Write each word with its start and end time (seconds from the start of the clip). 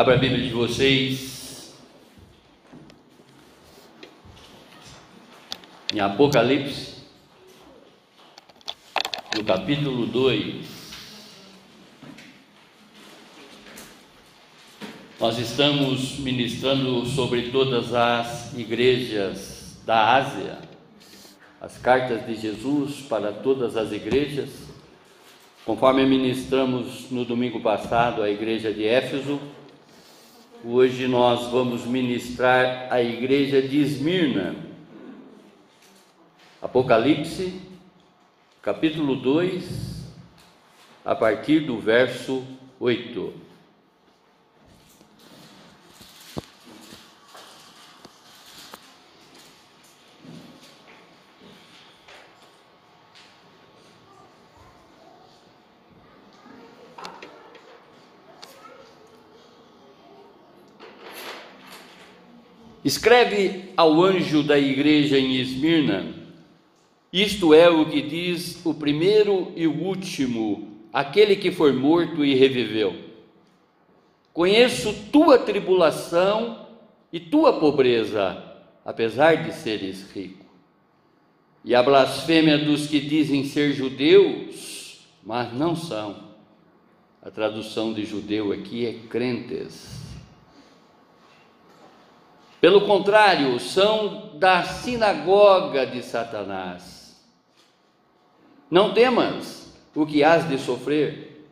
Abra 0.00 0.14
a 0.14 0.18
Bíblia 0.18 0.42
de 0.42 0.54
vocês 0.54 1.74
em 5.92 6.00
Apocalipse, 6.00 6.94
no 9.36 9.44
capítulo 9.44 10.06
2. 10.06 10.64
Nós 15.20 15.38
estamos 15.38 16.18
ministrando 16.20 17.04
sobre 17.04 17.50
todas 17.50 17.92
as 17.92 18.54
igrejas 18.54 19.82
da 19.84 20.14
Ásia, 20.16 20.60
as 21.60 21.76
cartas 21.76 22.24
de 22.24 22.36
Jesus 22.36 23.02
para 23.02 23.32
todas 23.32 23.76
as 23.76 23.92
igrejas. 23.92 24.48
Conforme 25.66 26.06
ministramos 26.06 27.10
no 27.10 27.22
domingo 27.26 27.60
passado 27.60 28.22
a 28.22 28.30
igreja 28.30 28.72
de 28.72 28.86
Éfeso, 28.86 29.38
Hoje 30.62 31.08
nós 31.08 31.46
vamos 31.50 31.86
ministrar 31.86 32.88
a 32.90 33.00
igreja 33.00 33.62
de 33.62 33.80
Esmirna. 33.80 34.54
Apocalipse, 36.60 37.58
capítulo 38.60 39.16
2, 39.16 40.04
a 41.02 41.14
partir 41.14 41.60
do 41.60 41.78
verso 41.78 42.44
8. 42.78 43.32
Escreve 62.90 63.66
ao 63.76 64.02
anjo 64.02 64.42
da 64.42 64.58
igreja 64.58 65.16
em 65.16 65.36
Esmirna: 65.36 66.12
Isto 67.12 67.54
é 67.54 67.70
o 67.70 67.88
que 67.88 68.02
diz 68.02 68.66
o 68.66 68.74
primeiro 68.74 69.52
e 69.54 69.64
o 69.64 69.80
último, 69.80 70.68
aquele 70.92 71.36
que 71.36 71.52
foi 71.52 71.70
morto 71.72 72.24
e 72.24 72.34
reviveu. 72.34 72.96
Conheço 74.32 74.92
tua 75.12 75.38
tribulação 75.38 76.66
e 77.12 77.20
tua 77.20 77.60
pobreza, 77.60 78.42
apesar 78.84 79.44
de 79.44 79.54
seres 79.54 80.10
rico, 80.10 80.46
e 81.64 81.76
a 81.76 81.84
blasfêmia 81.84 82.58
dos 82.58 82.88
que 82.88 82.98
dizem 82.98 83.44
ser 83.44 83.72
judeus, 83.72 85.06
mas 85.22 85.52
não 85.52 85.76
são. 85.76 86.16
A 87.22 87.30
tradução 87.30 87.92
de 87.92 88.04
judeu 88.04 88.50
aqui 88.50 88.84
é 88.84 88.94
crentes 89.08 90.09
pelo 92.60 92.82
contrário, 92.82 93.58
são 93.58 94.32
da 94.34 94.62
sinagoga 94.62 95.86
de 95.86 96.02
Satanás. 96.02 97.24
Não 98.70 98.92
temas 98.92 99.74
o 99.94 100.04
que 100.04 100.22
hás 100.22 100.48
de 100.48 100.58
sofrer. 100.58 101.46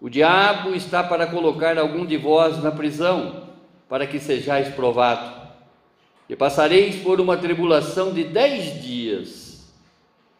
O 0.00 0.10
diabo 0.10 0.74
está 0.74 1.02
para 1.02 1.26
colocar 1.26 1.78
algum 1.78 2.04
de 2.04 2.16
vós 2.16 2.62
na 2.62 2.70
prisão, 2.70 3.48
para 3.88 4.06
que 4.06 4.18
sejais 4.18 4.74
provado. 4.74 5.42
E 6.28 6.34
passareis 6.34 6.96
por 6.96 7.20
uma 7.20 7.36
tribulação 7.36 8.12
de 8.12 8.24
dez 8.24 8.82
dias. 8.82 9.72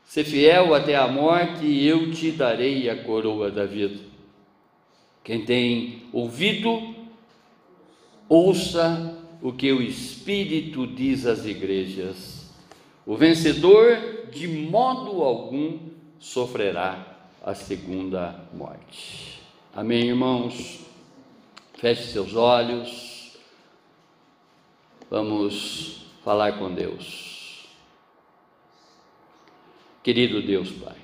Se 0.05 0.25
fiel 0.25 0.75
até 0.75 0.97
a 0.97 1.07
morte, 1.07 1.67
eu 1.67 2.11
te 2.11 2.33
darei 2.33 2.91
a 2.91 3.03
coroa 3.03 3.51
da 3.51 3.65
vida. 3.65 4.01
Quem 5.23 5.45
tem 5.45 6.03
ouvido, 6.13 6.95
ouça 8.29 9.14
o 9.45 9.53
que 9.53 9.71
o 9.71 9.83
Espírito 9.83 10.87
diz 10.87 11.27
às 11.27 11.45
igrejas. 11.45 12.51
O 13.05 13.15
vencedor, 13.15 14.31
de 14.33 14.49
modo 14.49 15.23
algum, 15.23 15.81
sofrerá 16.19 17.19
a 17.43 17.55
segunda 17.55 18.49
morte. 18.55 19.43
Amém, 19.77 20.07
irmãos? 20.07 20.81
Feche 21.75 22.05
seus 22.05 22.35
olhos. 22.35 23.37
Vamos 25.11 26.07
falar 26.25 26.59
com 26.59 26.73
Deus. 26.73 27.69
Querido 30.03 30.41
Deus 30.41 30.71
Pai, 30.71 30.97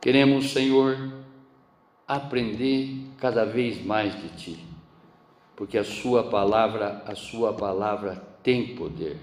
queremos, 0.00 0.52
Senhor, 0.52 1.12
aprender 2.08 2.94
cada 3.18 3.44
vez 3.44 3.84
mais 3.84 4.18
de 4.22 4.28
Ti 4.30 4.73
porque 5.56 5.78
a 5.78 5.84
sua 5.84 6.24
palavra, 6.24 7.02
a 7.06 7.14
sua 7.14 7.52
palavra 7.52 8.22
tem 8.42 8.74
poder. 8.74 9.18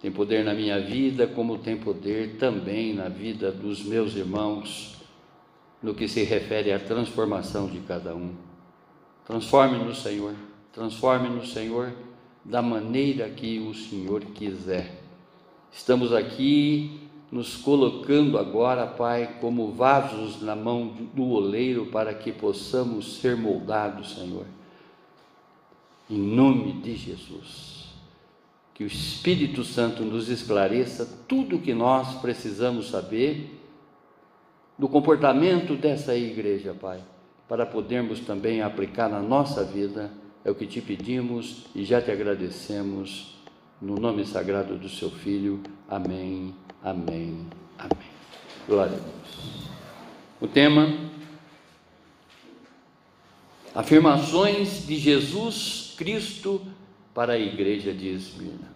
Tem 0.00 0.10
poder 0.10 0.44
na 0.44 0.54
minha 0.54 0.80
vida, 0.80 1.26
como 1.26 1.58
tem 1.58 1.76
poder 1.76 2.36
também 2.38 2.94
na 2.94 3.08
vida 3.08 3.50
dos 3.50 3.82
meus 3.82 4.14
irmãos, 4.16 4.96
no 5.82 5.94
que 5.94 6.08
se 6.08 6.22
refere 6.24 6.72
à 6.72 6.78
transformação 6.78 7.66
de 7.66 7.78
cada 7.80 8.14
um. 8.14 8.34
Transforme-nos, 9.26 10.02
Senhor, 10.02 10.34
transforme-nos, 10.72 11.52
Senhor, 11.52 11.92
da 12.44 12.62
maneira 12.62 13.28
que 13.28 13.58
o 13.58 13.74
Senhor 13.74 14.22
quiser. 14.34 15.02
Estamos 15.70 16.12
aqui 16.12 17.08
nos 17.30 17.56
colocando 17.56 18.38
agora, 18.38 18.86
Pai, 18.86 19.36
como 19.40 19.70
vasos 19.72 20.42
na 20.42 20.56
mão 20.56 20.94
do 21.14 21.28
oleiro 21.28 21.86
para 21.86 22.12
que 22.12 22.32
possamos 22.32 23.20
ser 23.20 23.36
moldados, 23.36 24.14
Senhor 24.14 24.46
em 26.10 26.18
nome 26.18 26.72
de 26.72 26.96
Jesus. 26.96 27.88
Que 28.74 28.82
o 28.82 28.86
Espírito 28.86 29.62
Santo 29.62 30.02
nos 30.02 30.28
esclareça 30.28 31.06
tudo 31.28 31.56
o 31.56 31.60
que 31.60 31.72
nós 31.72 32.20
precisamos 32.20 32.90
saber 32.90 33.58
do 34.78 34.88
comportamento 34.88 35.76
dessa 35.76 36.16
igreja, 36.16 36.74
Pai, 36.74 37.00
para 37.48 37.64
podermos 37.64 38.20
também 38.20 38.62
aplicar 38.62 39.08
na 39.08 39.20
nossa 39.20 39.62
vida. 39.62 40.10
É 40.44 40.50
o 40.50 40.54
que 40.54 40.66
te 40.66 40.80
pedimos 40.80 41.66
e 41.74 41.84
já 41.84 42.00
te 42.00 42.10
agradecemos. 42.10 43.38
No 43.80 43.94
nome 43.96 44.26
sagrado 44.26 44.76
do 44.76 44.88
seu 44.88 45.10
Filho. 45.10 45.62
Amém, 45.88 46.54
amém, 46.82 47.46
amém. 47.78 48.10
Glória 48.66 48.96
a 48.96 49.00
Deus. 49.00 49.68
O 50.40 50.46
tema 50.46 51.10
Afirmações 53.74 54.84
de 54.84 54.96
Jesus 54.96 55.89
Cristo 56.00 56.66
para 57.12 57.34
a 57.34 57.38
igreja 57.38 57.92
de 57.92 58.08
Esmirna. 58.08 58.72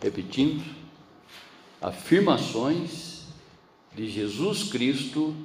Repetindo, 0.00 0.64
afirmações 1.78 3.26
de 3.94 4.08
Jesus 4.08 4.70
Cristo 4.72 5.36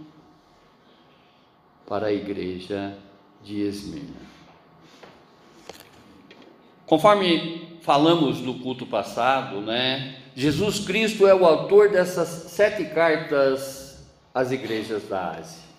para 1.86 2.08
a 2.08 2.14
igreja 2.14 2.98
de 3.44 3.59
Esmirna. 3.59 4.22
Conforme 6.86 7.80
falamos 7.82 8.40
no 8.40 8.59
culto 8.59 8.86
passado, 8.86 9.59
né? 9.59 10.22
Jesus 10.34 10.80
Cristo 10.80 11.28
é 11.28 11.36
o 11.36 11.46
autor 11.46 11.90
dessas 11.90 12.30
sete 12.50 12.86
cartas 12.86 14.08
às 14.34 14.53
igrejas 14.53 15.03
da 15.09 15.32
Ásia. 15.32 15.72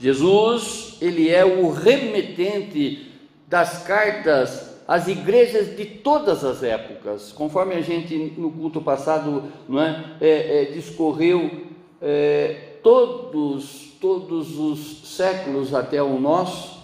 Jesus, 0.00 0.96
ele 1.02 1.28
é 1.28 1.44
o 1.44 1.70
remetente 1.70 3.12
das 3.46 3.82
cartas 3.82 4.80
às 4.88 5.06
igrejas 5.06 5.76
de 5.76 5.84
todas 5.84 6.42
as 6.42 6.62
épocas, 6.62 7.32
conforme 7.32 7.74
a 7.74 7.82
gente 7.82 8.16
no 8.38 8.50
culto 8.50 8.80
passado 8.80 9.44
não 9.68 9.80
é, 9.80 10.16
é, 10.20 10.62
é 10.62 10.64
discorreu 10.72 11.68
é, 12.00 12.78
todos, 12.82 13.92
todos 14.00 14.58
os 14.58 15.06
séculos 15.16 15.74
até 15.74 16.02
o 16.02 16.18
nosso, 16.18 16.80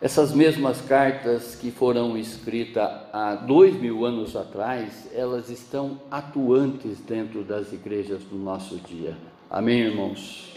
essas 0.00 0.32
mesmas 0.32 0.80
cartas 0.80 1.56
que 1.56 1.72
foram 1.72 2.16
escritas 2.16 2.88
há 3.12 3.34
dois 3.34 3.74
mil 3.74 4.06
anos 4.06 4.36
atrás, 4.36 5.08
elas 5.12 5.50
estão 5.50 6.00
atuantes 6.08 7.00
dentro 7.00 7.42
das 7.42 7.72
igrejas 7.72 8.22
do 8.22 8.36
nosso 8.36 8.76
dia. 8.76 9.16
Amém, 9.50 9.80
irmãos? 9.80 10.52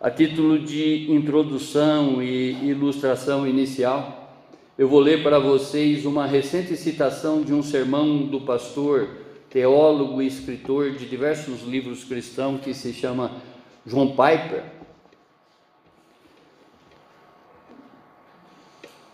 A 0.00 0.10
título 0.10 0.58
de 0.58 1.06
introdução 1.12 2.20
e 2.20 2.50
ilustração 2.68 3.46
inicial, 3.46 4.42
eu 4.76 4.88
vou 4.88 4.98
ler 4.98 5.22
para 5.22 5.38
vocês 5.38 6.04
uma 6.04 6.26
recente 6.26 6.76
citação 6.76 7.42
de 7.42 7.54
um 7.54 7.62
sermão 7.62 8.26
do 8.26 8.40
pastor, 8.40 9.08
teólogo 9.48 10.20
e 10.20 10.26
escritor 10.26 10.90
de 10.90 11.06
diversos 11.06 11.62
livros 11.62 12.02
cristãos 12.02 12.60
que 12.60 12.74
se 12.74 12.92
chama 12.92 13.40
John 13.86 14.08
Piper. 14.08 14.64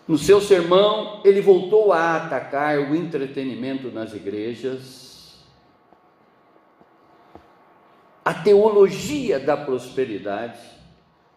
No 0.08 0.17
seu 0.17 0.41
sermão, 0.41 1.20
ele 1.26 1.43
voltou 1.43 1.93
a 1.93 2.17
atacar 2.17 2.79
o 2.79 2.96
entretenimento 2.96 3.91
nas 3.91 4.14
igrejas 4.14 5.07
a 8.29 8.35
teologia 8.35 9.41
da 9.41 9.57
prosperidade, 9.57 10.61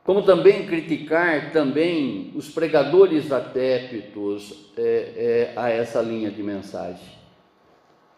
como 0.04 0.24
também 0.24 0.66
criticar 0.66 1.54
também 1.54 2.34
os 2.36 2.50
pregadores 2.50 3.32
adeptos 3.32 4.74
é, 4.76 4.82
é, 4.84 5.54
a 5.56 5.70
essa 5.70 6.02
linha 6.02 6.30
de 6.30 6.44
mensagem, 6.44 7.08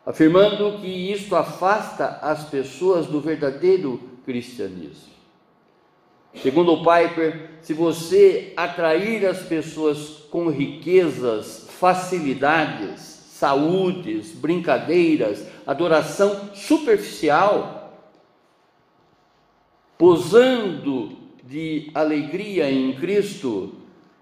afirmando 0.04 0.80
que 0.80 0.88
isto 0.88 1.36
afasta 1.36 2.18
as 2.20 2.46
pessoas 2.50 3.06
do 3.06 3.22
verdadeiro 3.22 4.02
cristianismo. 4.26 5.14
Segundo 6.42 6.74
o 6.74 6.78
Piper, 6.80 7.52
se 7.62 7.76
você 7.76 8.54
atrair 8.58 9.24
as 9.28 9.44
pessoas 9.44 10.26
com 10.32 10.50
riquezas, 10.50 11.68
facilidades, 11.80 13.02
saúdes, 13.34 14.32
brincadeiras, 14.32 15.46
adoração 15.68 16.50
superficial, 16.56 17.83
posando 20.04 21.18
de 21.46 21.90
alegria 21.96 22.70
em 22.70 22.92
Cristo, 22.92 23.72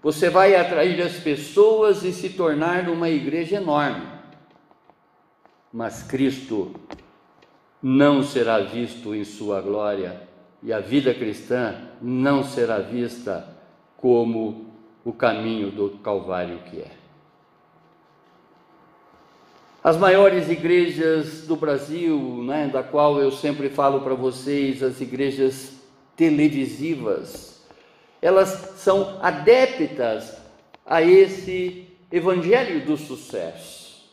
você 0.00 0.30
vai 0.30 0.54
atrair 0.54 1.02
as 1.02 1.14
pessoas 1.14 2.04
e 2.04 2.12
se 2.12 2.28
tornar 2.28 2.88
uma 2.88 3.10
igreja 3.10 3.56
enorme. 3.56 4.06
Mas 5.72 6.04
Cristo 6.04 6.72
não 7.82 8.22
será 8.22 8.60
visto 8.60 9.12
em 9.12 9.24
sua 9.24 9.60
glória 9.60 10.22
e 10.62 10.72
a 10.72 10.78
vida 10.78 11.12
cristã 11.12 11.74
não 12.00 12.44
será 12.44 12.78
vista 12.78 13.44
como 13.96 14.66
o 15.04 15.12
caminho 15.12 15.72
do 15.72 15.98
Calvário 15.98 16.60
que 16.70 16.78
é. 16.78 17.01
As 19.84 19.96
maiores 19.96 20.48
igrejas 20.48 21.44
do 21.44 21.56
Brasil, 21.56 22.44
né, 22.44 22.70
da 22.72 22.84
qual 22.84 23.20
eu 23.20 23.32
sempre 23.32 23.68
falo 23.68 24.00
para 24.02 24.14
vocês, 24.14 24.80
as 24.80 25.00
igrejas 25.00 25.72
televisivas, 26.14 27.60
elas 28.20 28.74
são 28.76 29.18
adeptas 29.20 30.36
a 30.86 31.02
esse 31.02 31.88
evangelho 32.12 32.86
do 32.86 32.96
sucesso. 32.96 34.08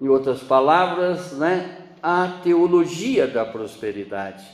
Em 0.00 0.06
outras 0.06 0.40
palavras, 0.40 1.32
né, 1.32 1.78
a 2.00 2.38
teologia 2.44 3.26
da 3.26 3.44
prosperidade. 3.44 4.46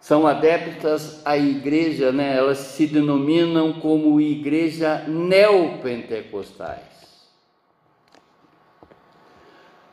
São 0.00 0.26
adeptas 0.26 1.20
à 1.26 1.36
igreja, 1.36 2.10
né, 2.10 2.34
elas 2.34 2.56
se 2.56 2.86
denominam 2.86 3.74
como 3.74 4.18
igreja 4.18 5.04
neopentecostais. 5.06 6.95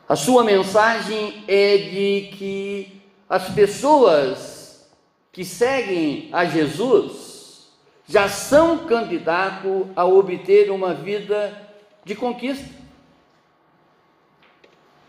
A 0.08 0.16
sua 0.16 0.44
mensagem 0.44 1.44
é 1.48 1.78
de 1.78 2.30
que 2.36 3.02
as 3.28 3.48
pessoas 3.54 4.86
que 5.32 5.44
seguem 5.44 6.28
a 6.30 6.44
Jesus 6.44 7.70
já 8.06 8.28
são 8.28 8.86
candidatos 8.86 9.86
a 9.96 10.04
obter 10.04 10.70
uma 10.70 10.92
vida 10.92 11.68
de 12.04 12.14
conquista. 12.14 12.68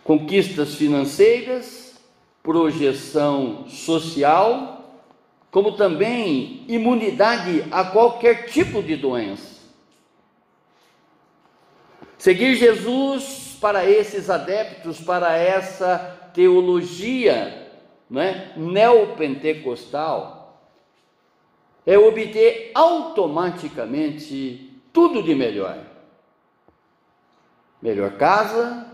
Conquistas 0.01 0.75
financeiras, 0.75 1.95
projeção 2.41 3.67
social, 3.67 5.03
como 5.51 5.73
também 5.73 6.63
imunidade 6.69 7.65
a 7.69 7.83
qualquer 7.83 8.45
tipo 8.49 8.81
de 8.81 8.95
doença. 8.95 9.55
Seguir 12.17 12.55
Jesus 12.55 13.44
para 13.55 13.89
esses 13.89 14.29
adeptos, 14.29 14.99
para 14.99 15.37
essa 15.37 15.97
teologia 16.33 17.65
né, 18.09 18.51
neopentecostal, 18.55 20.61
é 21.85 21.97
obter 21.97 22.71
automaticamente 22.73 24.81
tudo 24.91 25.23
de 25.23 25.35
melhor. 25.35 25.77
Melhor 27.81 28.17
casa, 28.17 28.85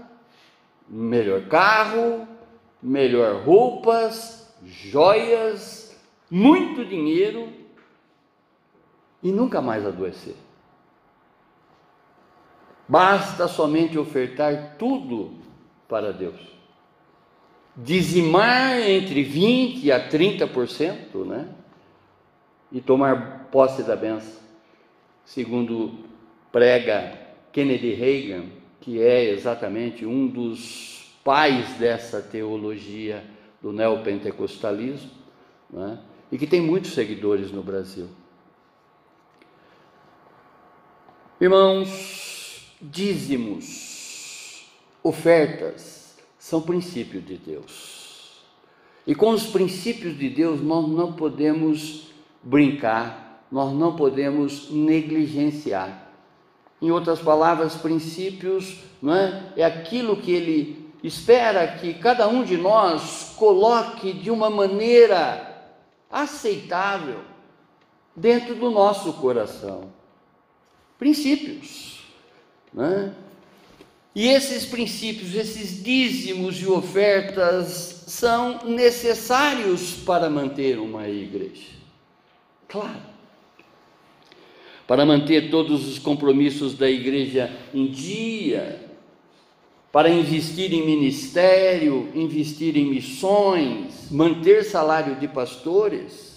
melhor 0.88 1.48
carro, 1.48 2.28
melhor 2.82 3.44
roupas, 3.44 4.52
joias, 4.64 6.00
muito 6.30 6.86
dinheiro 6.86 7.52
e 9.24 9.32
nunca 9.32 9.62
mais 9.62 9.86
adoecer. 9.86 10.36
Basta 12.92 13.48
somente 13.48 13.98
ofertar 13.98 14.76
tudo 14.78 15.36
para 15.88 16.12
Deus. 16.12 16.42
Dizimar 17.74 18.82
entre 18.82 19.24
20% 19.24 19.90
a 19.92 20.10
30%, 20.10 21.26
né? 21.26 21.48
E 22.70 22.82
tomar 22.82 23.48
posse 23.50 23.82
da 23.84 23.96
benção. 23.96 24.42
Segundo 25.24 26.00
prega 26.52 27.18
Kennedy 27.54 27.94
Reagan, 27.94 28.48
que 28.82 29.02
é 29.02 29.24
exatamente 29.24 30.06
um 30.06 30.28
dos 30.28 31.16
pais 31.24 31.70
dessa 31.76 32.22
teologia 32.22 33.24
do 33.62 33.72
neopentecostalismo, 33.72 35.12
né? 35.70 35.98
e 36.30 36.38
que 36.38 36.46
tem 36.46 36.60
muitos 36.60 36.94
seguidores 36.94 37.54
no 37.54 37.64
Brasil. 37.64 38.10
Irmãos, 41.40 42.31
dízimos, 42.82 44.66
ofertas, 45.04 46.16
são 46.40 46.62
princípios 46.62 47.26
de 47.26 47.38
Deus. 47.38 48.42
E 49.06 49.14
com 49.14 49.32
os 49.32 49.46
princípios 49.46 50.18
de 50.18 50.30
Deus 50.30 50.62
nós 50.62 50.88
não 50.88 51.14
podemos 51.14 52.08
brincar, 52.44 53.46
nós 53.52 53.74
não 53.74 53.96
podemos 53.96 54.70
negligenciar. 54.72 56.10
Em 56.82 56.90
outras 56.90 57.20
palavras, 57.20 57.76
princípios 57.76 58.80
não 59.02 59.16
é? 59.16 59.54
é 59.58 59.64
aquilo 59.64 60.18
que 60.18 60.32
ele 60.32 60.92
espera 61.04 61.68
que 61.68 61.94
cada 61.96 62.28
um 62.28 62.44
de 62.44 62.58
nós 62.58 63.34
coloque 63.38 64.14
de 64.14 64.32
uma 64.32 64.50
maneira 64.50 65.48
aceitável 66.10 67.20
dentro 68.16 68.56
do 68.56 68.70
nosso 68.70 69.14
coração. 69.14 69.92
Princípios. 70.98 72.01
Né? 72.74 73.14
E 74.14 74.28
esses 74.28 74.66
princípios, 74.66 75.36
esses 75.36 75.82
dízimos 75.84 76.62
e 76.62 76.68
ofertas 76.68 78.04
são 78.08 78.66
necessários 78.66 79.94
para 79.94 80.30
manter 80.30 80.78
uma 80.80 81.08
igreja. 81.08 81.70
Claro. 82.68 83.12
Para 84.86 85.06
manter 85.06 85.50
todos 85.50 85.88
os 85.88 85.98
compromissos 85.98 86.74
da 86.74 86.90
igreja 86.90 87.50
em 87.74 87.88
dia, 87.88 88.86
para 89.92 90.10
investir 90.10 90.74
em 90.74 90.86
ministério, 90.86 92.10
investir 92.14 92.76
em 92.76 92.86
missões, 92.86 94.10
manter 94.12 94.64
salário 94.64 95.16
de 95.16 95.28
pastores. 95.28 96.32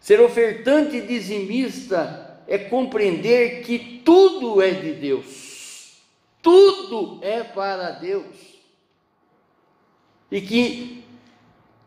Ser 0.00 0.20
ofertante 0.20 0.96
e 0.96 1.06
dizimista 1.06 2.23
é 2.46 2.58
compreender 2.58 3.62
que 3.62 4.00
tudo 4.04 4.60
é 4.60 4.70
de 4.70 4.92
Deus, 4.92 6.02
tudo 6.42 7.18
é 7.22 7.42
para 7.42 7.90
Deus, 7.90 8.36
e 10.30 10.40
que 10.40 11.04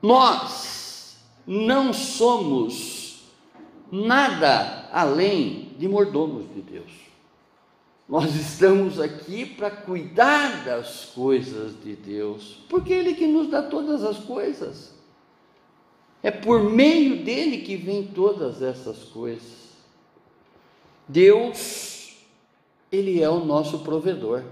nós 0.01 1.17
não 1.45 1.93
somos 1.93 3.23
nada 3.91 4.89
além 4.91 5.73
de 5.77 5.87
mordomos 5.87 6.45
de 6.53 6.61
Deus. 6.61 6.91
Nós 8.07 8.33
estamos 8.35 9.01
aqui 9.01 9.45
para 9.45 9.69
cuidar 9.69 10.63
das 10.63 11.05
coisas 11.05 11.73
de 11.83 11.93
Deus, 11.93 12.57
porque 12.69 12.93
Ele 12.93 13.13
que 13.13 13.27
nos 13.27 13.49
dá 13.49 13.61
todas 13.61 14.03
as 14.03 14.17
coisas. 14.19 14.95
É 16.23 16.31
por 16.31 16.63
meio 16.63 17.23
dele 17.23 17.59
que 17.59 17.75
vem 17.75 18.07
todas 18.07 18.61
essas 18.61 19.03
coisas. 19.03 19.66
Deus, 21.07 22.15
Ele 22.91 23.21
é 23.21 23.29
o 23.29 23.43
nosso 23.43 23.79
provedor. 23.79 24.43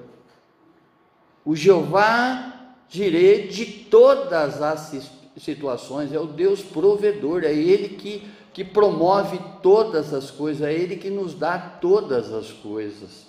O 1.43 1.55
Jeová 1.55 2.55
Jirê 2.89 3.47
de 3.47 3.65
todas 3.65 4.61
as 4.61 5.11
situações, 5.37 6.13
é 6.13 6.19
o 6.19 6.25
Deus 6.25 6.61
provedor, 6.61 7.43
é 7.43 7.53
Ele 7.53 7.89
que, 7.89 8.23
que 8.53 8.63
promove 8.63 9.39
todas 9.61 10.13
as 10.13 10.31
coisas, 10.31 10.65
é 10.65 10.73
Ele 10.73 10.95
que 10.95 11.09
nos 11.09 11.33
dá 11.33 11.57
todas 11.59 12.31
as 12.31 12.51
coisas. 12.51 13.25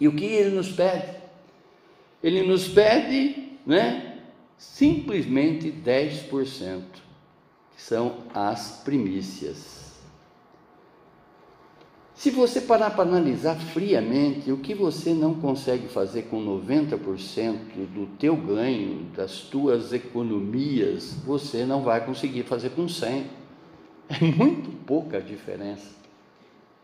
E 0.00 0.08
o 0.08 0.14
que 0.14 0.24
Ele 0.24 0.54
nos 0.54 0.70
pede? 0.72 1.16
Ele 2.22 2.42
nos 2.42 2.68
pede, 2.68 3.58
né, 3.66 4.20
simplesmente 4.56 5.70
10%, 5.70 6.82
que 7.74 7.82
são 7.82 8.18
as 8.32 8.80
primícias. 8.84 9.81
Se 12.22 12.30
você 12.30 12.60
parar 12.60 12.90
para 12.90 13.02
analisar 13.02 13.56
friamente, 13.56 14.52
o 14.52 14.58
que 14.58 14.76
você 14.76 15.12
não 15.12 15.34
consegue 15.34 15.88
fazer 15.88 16.22
com 16.30 16.40
90% 16.40 17.56
do 17.92 18.06
teu 18.16 18.36
ganho, 18.36 19.08
das 19.16 19.40
tuas 19.40 19.92
economias, 19.92 21.16
você 21.26 21.64
não 21.64 21.82
vai 21.82 22.06
conseguir 22.06 22.44
fazer 22.44 22.70
com 22.70 22.88
100. 22.88 23.26
É 24.08 24.20
muito 24.20 24.70
pouca 24.86 25.16
a 25.16 25.20
diferença, 25.20 25.96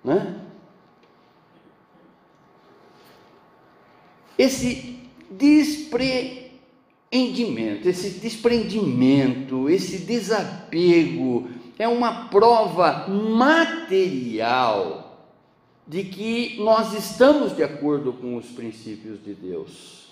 né? 0.02 0.40
Esse 4.37 4.99
despreendimento, 5.30 7.88
esse 7.88 8.18
desprendimento, 8.18 9.71
esse 9.71 9.99
desapego 9.99 11.49
é 11.78 11.87
uma 11.87 12.28
prova 12.28 13.07
material 13.07 15.07
de 15.88 16.04
que 16.04 16.61
nós 16.61 16.92
estamos 16.92 17.57
de 17.57 17.62
acordo 17.62 18.12
com 18.12 18.37
os 18.37 18.47
princípios 18.47 19.25
de 19.25 19.33
Deus 19.33 20.09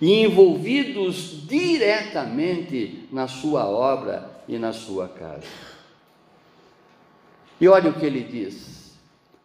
e 0.00 0.24
envolvidos 0.24 1.46
diretamente 1.46 3.08
na 3.12 3.28
sua 3.28 3.66
obra 3.66 4.42
e 4.48 4.58
na 4.58 4.72
sua 4.72 5.08
casa. 5.08 5.46
E 7.60 7.68
olha 7.68 7.90
o 7.90 7.94
que 7.94 8.04
ele 8.04 8.24
diz: 8.24 8.98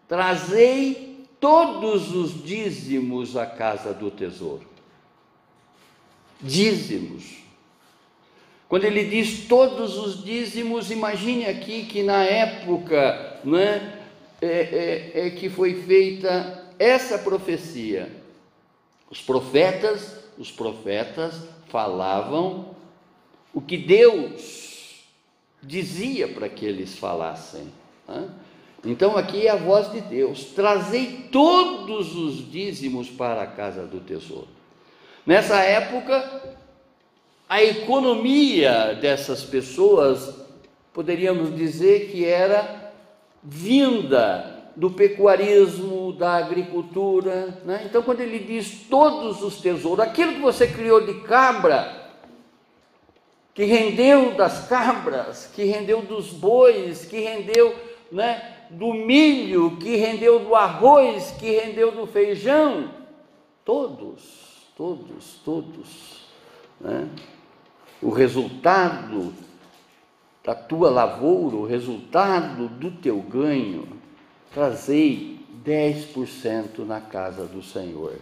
Trazei 0.07 1.27
todos 1.39 2.13
os 2.15 2.43
dízimos 2.43 3.37
à 3.37 3.45
casa 3.45 3.93
do 3.93 4.09
tesouro. 4.09 4.67
Dízimos. 6.41 7.37
Quando 8.67 8.85
ele 8.85 9.05
diz 9.05 9.47
todos 9.47 9.97
os 9.97 10.23
dízimos, 10.23 10.89
imagine 10.89 11.45
aqui 11.45 11.85
que 11.85 12.03
na 12.03 12.23
época, 12.23 13.39
não 13.43 13.57
é? 14.41 14.47
é, 14.47 15.27
é, 15.27 15.29
que 15.31 15.49
foi 15.49 15.75
feita 15.83 16.65
essa 16.77 17.17
profecia. 17.17 18.09
Os 19.09 19.21
profetas, 19.21 20.15
os 20.37 20.51
profetas 20.51 21.35
falavam 21.67 22.75
o 23.53 23.59
que 23.59 23.77
Deus 23.77 25.03
dizia 25.61 26.27
para 26.27 26.47
que 26.47 26.65
eles 26.65 26.97
falassem. 26.97 27.67
Né? 28.07 28.29
Então 28.85 29.17
aqui 29.17 29.47
é 29.47 29.49
a 29.49 29.55
voz 29.55 29.91
de 29.91 29.99
Deus: 30.01 30.45
trazei 30.55 31.27
todos 31.31 32.15
os 32.15 32.49
dízimos 32.49 33.09
para 33.09 33.41
a 33.41 33.47
casa 33.47 33.85
do 33.85 33.99
tesouro. 33.99 34.47
Nessa 35.25 35.59
época, 35.59 36.55
a 37.47 37.61
economia 37.63 38.95
dessas 38.95 39.43
pessoas, 39.43 40.33
poderíamos 40.93 41.55
dizer 41.55 42.09
que 42.09 42.25
era 42.25 42.78
vinda 43.43 44.59
do 44.75 44.89
pecuarismo, 44.89 46.13
da 46.13 46.35
agricultura. 46.35 47.59
Né? 47.65 47.83
Então, 47.85 48.01
quando 48.01 48.21
ele 48.21 48.39
diz 48.39 48.85
todos 48.89 49.41
os 49.43 49.59
tesouros, 49.61 50.05
aquilo 50.05 50.33
que 50.33 50.41
você 50.41 50.67
criou 50.67 51.01
de 51.01 51.21
cabra, 51.21 51.99
que 53.53 53.65
rendeu 53.65 54.35
das 54.35 54.67
cabras, 54.67 55.51
que 55.53 55.65
rendeu 55.65 56.01
dos 56.01 56.27
bois, 56.27 57.03
que 57.03 57.19
rendeu 57.19 57.75
né, 58.11 58.55
do 58.69 58.93
milho, 58.93 59.77
que 59.77 59.97
rendeu 59.97 60.39
do 60.39 60.55
arroz, 60.55 61.31
que 61.31 61.51
rendeu 61.51 61.91
do 61.91 62.07
feijão, 62.07 62.89
todos, 63.65 64.71
todos, 64.77 65.41
todos. 65.43 66.25
Né? 66.79 67.09
O 68.01 68.11
resultado 68.11 69.33
da 70.43 70.55
tua 70.55 70.89
lavoura, 70.89 71.55
o 71.55 71.65
resultado 71.65 72.67
do 72.67 72.91
teu 72.91 73.21
ganho, 73.21 73.87
trazei 74.53 75.39
10% 75.65 76.79
na 76.79 77.01
casa 77.01 77.45
do 77.45 77.61
Senhor. 77.61 78.15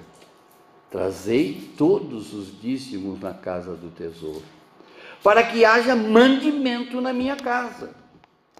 Trazei 0.90 1.72
todos 1.78 2.34
os 2.34 2.62
dízimos 2.62 3.20
na 3.20 3.34
casa 3.34 3.76
do 3.76 3.90
tesouro, 3.90 4.44
para 5.22 5.44
que 5.44 5.66
haja 5.66 5.96
mandimento 5.96 7.02
na 7.02 7.12
minha 7.12 7.36
casa. 7.36 7.94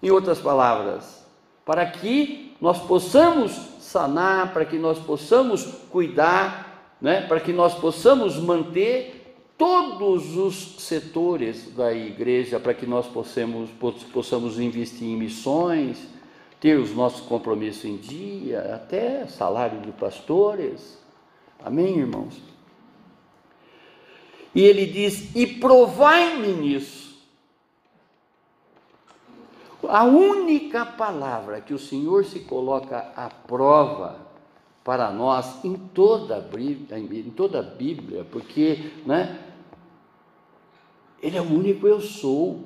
Em 0.02 0.10
outras 0.10 0.38
palavras, 0.38 1.24
para 1.64 1.86
que 1.86 2.54
nós 2.60 2.78
possamos 2.78 3.52
sanar, 3.80 4.52
para 4.52 4.64
que 4.64 4.76
nós 4.76 4.98
possamos 4.98 5.64
cuidar, 5.90 6.94
né? 7.00 7.22
para 7.22 7.40
que 7.40 7.52
nós 7.52 7.74
possamos 7.74 8.36
manter 8.36 9.17
todos 9.58 10.36
os 10.36 10.80
setores 10.80 11.74
da 11.74 11.92
igreja 11.92 12.60
para 12.60 12.72
que 12.72 12.86
nós 12.86 13.06
possamos, 13.08 13.68
possamos 14.12 14.60
investir 14.60 15.08
em 15.08 15.16
missões, 15.16 15.98
ter 16.60 16.78
os 16.78 16.94
nossos 16.94 17.26
compromissos 17.26 17.84
em 17.84 17.96
dia, 17.96 18.74
até 18.74 19.26
salário 19.26 19.80
de 19.80 19.90
pastores. 19.90 20.96
Amém, 21.62 21.98
irmãos? 21.98 22.40
E 24.54 24.62
ele 24.62 24.86
diz: 24.86 25.34
E 25.34 25.46
provai-me 25.46 26.52
nisso. 26.52 27.08
A 29.88 30.04
única 30.04 30.84
palavra 30.84 31.60
que 31.60 31.74
o 31.74 31.78
Senhor 31.78 32.24
se 32.24 32.40
coloca 32.40 33.12
à 33.16 33.28
prova 33.28 34.28
para 34.84 35.10
nós 35.10 35.64
em 35.64 35.74
toda 35.74 36.38
a 36.38 36.40
Bíblia, 36.40 36.98
em 36.98 37.30
toda 37.30 37.60
a 37.60 37.62
Bíblia 37.62 38.26
porque 38.30 38.90
né, 39.06 39.47
ele 41.22 41.36
é 41.36 41.40
o 41.40 41.44
único 41.44 41.86
eu 41.86 42.00
sou. 42.00 42.64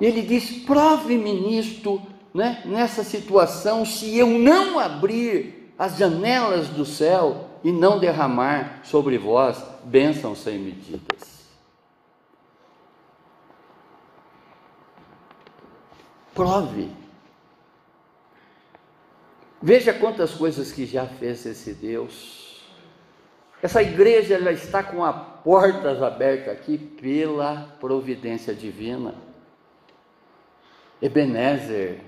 Ele 0.00 0.22
diz: 0.22 0.64
prove-me 0.64 1.32
nisto, 1.32 2.00
né, 2.32 2.62
nessa 2.64 3.04
situação, 3.04 3.84
se 3.84 4.16
eu 4.16 4.26
não 4.26 4.78
abrir 4.78 5.74
as 5.78 5.96
janelas 5.96 6.68
do 6.68 6.84
céu 6.84 7.48
e 7.64 7.72
não 7.72 7.98
derramar 7.98 8.80
sobre 8.84 9.18
vós 9.18 9.62
bênçãos 9.84 10.38
sem 10.38 10.58
medidas. 10.58 11.40
Prove. 16.34 16.90
Veja 19.60 19.92
quantas 19.92 20.32
coisas 20.32 20.72
que 20.72 20.86
já 20.86 21.06
fez 21.06 21.44
esse 21.44 21.74
Deus 21.74 22.49
essa 23.62 23.82
igreja 23.82 24.34
ela 24.34 24.52
está 24.52 24.82
com 24.82 25.04
as 25.04 25.16
portas 25.44 26.02
abertas 26.02 26.52
aqui 26.52 26.78
pela 26.78 27.76
providência 27.78 28.54
divina. 28.54 29.14
Ebenezer, 31.00 32.00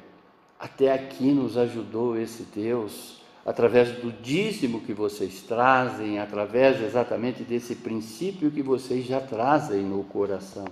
até 0.59 0.93
aqui 0.93 1.33
nos 1.33 1.57
ajudou 1.57 2.17
esse 2.19 2.45
Deus, 2.45 3.21
através 3.45 3.91
do 3.93 4.13
dízimo 4.13 4.81
que 4.83 4.93
vocês 4.93 5.43
trazem, 5.43 6.19
através 6.19 6.81
exatamente 6.81 7.43
desse 7.43 7.75
princípio 7.75 8.51
que 8.51 8.63
vocês 8.63 9.05
já 9.05 9.21
trazem 9.21 9.83
no 9.83 10.05
coração. 10.05 10.67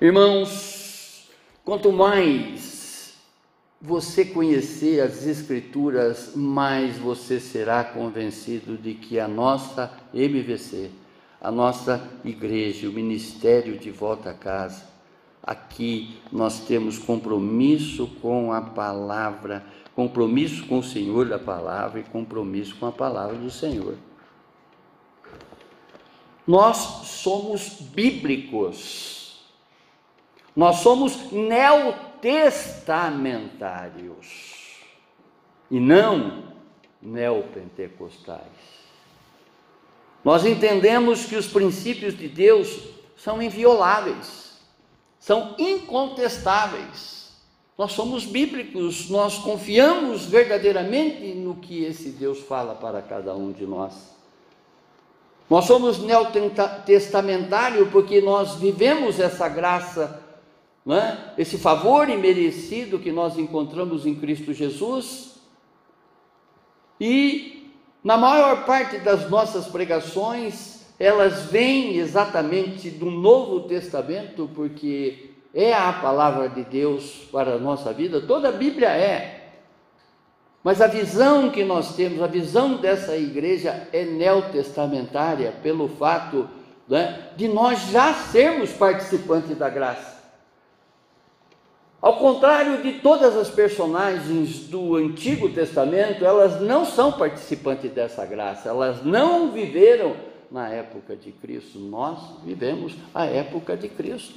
Irmãos, 0.00 1.30
quanto 1.64 1.90
mais 1.90 2.75
você 3.80 4.24
conhecer 4.24 5.00
as 5.00 5.26
Escrituras, 5.26 6.32
mais 6.34 6.96
você 6.96 7.38
será 7.38 7.84
convencido 7.84 8.76
de 8.76 8.94
que 8.94 9.20
a 9.20 9.28
nossa 9.28 9.92
MVC, 10.14 10.90
a 11.40 11.50
nossa 11.50 12.02
igreja, 12.24 12.88
o 12.88 12.92
ministério 12.92 13.78
de 13.78 13.90
volta 13.90 14.30
a 14.30 14.34
casa, 14.34 14.88
aqui 15.42 16.18
nós 16.32 16.60
temos 16.60 16.98
compromisso 16.98 18.06
com 18.22 18.52
a 18.52 18.60
palavra, 18.60 19.64
compromisso 19.94 20.66
com 20.66 20.78
o 20.78 20.82
Senhor 20.82 21.28
da 21.28 21.38
palavra 21.38 22.00
e 22.00 22.04
compromisso 22.04 22.74
com 22.76 22.86
a 22.86 22.92
palavra 22.92 23.36
do 23.36 23.50
Senhor. 23.50 23.94
Nós 26.46 26.76
somos 26.76 27.80
bíblicos, 27.80 29.44
nós 30.54 30.76
somos 30.76 31.30
neutros 31.30 32.15
testamentários 32.26 34.26
e 35.70 35.78
não 35.78 36.42
neopentecostais. 37.00 38.42
Nós 40.24 40.44
entendemos 40.44 41.26
que 41.26 41.36
os 41.36 41.46
princípios 41.46 42.18
de 42.18 42.26
Deus 42.26 42.80
são 43.16 43.40
invioláveis, 43.40 44.58
são 45.20 45.54
incontestáveis. 45.56 47.30
Nós 47.78 47.92
somos 47.92 48.24
bíblicos, 48.24 49.08
nós 49.08 49.38
confiamos 49.38 50.26
verdadeiramente 50.26 51.32
no 51.32 51.54
que 51.54 51.84
esse 51.84 52.08
Deus 52.08 52.40
fala 52.40 52.74
para 52.74 53.00
cada 53.02 53.36
um 53.36 53.52
de 53.52 53.64
nós. 53.64 54.16
Nós 55.48 55.66
somos 55.66 56.00
neotestamentário 56.00 57.88
porque 57.92 58.20
nós 58.20 58.56
vivemos 58.56 59.20
essa 59.20 59.48
graça 59.48 60.25
é? 60.94 61.16
esse 61.36 61.58
favor 61.58 62.08
imerecido 62.08 62.98
que 62.98 63.10
nós 63.10 63.36
encontramos 63.38 64.06
em 64.06 64.14
Cristo 64.14 64.52
Jesus. 64.52 65.40
E 67.00 67.72
na 68.04 68.16
maior 68.16 68.64
parte 68.64 68.98
das 68.98 69.28
nossas 69.28 69.66
pregações, 69.66 70.86
elas 70.98 71.46
vêm 71.46 71.96
exatamente 71.96 72.88
do 72.88 73.10
Novo 73.10 73.62
Testamento, 73.62 74.48
porque 74.54 75.30
é 75.52 75.74
a 75.74 75.92
palavra 75.92 76.48
de 76.48 76.62
Deus 76.62 77.26
para 77.32 77.54
a 77.54 77.58
nossa 77.58 77.92
vida? 77.92 78.20
Toda 78.20 78.50
a 78.50 78.52
Bíblia 78.52 78.90
é. 78.90 79.50
Mas 80.62 80.80
a 80.80 80.86
visão 80.86 81.50
que 81.50 81.64
nós 81.64 81.94
temos, 81.94 82.22
a 82.22 82.26
visão 82.26 82.76
dessa 82.76 83.16
igreja 83.16 83.88
é 83.92 84.04
neotestamentária, 84.04 85.52
pelo 85.62 85.88
fato 85.88 86.48
né, 86.88 87.30
de 87.36 87.48
nós 87.48 87.90
já 87.90 88.14
sermos 88.14 88.72
participantes 88.72 89.56
da 89.56 89.68
graça. 89.68 90.15
Ao 92.06 92.18
contrário 92.18 92.84
de 92.84 93.00
todas 93.00 93.36
as 93.36 93.50
personagens 93.50 94.68
do 94.68 94.94
Antigo 94.94 95.48
Testamento, 95.48 96.24
elas 96.24 96.60
não 96.60 96.84
são 96.84 97.10
participantes 97.10 97.90
dessa 97.90 98.24
graça, 98.24 98.68
elas 98.68 99.04
não 99.04 99.50
viveram 99.50 100.14
na 100.48 100.68
época 100.68 101.16
de 101.16 101.32
Cristo, 101.32 101.80
nós 101.80 102.40
vivemos 102.44 102.94
a 103.12 103.24
época 103.24 103.76
de 103.76 103.88
Cristo. 103.88 104.36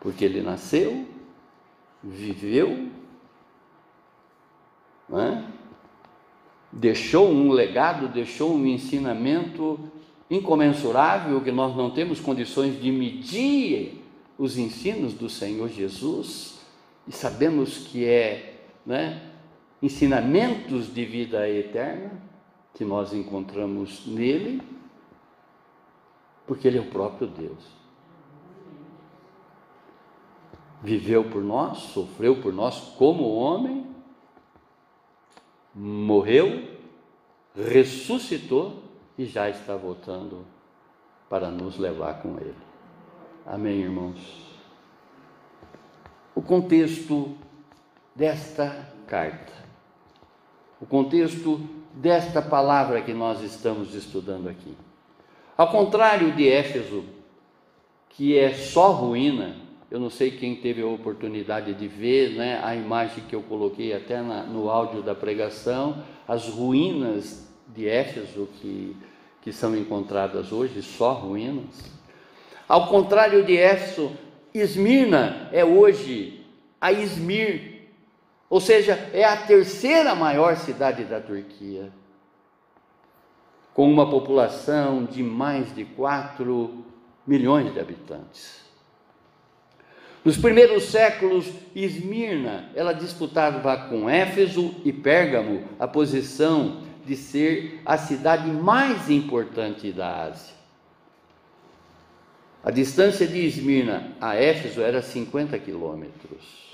Porque 0.00 0.24
ele 0.24 0.40
nasceu, 0.40 1.06
viveu, 2.02 2.88
é? 5.12 5.42
deixou 6.72 7.28
um 7.28 7.50
legado, 7.50 8.08
deixou 8.08 8.54
um 8.54 8.64
ensinamento 8.64 9.78
incomensurável 10.30 11.42
que 11.42 11.52
nós 11.52 11.76
não 11.76 11.90
temos 11.90 12.20
condições 12.20 12.80
de 12.80 12.90
medir 12.90 14.05
os 14.38 14.58
ensinos 14.58 15.14
do 15.14 15.28
Senhor 15.28 15.68
Jesus 15.68 16.58
e 17.06 17.12
sabemos 17.12 17.78
que 17.78 18.04
é 18.04 18.60
né, 18.84 19.32
ensinamentos 19.82 20.92
de 20.92 21.04
vida 21.04 21.48
eterna 21.48 22.22
que 22.74 22.84
nós 22.84 23.14
encontramos 23.14 24.06
nele, 24.06 24.60
porque 26.46 26.68
ele 26.68 26.78
é 26.78 26.80
o 26.80 26.90
próprio 26.90 27.26
Deus. 27.26 27.76
Viveu 30.82 31.24
por 31.24 31.42
nós, 31.42 31.78
sofreu 31.78 32.40
por 32.42 32.52
nós 32.52 32.78
como 32.98 33.34
homem, 33.34 33.86
morreu, 35.74 36.76
ressuscitou 37.54 38.82
e 39.16 39.24
já 39.24 39.48
está 39.48 39.74
voltando 39.74 40.44
para 41.30 41.50
nos 41.50 41.78
levar 41.78 42.20
com 42.20 42.38
ele. 42.38 42.65
Amém, 43.48 43.82
irmãos? 43.82 44.18
O 46.34 46.42
contexto 46.42 47.36
desta 48.12 48.88
carta, 49.06 49.52
o 50.80 50.84
contexto 50.84 51.60
desta 51.94 52.42
palavra 52.42 53.00
que 53.02 53.14
nós 53.14 53.40
estamos 53.42 53.94
estudando 53.94 54.48
aqui. 54.48 54.74
Ao 55.56 55.70
contrário 55.70 56.32
de 56.32 56.48
Éfeso, 56.48 57.04
que 58.08 58.36
é 58.36 58.52
só 58.52 58.90
ruína, 58.90 59.54
eu 59.92 60.00
não 60.00 60.10
sei 60.10 60.32
quem 60.32 60.56
teve 60.56 60.82
a 60.82 60.88
oportunidade 60.88 61.72
de 61.72 61.86
ver 61.86 62.34
né, 62.34 62.60
a 62.64 62.74
imagem 62.74 63.22
que 63.28 63.36
eu 63.36 63.42
coloquei 63.42 63.94
até 63.94 64.20
na, 64.22 64.42
no 64.42 64.68
áudio 64.68 65.02
da 65.02 65.14
pregação, 65.14 66.02
as 66.26 66.48
ruínas 66.48 67.48
de 67.68 67.86
Éfeso 67.88 68.48
que, 68.60 68.96
que 69.40 69.52
são 69.52 69.76
encontradas 69.76 70.50
hoje, 70.50 70.82
só 70.82 71.12
ruínas. 71.12 71.95
Ao 72.68 72.88
contrário 72.88 73.44
de 73.44 73.56
Éfeso, 73.56 74.12
Esmirna 74.52 75.48
é 75.52 75.64
hoje 75.64 76.44
a 76.80 76.90
Izmir, 76.90 77.82
ou 78.50 78.60
seja, 78.60 78.94
é 79.12 79.24
a 79.24 79.36
terceira 79.36 80.14
maior 80.14 80.56
cidade 80.56 81.04
da 81.04 81.20
Turquia, 81.20 81.92
com 83.72 83.90
uma 83.90 84.10
população 84.10 85.04
de 85.04 85.22
mais 85.22 85.74
de 85.74 85.84
4 85.84 86.84
milhões 87.26 87.72
de 87.72 87.78
habitantes. 87.78 88.64
Nos 90.24 90.36
primeiros 90.36 90.84
séculos, 90.84 91.48
Esmirna, 91.72 92.70
ela 92.74 92.92
disputava 92.92 93.76
com 93.88 94.10
Éfeso 94.10 94.74
e 94.84 94.92
Pérgamo 94.92 95.62
a 95.78 95.86
posição 95.86 96.82
de 97.04 97.14
ser 97.14 97.80
a 97.86 97.96
cidade 97.96 98.50
mais 98.50 99.08
importante 99.08 99.92
da 99.92 100.24
Ásia. 100.24 100.56
A 102.66 102.72
distância 102.72 103.28
de 103.28 103.46
Esmirna 103.46 104.08
a 104.20 104.34
Éfeso 104.34 104.82
era 104.82 105.00
50 105.00 105.56
quilômetros. 105.56 106.66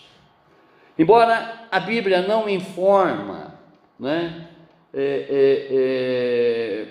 Embora 0.98 1.66
a 1.70 1.78
Bíblia 1.78 2.22
não 2.22 2.48
informa, 2.48 3.61
né, 4.00 4.48
é, 4.94 5.26
é, 5.28 5.68
é, 5.70 6.87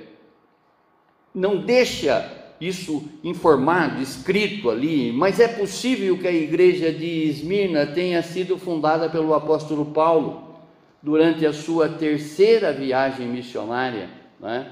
não 1.34 1.58
deixa 1.58 2.32
isso 2.62 3.04
informado, 3.24 4.04
escrito 4.04 4.70
ali, 4.70 5.12
mas 5.12 5.40
é 5.40 5.48
possível 5.48 6.16
que 6.20 6.28
a 6.28 6.32
igreja 6.32 6.92
de 6.92 7.28
Esmirna 7.28 7.88
tenha 7.88 8.22
sido 8.22 8.56
fundada 8.56 9.10
pelo 9.10 9.34
apóstolo 9.34 9.86
Paulo 9.86 10.60
durante 11.02 11.44
a 11.44 11.54
sua 11.54 11.90
terceira 11.90 12.72
viagem 12.72 13.28
missionária, 13.28 14.12
né, 14.40 14.72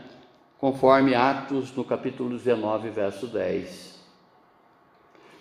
conforme 0.59 1.15
Atos 1.15 1.75
no 1.75 1.83
capítulo 1.83 2.29
19, 2.29 2.91
verso 2.91 3.25
10 3.25 3.88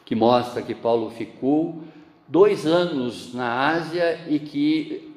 que 0.09 0.15
mostra 0.15 0.63
que 0.63 0.75
Paulo 0.75 1.11
ficou 1.11 1.83
dois 2.27 2.65
anos 2.65 3.35
na 3.35 3.69
Ásia 3.69 4.25
e 4.27 4.39
que 4.39 5.13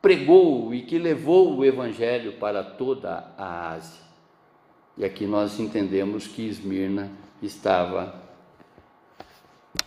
pregou 0.00 0.72
e 0.72 0.80
que 0.80 0.98
levou 0.98 1.58
o 1.58 1.62
Evangelho 1.62 2.32
para 2.40 2.64
toda 2.64 3.30
a 3.36 3.72
Ásia. 3.72 4.00
E 4.96 5.04
aqui 5.04 5.26
nós 5.26 5.60
entendemos 5.60 6.26
que 6.26 6.48
Esmirna 6.48 7.10
estava 7.42 8.22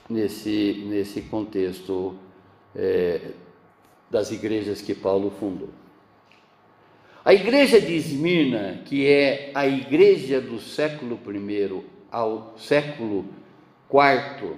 nesse, 0.08 0.86
nesse 0.88 1.23
contexto 1.23 2.15
é, 2.75 3.32
das 4.12 4.30
igrejas 4.30 4.80
que 4.80 4.93
Paulo 4.93 5.32
fundou. 5.39 5.69
A 7.25 7.34
igreja 7.34 7.82
de 7.82 7.95
Esmirna, 7.95 8.84
que 8.86 9.08
é 9.08 9.49
a 9.56 9.65
igreja 9.65 10.39
do 10.39 10.60
século 10.60 11.19
I 11.28 11.84
ao 12.12 12.54
século 12.60 13.25
Quarto, 13.88 14.58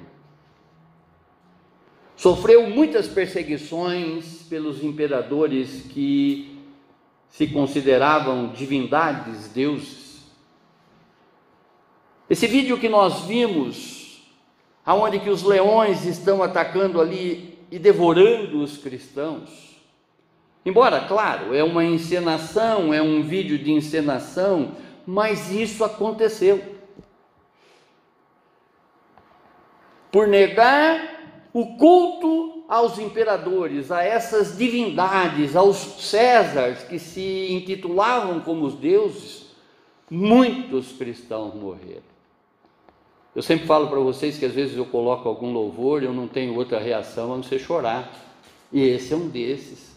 sofreu 2.15 2.69
muitas 2.69 3.07
perseguições 3.07 4.43
pelos 4.49 4.83
imperadores 4.83 5.83
que 5.89 6.57
se 7.29 7.47
consideravam 7.47 8.47
divindades, 8.47 9.49
deuses. 9.49 10.25
Esse 12.29 12.47
vídeo 12.47 12.79
que 12.79 12.89
nós 12.89 13.21
vimos, 13.25 14.23
aonde 14.85 15.19
que 15.19 15.29
os 15.29 15.43
leões 15.43 16.05
estão 16.05 16.41
atacando 16.41 16.99
ali 16.99 17.59
e 17.69 17.77
devorando 17.77 18.61
os 18.61 18.77
cristãos, 18.77 19.77
embora, 20.65 21.01
claro, 21.01 21.53
é 21.53 21.63
uma 21.63 21.85
encenação, 21.85 22.93
é 22.93 23.01
um 23.01 23.21
vídeo 23.21 23.59
de 23.59 23.71
encenação, 23.71 24.71
mas 25.05 25.51
isso 25.51 25.83
aconteceu. 25.83 26.76
Por 30.17 30.27
negar 30.27 31.45
o 31.53 31.77
culto 31.77 32.63
aos 32.67 32.97
imperadores, 32.97 33.91
a 33.91 34.01
essas 34.01 34.57
divindades, 34.57 35.55
aos 35.55 35.77
Césares 35.77 36.79
que 36.79 36.97
se 36.97 37.51
intitulavam 37.51 38.39
como 38.39 38.65
os 38.65 38.73
deuses, 38.73 39.45
muitos 40.09 40.91
cristãos 40.93 41.53
morreram. 41.53 42.01
Eu 43.35 43.43
sempre 43.43 43.67
falo 43.67 43.89
para 43.89 43.99
vocês 43.99 44.39
que 44.39 44.45
às 44.45 44.53
vezes 44.53 44.75
eu 44.75 44.87
coloco 44.87 45.29
algum 45.29 45.53
louvor 45.53 46.01
e 46.01 46.07
eu 46.07 46.13
não 46.13 46.27
tenho 46.27 46.55
outra 46.55 46.79
reação 46.79 47.31
a 47.33 47.35
não 47.35 47.43
ser 47.43 47.59
chorar. 47.59 48.11
E 48.73 48.81
esse 48.81 49.13
é 49.13 49.15
um 49.15 49.27
desses. 49.27 49.95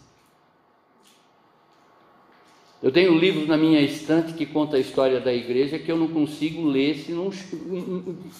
Eu 2.82 2.92
tenho 2.92 3.14
um 3.14 3.18
livro 3.18 3.46
na 3.46 3.56
minha 3.56 3.80
estante 3.80 4.34
que 4.34 4.44
conta 4.44 4.76
a 4.76 4.80
história 4.80 5.18
da 5.18 5.32
igreja 5.32 5.78
que 5.78 5.90
eu 5.90 5.96
não 5.96 6.08
consigo 6.08 6.62
ler 6.62 6.96
se 6.96 7.10
não 7.10 7.30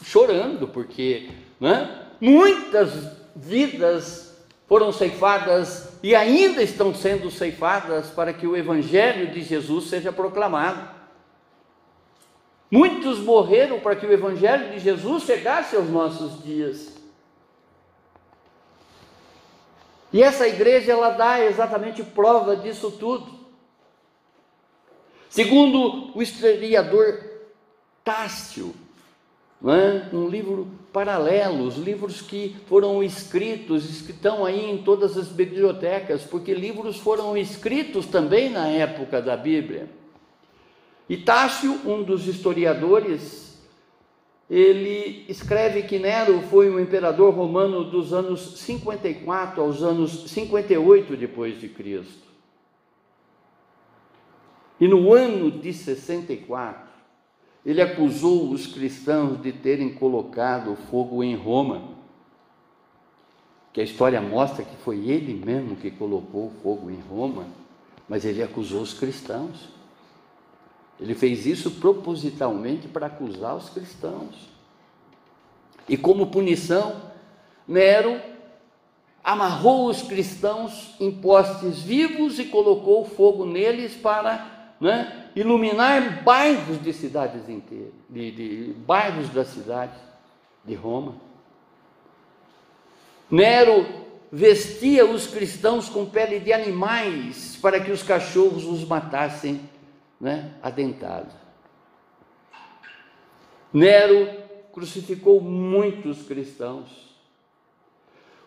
chorando, 0.05 0.69
porque 0.69 1.31
né? 1.61 2.07
muitas 2.21 2.91
vidas 3.37 4.31
foram 4.67 4.93
ceifadas 4.93 5.99
e 6.03 6.15
ainda 6.15 6.63
estão 6.63 6.95
sendo 6.95 7.31
ceifadas 7.31 8.09
para 8.09 8.33
que 8.33 8.47
o 8.47 8.57
evangelho 8.57 9.31
de 9.33 9.43
Jesus 9.43 9.87
seja 9.87 10.13
proclamado. 10.13 10.89
Muitos 12.71 13.19
morreram 13.19 13.81
para 13.81 13.97
que 13.97 14.07
o 14.07 14.13
evangelho 14.13 14.71
de 14.71 14.79
Jesus 14.79 15.25
chegasse 15.25 15.75
aos 15.75 15.91
nossos 15.91 16.43
dias. 16.43 16.97
E 20.13 20.23
essa 20.23 20.47
igreja 20.47 20.93
ela 20.93 21.11
dá 21.11 21.45
exatamente 21.45 22.03
prova 22.03 22.57
disso 22.57 22.93
tudo. 22.93 23.41
Segundo 25.29 26.17
o 26.17 26.23
historiador 26.23 27.23
Tássio, 28.05 28.75
é? 29.65 30.09
um 30.15 30.29
livro 30.29 30.69
paralelo, 30.93 31.67
os 31.67 31.77
livros 31.77 32.23
que 32.23 32.57
foram 32.67 33.03
escritos, 33.03 34.03
que 34.03 34.13
estão 34.13 34.45
aí 34.45 34.71
em 34.71 34.79
todas 34.79 35.17
as 35.19 35.29
bibliotecas, 35.29 36.23
porque 36.23 36.55
livros 36.55 36.97
foram 36.99 37.37
escritos 37.37 38.07
também 38.07 38.49
na 38.51 38.67
época 38.69 39.21
da 39.21 39.37
Bíblia. 39.37 39.89
E 41.09 41.17
Tássio, 41.17 41.73
um 41.85 42.03
dos 42.03 42.27
historiadores, 42.27 43.61
ele 44.49 45.25
escreve 45.29 45.83
que 45.83 45.99
Nero 45.99 46.41
foi 46.43 46.71
um 46.71 46.81
imperador 46.81 47.35
romano 47.35 47.85
dos 47.85 48.13
anos 48.13 48.59
54 48.59 49.63
aos 49.63 49.83
anos 49.83 50.31
58 50.31 51.17
depois 51.17 51.61
de 51.61 51.69
Cristo. 51.69 52.31
E 54.81 54.89
no 54.89 55.13
ano 55.13 55.51
de 55.51 55.73
64, 55.73 56.90
ele 57.65 57.83
acusou 57.83 58.51
os 58.51 58.67
cristãos 58.67 59.41
de 59.43 59.53
terem 59.53 59.93
colocado 59.93 60.77
fogo 60.91 61.23
em 61.23 61.35
Roma. 61.35 61.83
Que 63.73 63.81
a 63.81 63.85
história 63.85 64.21
mostra 64.21 64.65
que 64.65 64.77
foi 64.77 65.09
ele 65.09 65.35
mesmo 65.35 65.77
que 65.77 65.91
colocou 65.91 66.51
fogo 66.63 66.91
em 66.91 67.01
Roma, 67.01 67.47
mas 68.09 68.25
ele 68.25 68.43
acusou 68.43 68.81
os 68.81 68.95
cristãos. 68.95 69.69
Ele 70.99 71.15
fez 71.15 71.47
isso 71.47 71.71
propositalmente 71.73 72.89
para 72.89 73.07
acusar 73.07 73.57
os 73.57 73.69
cristãos. 73.69 74.49
E 75.89 75.97
como 75.97 76.27
punição, 76.27 77.01
Nero 77.67 78.21
amarrou 79.23 79.89
os 79.89 80.03
cristãos 80.03 80.95
em 80.99 81.11
postes 81.11 81.81
vivos 81.81 82.39
e 82.39 82.47
colocou 82.47 83.05
fogo 83.05 83.45
neles 83.45 83.95
para 83.95 84.60
né, 84.81 85.31
iluminar 85.37 86.23
bairros 86.23 86.83
de 86.83 86.93
cidades 86.93 87.49
inteiras, 87.49 87.93
de, 88.09 88.31
de 88.31 88.73
bairros 88.73 89.29
da 89.29 89.45
cidade 89.45 89.99
de 90.65 90.75
Roma. 90.75 91.17
Nero 93.31 93.87
vestia 94.33 95.05
os 95.05 95.27
cristãos 95.27 95.89
com 95.89 96.07
pele 96.07 96.41
de 96.41 96.53
animais 96.53 97.59
para 97.61 97.81
que 97.81 97.91
os 97.91 98.03
cachorros 98.03 98.65
os 98.65 98.85
matassem 98.85 99.61
né, 100.21 100.55
adentado. 100.63 101.33
Nero 103.73 104.29
crucificou 104.73 105.41
muitos 105.41 106.23
cristãos. 106.23 107.11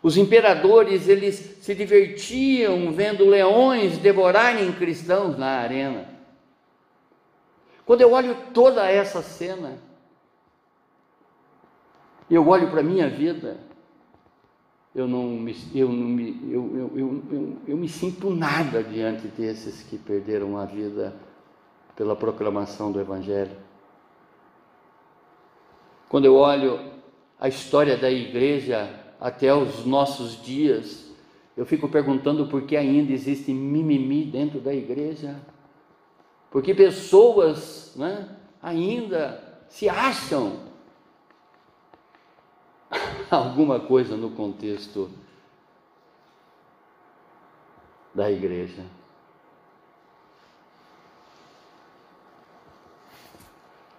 Os 0.01 0.17
imperadores, 0.17 1.07
eles 1.07 1.57
se 1.61 1.73
divertiam 1.73 2.91
vendo 2.91 3.25
leões 3.25 3.97
devorarem 3.97 4.71
cristãos 4.73 5.37
na 5.37 5.59
arena. 5.59 6.12
Quando 7.85 8.01
eu 8.01 8.11
olho 8.11 8.35
toda 8.53 8.89
essa 8.89 9.21
cena, 9.21 9.77
eu 12.29 12.47
olho 12.47 12.69
para 12.69 12.79
a 12.79 12.83
minha 12.83 13.09
vida, 13.09 13.57
eu 14.95 15.07
não 15.07 15.23
me, 15.23 15.55
eu, 15.73 15.89
não 15.89 16.07
me, 16.07 16.39
eu, 16.51 16.77
eu, 16.77 16.91
eu, 16.95 17.23
eu, 17.31 17.57
eu 17.67 17.77
me 17.77 17.89
sinto 17.89 18.29
nada 18.29 18.83
diante 18.83 19.27
desses 19.27 19.83
que 19.83 19.97
perderam 19.97 20.57
a 20.57 20.65
vida 20.65 21.15
pela 21.95 22.15
proclamação 22.15 22.91
do 22.91 22.99
Evangelho. 22.99 23.55
Quando 26.09 26.25
eu 26.25 26.35
olho 26.35 26.79
a 27.39 27.47
história 27.47 27.97
da 27.97 28.09
igreja 28.09 28.87
até 29.19 29.53
os 29.53 29.85
nossos 29.85 30.41
dias, 30.43 31.11
eu 31.57 31.65
fico 31.65 31.89
perguntando 31.89 32.47
por 32.47 32.63
que 32.63 32.77
ainda 32.77 33.11
existe 33.11 33.51
mimimi 33.51 34.25
dentro 34.25 34.59
da 34.59 34.73
igreja. 34.73 35.39
Porque 36.53 36.71
pessoas 36.71 37.93
né, 37.95 38.29
ainda 38.61 39.41
se 39.67 39.89
acham 39.89 40.59
alguma 43.27 43.79
coisa 43.79 44.15
no 44.15 44.29
contexto 44.29 45.09
da 48.13 48.29
igreja. 48.29 48.83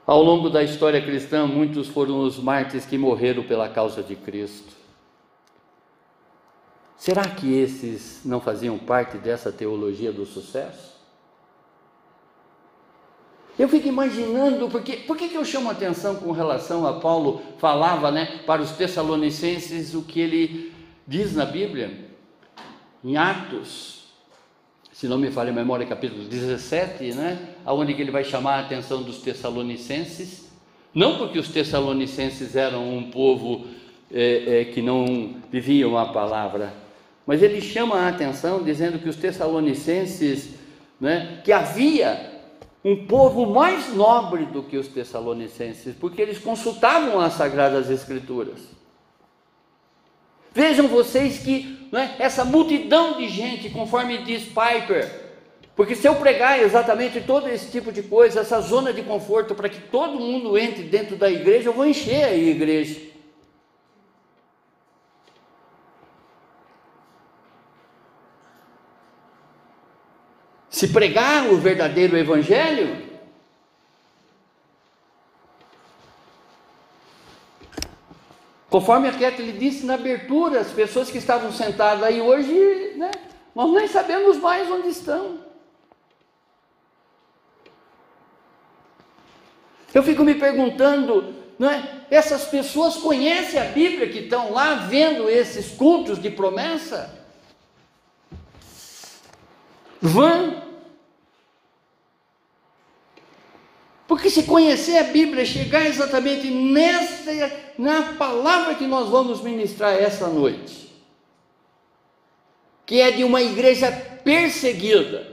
Ao 0.07 0.23
longo 0.23 0.49
da 0.49 0.62
história 0.62 1.03
cristã, 1.03 1.49
muitos 1.49 1.88
foram 1.88 2.21
os 2.21 2.38
mártires 2.38 2.87
que 2.87 2.97
morreram 2.97 3.43
pela 3.43 3.69
causa 3.69 4.01
de 4.01 4.14
Cristo. 4.14 4.73
Será 6.97 7.29
que 7.29 7.53
esses 7.53 8.25
não 8.25 8.40
faziam 8.40 8.79
parte 8.79 9.19
dessa 9.19 9.51
teologia 9.51 10.12
do 10.12 10.25
sucesso? 10.25 10.94
Eu 13.59 13.69
fico 13.69 13.87
imaginando, 13.87 14.69
porque, 14.69 14.97
por 14.99 15.17
que 15.17 15.33
eu 15.33 15.45
chamo 15.45 15.71
atenção 15.71 16.17
com 16.17 16.33
relação 16.33 16.87
a 16.87 16.95
Paulo 16.95 17.40
falava 17.59 18.11
né, 18.11 18.40
para 18.47 18.61
os 18.61 18.73
Tessalonicenses 18.73 19.95
o 19.95 20.03
que 20.03 20.21
ele 20.21 20.73
diz 21.07 21.35
na 21.35 21.45
Bíblia, 21.45 22.09
em 23.05 23.17
Atos 23.17 23.95
se 24.95 25.09
não 25.09 25.19
me 25.19 25.29
falha 25.29 25.51
a 25.51 25.53
memória, 25.53 25.85
capítulo 25.85 26.23
17, 26.23 27.14
né? 27.14 27.57
Onde 27.67 27.93
ele 27.93 28.12
vai 28.12 28.23
chamar 28.23 28.55
a 28.55 28.61
atenção 28.61 29.03
dos 29.03 29.19
tessalonicenses, 29.19 30.49
não 30.95 31.19
porque 31.19 31.37
os 31.37 31.49
tessalonicenses 31.49 32.55
eram 32.55 32.97
um 32.97 33.11
povo 33.11 33.67
é, 34.11 34.61
é, 34.61 34.64
que 34.67 34.81
não 34.81 35.35
viviam 35.51 35.99
a 35.99 36.07
palavra, 36.07 36.73
mas 37.27 37.43
ele 37.43 37.61
chama 37.61 37.97
a 37.97 38.09
atenção 38.09 38.62
dizendo 38.62 39.01
que 39.01 39.09
os 39.09 39.17
tessalonicenses, 39.17 40.51
né, 41.01 41.40
que 41.45 41.51
havia 41.51 42.34
um 42.85 43.07
povo 43.07 43.47
mais 43.47 43.94
nobre 43.94 44.44
do 44.44 44.62
que 44.62 44.77
os 44.77 44.88
tessalonicenses, 44.88 45.94
porque 45.99 46.20
eles 46.20 46.38
consultavam 46.38 47.18
as 47.18 47.33
sagradas 47.33 47.88
escrituras. 47.88 48.61
Vejam 50.53 50.87
vocês 50.87 51.38
que 51.38 51.88
é, 51.92 52.23
essa 52.23 52.44
multidão 52.44 53.16
de 53.16 53.29
gente, 53.29 53.70
conforme 53.70 54.18
diz 54.18 54.44
Piper, 54.44 55.25
porque 55.75 55.97
se 55.97 56.07
eu 56.07 56.14
pregar 56.16 56.61
exatamente 56.61 57.20
todo 57.23 57.49
esse 57.49 57.70
tipo 57.70 57.90
de 57.90 58.03
coisa, 58.03 58.40
essa 58.40 58.61
zona 58.61 58.92
de 58.92 59.03
conforto 59.03 59.55
para 59.55 59.68
que 59.68 59.81
todo 59.81 60.20
mundo 60.20 60.57
entre 60.57 60.85
dentro 60.85 61.16
da 61.16 61.31
igreja, 61.31 61.70
eu 61.70 61.73
vou 61.73 61.87
encher 61.87 62.25
a 62.25 62.35
igreja. 62.35 63.13
Se 70.85 70.92
pregar 70.92 71.47
o 71.51 71.57
verdadeiro 71.57 72.14
evangelho, 72.14 73.14
Conforme 78.68 79.09
a 79.09 79.12
lhe 79.12 79.53
disse 79.53 79.87
na 79.87 79.94
abertura, 79.94 80.61
as 80.61 80.73
pessoas 80.73 81.09
que 81.09 81.16
estavam 81.16 81.53
sentadas 81.53 82.03
aí 82.03 82.20
hoje, 82.20 82.94
né, 82.97 83.12
nós 83.55 83.70
nem 83.70 83.87
sabemos 83.87 84.37
mais 84.38 84.68
onde 84.68 84.88
estão. 84.88 85.38
Eu 89.94 90.03
fico 90.03 90.25
me 90.25 90.35
perguntando, 90.35 91.33
não 91.57 91.70
é? 91.70 92.05
Essas 92.11 92.47
pessoas 92.47 92.97
conhecem 92.97 93.61
a 93.61 93.66
Bíblia 93.66 94.09
que 94.09 94.18
estão 94.18 94.53
lá 94.53 94.75
vendo 94.75 95.31
esses 95.31 95.70
cultos 95.70 96.20
de 96.20 96.31
promessa? 96.31 97.16
Vão 100.03 100.63
Porque 104.07 104.29
se 104.29 104.43
conhecer 104.43 104.99
a 104.99 105.05
Bíblia, 105.05 105.45
chegar 105.45 105.87
exatamente 105.87 106.49
nessa, 106.51 107.51
na 107.79 108.14
palavra 108.14 108.75
que 108.75 108.87
nós 108.87 109.09
vamos 109.09 109.40
ministrar 109.40 109.95
essa 109.95 110.29
noite, 110.29 110.93
que 112.85 113.01
é 113.01 113.11
de 113.11 113.25
uma 113.25 113.40
igreja 113.40 113.90
perseguida. 114.23 115.33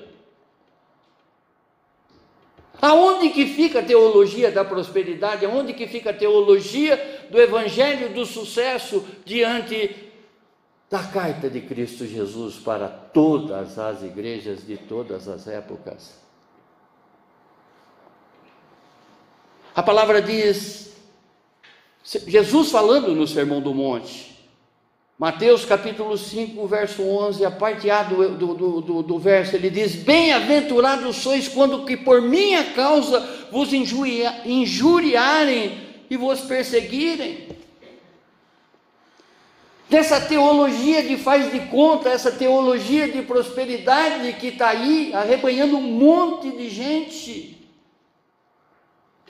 Aonde 2.82 3.30
que 3.30 3.46
fica 3.46 3.80
a 3.80 3.84
teologia 3.84 4.52
da 4.52 4.66
prosperidade? 4.66 5.46
Aonde 5.46 5.74
que 5.74 5.86
fica 5.86 6.10
a 6.10 6.14
teologia 6.14 7.28
do 7.30 7.40
evangelho 7.40 8.10
do 8.10 8.26
sucesso 8.26 9.06
diante 9.24 10.12
da 10.90 11.04
carta 11.04 11.48
de 11.50 11.62
Cristo 11.62 12.08
Jesus 12.08 12.56
para 12.56 12.88
todas 12.88 13.78
as 13.78 14.02
igrejas 14.02 14.66
de 14.66 14.78
todas 14.78 15.28
as 15.28 15.48
épocas? 15.48 16.22
A 19.74 19.82
palavra 19.82 20.22
diz, 20.22 20.92
Jesus 22.04 22.72
falando 22.72 23.16
no 23.16 23.26
Sermão 23.26 23.62
do 23.62 23.74
Monte, 23.74 24.32
Mateus 25.18 25.64
capítulo 25.64 26.18
5, 26.18 26.68
verso 26.68 27.04
11, 27.04 27.46
a 27.46 27.52
parte 27.52 27.90
A 27.90 28.02
do, 28.02 28.30
do, 28.36 28.82
do, 28.82 29.04
do 29.04 29.20
verso, 29.20 29.56
ele 29.56 29.70
diz: 29.70 29.94
Bem-aventurados 29.96 31.18
sois 31.18 31.48
quando 31.48 31.86
que 31.86 31.96
por 31.96 32.22
minha 32.22 32.74
causa 32.74 33.48
vos 33.52 33.72
injuria, 33.72 34.42
injuriarem 34.46 35.78
e 36.10 36.18
vos 36.18 36.42
perseguirem. 36.42 37.50
Dessa 39.88 40.20
teologia 40.20 41.04
de 41.04 41.18
faz 41.18 41.52
de 41.52 41.60
conta, 41.68 42.10
essa 42.10 42.32
teologia 42.32 43.08
de 43.08 43.22
prosperidade 43.22 44.34
que 44.34 44.48
está 44.48 44.70
aí 44.70 45.14
arrebanhando 45.14 45.78
um 45.78 45.84
monte 45.84 46.50
de 46.50 46.68
gente. 46.68 47.61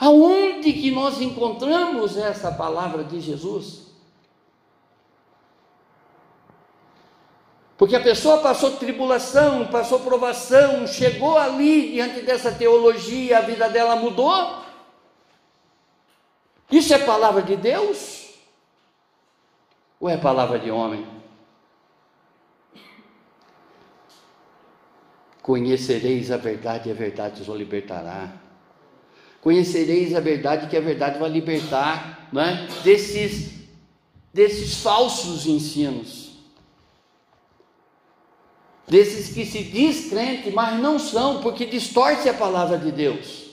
Aonde 0.02 0.74
que 0.74 0.90
nós 0.90 1.22
encontramos 1.22 2.18
essa 2.18 2.52
palavra 2.52 3.04
de 3.04 3.22
Jesus? 3.22 3.92
Porque 7.78 7.96
a 7.96 8.02
pessoa 8.02 8.40
passou 8.40 8.78
tribulação, 8.78 9.68
passou 9.68 10.00
provação, 10.00 10.88
chegou 10.88 11.38
ali 11.38 11.92
diante 11.92 12.22
dessa 12.22 12.52
teologia, 12.52 13.38
a 13.38 13.42
vida 13.42 13.70
dela 13.70 13.96
mudou. 13.96 14.64
Isso 16.72 16.96
é 16.96 16.98
palavra 16.98 17.44
de 17.44 17.56
Deus? 17.56 18.40
Ou 20.00 20.10
é 20.10 20.18
palavra 20.18 20.58
de 20.58 20.72
homem? 20.72 21.06
Conhecereis 25.44 26.32
a 26.32 26.38
verdade 26.38 26.90
e 26.90 26.92
a 26.92 26.96
verdade 26.96 27.44
os 27.44 27.48
libertará. 27.50 28.41
Conhecereis 29.42 30.14
a 30.16 30.20
verdade 30.20 30.68
que 30.68 30.78
a 30.78 30.82
verdade 30.82 31.18
vai 31.18 31.30
libertar 31.30 32.30
né, 32.32 32.68
desses, 32.84 33.52
desses 34.32 34.82
falsos 34.82 35.48
ensinos. 35.48 36.30
Desses 38.88 39.34
que 39.34 39.46
se 39.46 39.64
diz 39.64 40.10
crente, 40.10 40.52
mas 40.52 40.80
não 40.80 41.00
são, 41.00 41.42
porque 41.42 41.66
distorce 41.66 42.30
a 42.30 42.34
palavra 42.34 42.78
de 42.78 42.92
Deus. 42.92 43.50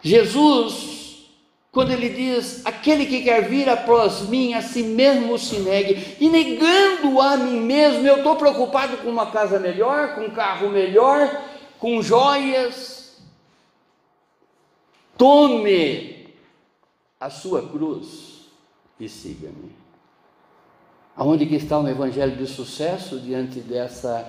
Jesus, 0.00 1.28
quando 1.72 1.90
ele 1.90 2.08
diz: 2.08 2.64
aquele 2.64 3.04
que 3.04 3.22
quer 3.22 3.48
vir 3.48 3.68
após 3.68 4.28
mim, 4.28 4.54
a 4.54 4.62
si 4.62 4.82
mesmo 4.82 5.38
se 5.38 5.58
negue, 5.58 6.16
e 6.20 6.28
negando 6.28 7.20
a 7.20 7.36
mim 7.36 7.60
mesmo, 7.60 8.06
eu 8.06 8.18
estou 8.18 8.36
preocupado 8.36 8.98
com 8.98 9.10
uma 9.10 9.26
casa 9.26 9.58
melhor, 9.58 10.14
com 10.14 10.22
um 10.22 10.30
carro 10.30 10.70
melhor, 10.70 11.47
com 11.78 12.02
joias. 12.02 13.16
Tome 15.16 16.28
a 17.20 17.28
sua 17.30 17.68
cruz 17.68 18.46
e 18.98 19.08
siga-me. 19.08 19.76
Aonde 21.16 21.46
que 21.46 21.56
está 21.56 21.78
o 21.78 21.88
evangelho 21.88 22.36
de 22.36 22.46
sucesso 22.46 23.18
diante 23.18 23.58
dessas 23.58 24.24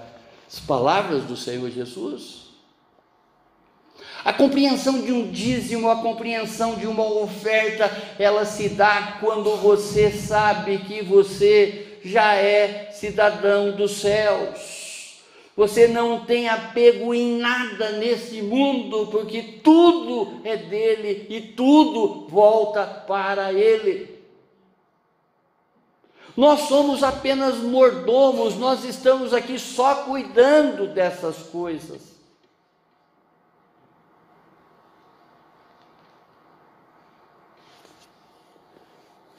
palavras 0.66 1.24
do 1.24 1.38
Senhor 1.38 1.70
Jesus? 1.70 2.50
A 4.26 4.34
compreensão 4.34 5.02
de 5.02 5.12
um 5.12 5.30
dízimo, 5.30 5.90
a 5.90 5.98
compreensão 5.98 6.76
de 6.76 6.88
uma 6.88 7.04
oferta, 7.04 7.90
ela 8.18 8.44
se 8.46 8.70
dá 8.70 9.18
quando 9.20 9.56
você 9.58 10.12
sabe 10.12 10.80
que 10.80 11.04
você 11.04 12.00
já 12.04 12.36
é 12.36 12.90
cidadão 12.92 13.72
dos 13.72 13.98
céus. 13.98 14.79
Você 15.60 15.90
não 15.90 16.24
tem 16.24 16.48
apego 16.48 17.14
em 17.14 17.38
nada 17.38 17.92
nesse 17.92 18.42
mundo, 18.42 19.08
porque 19.08 19.60
tudo 19.62 20.40
é 20.46 20.56
dele 20.56 21.28
e 21.30 21.42
tudo 21.42 22.30
volta 22.30 22.86
para 22.86 23.52
ele. 23.52 24.24
Nós 26.38 26.62
somos 26.70 27.04
apenas 27.04 27.58
mordomos, 27.58 28.56
nós 28.56 28.86
estamos 28.86 29.34
aqui 29.34 29.60
só 29.60 30.06
cuidando 30.06 30.88
dessas 30.88 31.36
coisas. 31.40 32.04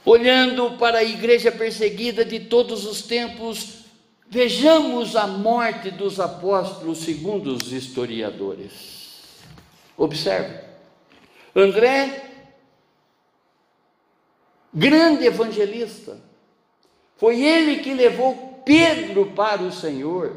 Olhando 0.04 0.72
para 0.76 0.98
a 0.98 1.02
igreja 1.02 1.50
perseguida 1.50 2.26
de 2.26 2.40
todos 2.40 2.84
os 2.84 3.00
tempos, 3.00 3.79
vejamos 4.30 5.16
a 5.16 5.26
morte 5.26 5.90
dos 5.90 6.18
apóstolos 6.18 6.98
segundo 6.98 7.48
os 7.52 7.72
historiadores. 7.72 9.20
Observe. 9.96 10.60
André, 11.54 12.30
grande 14.72 15.26
evangelista, 15.26 16.18
foi 17.16 17.42
ele 17.42 17.82
que 17.82 17.92
levou 17.92 18.62
Pedro 18.64 19.32
para 19.34 19.62
o 19.62 19.72
Senhor. 19.72 20.34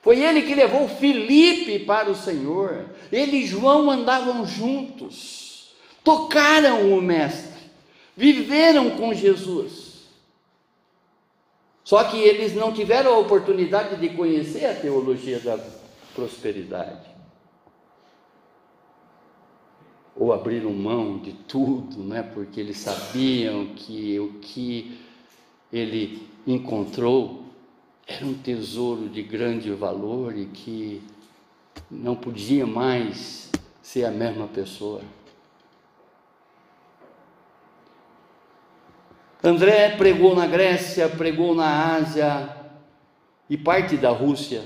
Foi 0.00 0.20
ele 0.20 0.42
que 0.42 0.54
levou 0.54 0.88
Filipe 0.88 1.80
para 1.80 2.10
o 2.10 2.14
Senhor. 2.14 2.86
Ele 3.10 3.38
e 3.38 3.46
João 3.46 3.90
andavam 3.90 4.46
juntos, 4.46 5.74
tocaram 6.02 6.96
o 6.96 7.02
Mestre 7.02 7.54
viveram 8.16 8.90
com 8.90 9.12
Jesus. 9.12 9.83
Só 11.84 12.02
que 12.04 12.16
eles 12.16 12.54
não 12.54 12.72
tiveram 12.72 13.14
a 13.14 13.18
oportunidade 13.18 14.00
de 14.00 14.16
conhecer 14.16 14.64
a 14.64 14.74
teologia 14.74 15.38
da 15.38 15.58
prosperidade. 16.14 17.12
Ou 20.16 20.32
abriram 20.32 20.72
mão 20.72 21.18
de 21.18 21.32
tudo, 21.32 22.02
né? 22.02 22.22
porque 22.22 22.58
eles 22.58 22.78
sabiam 22.78 23.66
que 23.74 24.18
o 24.18 24.34
que 24.40 24.98
ele 25.70 26.26
encontrou 26.46 27.44
era 28.06 28.24
um 28.24 28.34
tesouro 28.34 29.08
de 29.08 29.22
grande 29.22 29.70
valor 29.72 30.36
e 30.36 30.46
que 30.46 31.02
não 31.90 32.16
podia 32.16 32.66
mais 32.66 33.50
ser 33.82 34.04
a 34.04 34.10
mesma 34.10 34.46
pessoa. 34.46 35.02
André 39.46 39.90
pregou 39.98 40.34
na 40.34 40.46
Grécia, 40.46 41.06
pregou 41.06 41.54
na 41.54 41.96
Ásia 41.96 42.48
e 43.50 43.58
parte 43.58 43.94
da 43.94 44.08
Rússia. 44.08 44.64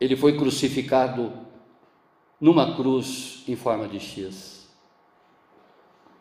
Ele 0.00 0.16
foi 0.16 0.36
crucificado 0.36 1.32
numa 2.40 2.74
cruz 2.74 3.44
em 3.46 3.54
forma 3.54 3.86
de 3.86 4.00
X. 4.00 4.68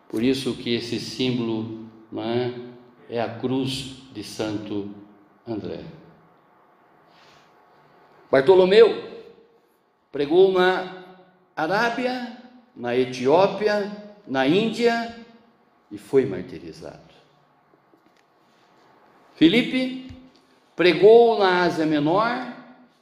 Por 0.07 0.21
isso 0.21 0.53
que 0.53 0.75
esse 0.75 0.99
símbolo 0.99 1.89
é, 2.15 3.15
é 3.15 3.19
a 3.19 3.39
cruz 3.39 4.03
de 4.13 4.23
Santo 4.23 4.91
André. 5.47 5.83
Bartolomeu 8.29 9.23
pregou 10.11 10.51
na 10.51 11.05
Arábia, 11.55 12.37
na 12.75 12.95
Etiópia, 12.95 13.91
na 14.27 14.45
Índia 14.45 15.22
e 15.93 15.97
foi 15.99 16.25
martirizado. 16.25 17.13
Filipe 19.35 20.11
pregou 20.75 21.37
na 21.37 21.61
Ásia 21.61 21.85
Menor, 21.85 22.51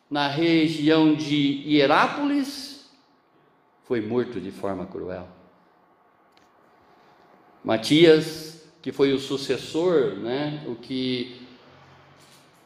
na 0.09 0.27
região 0.27 1.15
de 1.15 1.63
Hierápolis, 1.65 2.91
foi 3.85 4.01
morto 4.01 4.41
de 4.41 4.51
forma 4.51 4.85
cruel. 4.85 5.25
Matias, 7.63 8.69
que 8.81 8.91
foi 8.91 9.13
o 9.13 9.19
sucessor, 9.19 10.15
né, 10.17 10.61
o 10.67 10.75
que 10.75 11.41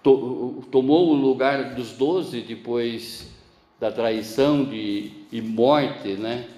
to, 0.02 0.64
tomou 0.72 1.10
o 1.10 1.14
lugar 1.14 1.76
dos 1.76 1.92
doze 1.92 2.42
depois 2.42 3.32
da 3.80 3.92
traição 3.92 4.64
de, 4.66 5.12
e 5.32 5.40
morte 5.40 6.14
né, 6.14 6.50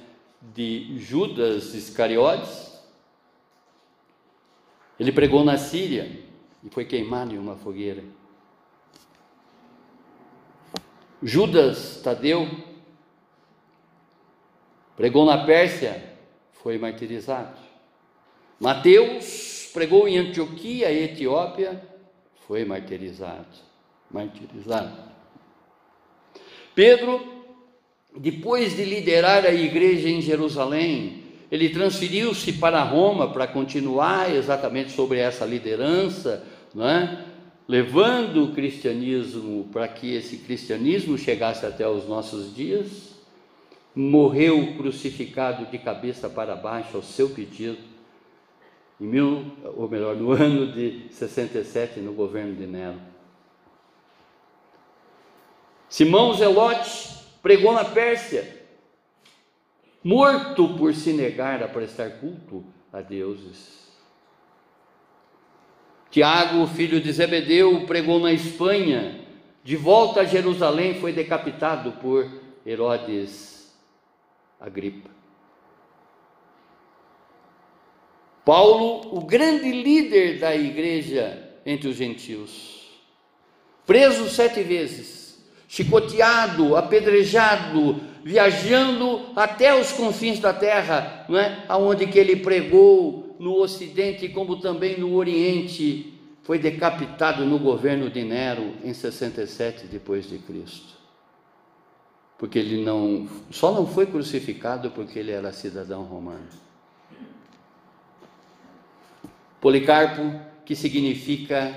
de 0.55 0.97
Judas 0.99 1.73
Iscariotes, 1.73 2.76
ele 4.99 5.11
pregou 5.11 5.43
na 5.43 5.57
Síria 5.57 6.19
e 6.63 6.69
foi 6.69 6.85
queimado 6.85 7.33
em 7.33 7.37
uma 7.37 7.55
fogueira. 7.55 8.03
Judas 11.21 12.01
Tadeu 12.03 12.47
pregou 14.95 15.25
na 15.25 15.45
Pérsia, 15.45 16.17
foi 16.51 16.77
martirizado. 16.77 17.57
Mateus 18.59 19.69
pregou 19.73 20.07
em 20.07 20.17
Antioquia, 20.17 20.91
Etiópia, 20.91 21.81
foi 22.47 22.65
martirizado. 22.65 23.45
Martirizado. 24.09 25.11
Pedro, 26.73 27.45
depois 28.15 28.75
de 28.75 28.83
liderar 28.83 29.45
a 29.45 29.51
igreja 29.51 30.09
em 30.09 30.21
Jerusalém, 30.21 31.26
ele 31.51 31.69
transferiu-se 31.69 32.53
para 32.53 32.83
Roma 32.83 33.31
para 33.31 33.47
continuar 33.47 34.33
exatamente 34.33 34.91
sobre 34.91 35.19
essa 35.19 35.45
liderança, 35.45 36.45
não 36.73 36.87
é? 36.87 37.25
levando 37.67 38.45
o 38.45 38.53
cristianismo 38.53 39.67
para 39.73 39.87
que 39.87 40.15
esse 40.15 40.37
cristianismo 40.37 41.17
chegasse 41.17 41.65
até 41.65 41.87
os 41.87 42.07
nossos 42.07 42.55
dias. 42.55 43.15
Morreu 43.93 44.75
crucificado 44.77 45.65
de 45.65 45.77
cabeça 45.77 46.29
para 46.29 46.55
baixo 46.55 46.97
ao 46.97 47.03
seu 47.03 47.29
pedido, 47.29 47.79
em 49.01 49.05
mil, 49.07 49.51
ou 49.75 49.89
melhor, 49.89 50.15
no 50.15 50.31
ano 50.33 50.71
de 50.71 51.07
67, 51.11 51.99
no 51.99 52.13
governo 52.13 52.55
de 52.55 52.67
Nero. 52.67 52.99
Simão 55.89 56.33
Zelote 56.33 57.09
pregou 57.41 57.73
na 57.73 57.85
Pérsia, 57.85 58.56
morto 60.07 60.69
por 60.77 60.95
se 60.95 61.11
negar 61.11 61.61
a 61.61 61.67
prestar 61.67 62.11
culto 62.11 62.63
a 62.93 63.01
deuses. 63.01 63.91
Tiago, 66.09 66.65
filho 66.65 67.01
de 67.01 67.11
Zebedeu, 67.11 67.85
pregou 67.85 68.17
na 68.17 68.31
Espanha, 68.31 69.19
de 69.65 69.75
volta 69.75 70.21
a 70.21 70.23
Jerusalém, 70.23 70.93
foi 71.01 71.11
decapitado 71.11 71.91
por 71.93 72.25
Herodes 72.65 73.77
Agripa. 74.61 75.09
Paulo, 78.45 79.13
o 79.13 79.25
grande 79.25 79.69
líder 79.69 80.39
da 80.39 80.55
igreja 80.55 81.51
entre 81.65 81.89
os 81.89 81.97
gentios, 81.97 82.97
preso 83.85 84.29
sete 84.29 84.63
vezes, 84.63 85.45
chicoteado, 85.67 86.77
apedrejado, 86.77 88.06
viajando 88.27 89.29
até 89.37 89.73
os 89.73 89.93
confins 89.93 90.37
da 90.37 90.53
terra, 90.53 91.25
não 91.29 91.39
é? 91.39 91.63
Aonde 91.69 92.05
que 92.07 92.19
ele 92.19 92.35
pregou 92.35 93.37
no 93.39 93.55
Ocidente 93.55 94.27
como 94.27 94.59
também 94.59 94.99
no 94.99 95.15
Oriente, 95.15 96.13
foi 96.43 96.59
decapitado 96.59 97.45
no 97.45 97.57
governo 97.57 98.09
de 98.09 98.25
Nero 98.25 98.73
em 98.83 98.93
67 98.93 99.87
depois 99.87 100.27
de 100.27 100.39
Cristo. 100.39 100.97
Porque 102.37 102.59
ele 102.59 102.83
não 102.83 103.29
só 103.49 103.71
não 103.71 103.87
foi 103.87 104.05
crucificado 104.05 104.91
porque 104.91 105.19
ele 105.19 105.31
era 105.31 105.53
cidadão 105.53 106.03
romano. 106.03 106.49
Policarpo, 109.61 110.37
que 110.65 110.75
significa 110.75 111.73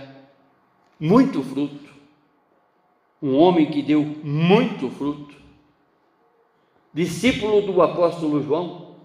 muito 0.99 1.45
fruto, 1.45 1.95
um 3.23 3.37
homem 3.37 3.71
que 3.71 3.83
deu 3.83 4.03
muito 4.03 4.91
fruto, 4.91 5.40
discípulo 6.93 7.63
do 7.63 7.81
apóstolo 7.83 8.43
João, 8.43 8.97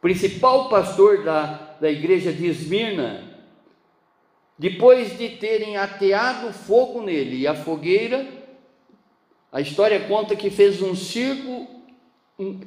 principal 0.00 0.68
pastor 0.68 1.24
da, 1.24 1.76
da 1.80 1.90
igreja 1.90 2.32
de 2.32 2.46
Esmirna, 2.46 3.24
depois 4.58 5.16
de 5.16 5.28
terem 5.30 5.76
ateado 5.76 6.52
fogo 6.52 7.02
nele 7.02 7.36
e 7.36 7.46
a 7.46 7.54
fogueira, 7.54 8.26
a 9.52 9.60
história 9.60 10.00
conta 10.00 10.36
que 10.36 10.50
fez 10.50 10.82
um 10.82 10.94
circo, 10.94 11.66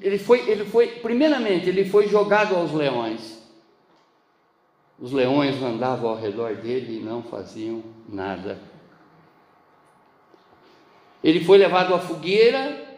ele 0.02 0.18
foi, 0.18 0.50
ele 0.50 0.66
foi, 0.66 0.88
primeiramente, 0.88 1.70
ele 1.70 1.86
foi 1.86 2.08
jogado 2.08 2.56
aos 2.56 2.74
leões. 2.74 3.42
Os 5.00 5.12
leões 5.12 5.62
andavam 5.62 6.12
ao 6.12 6.18
redor 6.18 6.56
dele 6.56 6.98
e 6.98 7.04
não 7.04 7.24
faziam 7.24 7.84
nada 8.08 8.72
ele 11.24 11.44
foi 11.44 11.58
levado 11.58 11.94
à 11.94 12.00
fogueira. 12.00 12.91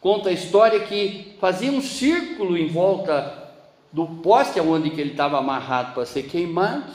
Conta 0.00 0.30
a 0.30 0.32
história 0.32 0.80
que 0.80 1.36
fazia 1.38 1.70
um 1.70 1.82
círculo 1.82 2.56
em 2.56 2.68
volta 2.68 3.52
do 3.92 4.06
poste 4.06 4.58
onde 4.60 4.90
que 4.90 5.00
ele 5.00 5.10
estava 5.10 5.38
amarrado 5.38 5.94
para 5.94 6.06
ser 6.06 6.22
queimado. 6.22 6.92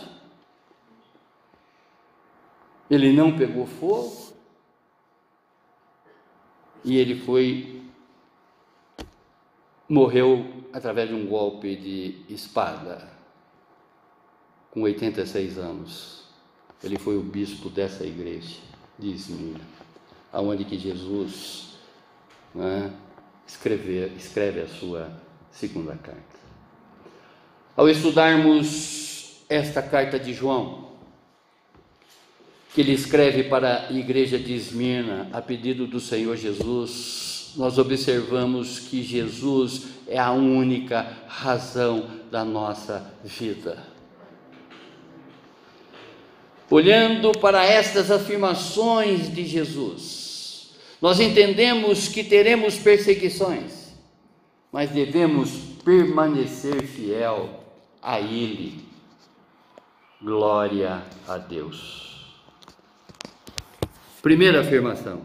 Ele 2.90 3.14
não 3.14 3.38
pegou 3.38 3.66
fogo. 3.66 4.34
E 6.84 6.98
ele 6.98 7.20
foi 7.20 7.84
morreu 9.88 10.66
através 10.74 11.10
de 11.10 11.16
um 11.16 11.28
golpe 11.28 11.76
de 11.76 12.26
espada 12.28 13.08
com 14.72 14.82
86 14.82 15.58
anos. 15.58 16.26
Ele 16.84 16.98
foi 16.98 17.18
o 17.18 17.22
bispo 17.22 17.70
dessa 17.70 18.04
igreja 18.04 18.60
Esmirna 19.00 19.76
aonde 20.36 20.66
que 20.66 20.78
Jesus 20.78 21.75
né, 22.56 22.92
escreve, 23.46 24.14
escreve 24.18 24.62
a 24.62 24.68
sua 24.68 25.12
segunda 25.52 25.94
carta. 25.96 26.36
Ao 27.76 27.90
estudarmos 27.90 29.42
esta 29.50 29.82
carta 29.82 30.18
de 30.18 30.34
João, 30.34 30.86
que 32.74 32.82
ele 32.82 32.94
escreve 32.94 33.44
para 33.44 33.88
a 33.88 33.92
igreja 33.92 34.40
de 34.40 34.54
Esmirna, 34.54 35.30
a 35.32 35.42
pedido 35.42 35.86
do 35.86 36.00
Senhor 36.00 36.36
Jesus, 36.38 37.54
nós 37.58 37.78
observamos 37.78 38.80
que 38.80 39.04
Jesus 39.04 39.84
é 40.08 40.18
a 40.18 40.32
única 40.32 41.08
razão 41.28 42.10
da 42.32 42.44
nossa 42.44 43.14
vida. 43.24 43.84
Olhando 46.70 47.32
para 47.32 47.64
estas 47.64 48.10
afirmações 48.10 49.34
de 49.34 49.46
Jesus, 49.46 50.25
nós 51.06 51.20
entendemos 51.20 52.08
que 52.08 52.24
teremos 52.24 52.80
perseguições, 52.80 53.94
mas 54.72 54.90
devemos 54.90 55.52
permanecer 55.84 56.82
fiel 56.82 57.64
a 58.02 58.20
Ele. 58.20 58.84
Glória 60.20 61.06
a 61.28 61.38
Deus. 61.38 62.42
Primeira 64.20 64.62
afirmação. 64.62 65.22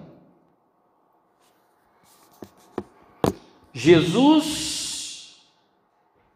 Jesus 3.73 5.41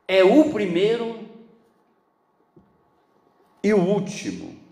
é 0.09 0.25
o 0.25 0.51
primeiro 0.55 1.29
e 3.63 3.75
o 3.75 3.79
último 3.79 4.64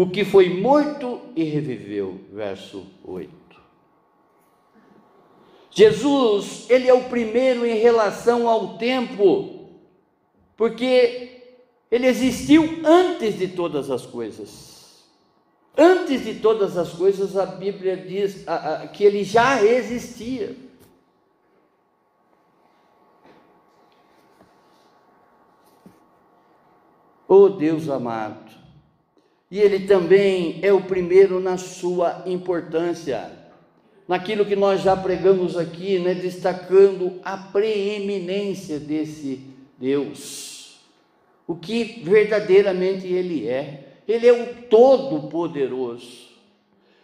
o 0.00 0.08
que 0.08 0.24
foi 0.24 0.48
morto 0.48 1.20
e 1.36 1.44
reviveu. 1.44 2.20
Verso 2.32 2.86
8. 3.04 3.30
Jesus, 5.70 6.64
ele 6.70 6.88
é 6.88 6.94
o 6.94 7.04
primeiro 7.10 7.66
em 7.66 7.76
relação 7.76 8.48
ao 8.48 8.78
tempo, 8.78 9.68
porque 10.56 11.42
ele 11.90 12.06
existiu 12.06 12.80
antes 12.82 13.36
de 13.36 13.48
todas 13.48 13.90
as 13.90 14.06
coisas. 14.06 15.04
Antes 15.76 16.24
de 16.24 16.36
todas 16.36 16.78
as 16.78 16.94
coisas, 16.94 17.36
a 17.36 17.44
Bíblia 17.44 17.94
diz 17.94 18.46
que 18.94 19.04
ele 19.04 19.22
já 19.22 19.62
existia. 19.62 20.56
Oh 27.28 27.50
Deus 27.50 27.88
amado, 27.88 28.50
e 29.50 29.58
ele 29.58 29.80
também 29.80 30.60
é 30.62 30.72
o 30.72 30.82
primeiro 30.82 31.40
na 31.40 31.58
sua 31.58 32.22
importância. 32.26 33.32
Naquilo 34.06 34.46
que 34.46 34.54
nós 34.54 34.82
já 34.82 34.96
pregamos 34.96 35.56
aqui, 35.56 35.98
né, 35.98 36.14
destacando 36.14 37.18
a 37.24 37.36
preeminência 37.36 38.78
desse 38.78 39.40
Deus. 39.76 40.80
O 41.46 41.56
que 41.56 42.00
verdadeiramente 42.04 43.08
ele 43.08 43.48
é. 43.48 43.88
Ele 44.06 44.26
é 44.26 44.32
o 44.32 44.54
todo-poderoso. 44.68 46.30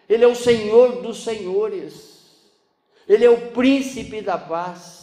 Ele 0.09 0.24
é 0.24 0.28
o 0.28 0.37
Senhor 0.37 1.02
dos 1.02 1.24
senhores. 1.24 2.26
Ele 3.09 3.24
é 3.24 3.30
o 3.30 3.50
príncipe 3.50 4.20
da 4.20 4.38
paz. 4.38 4.96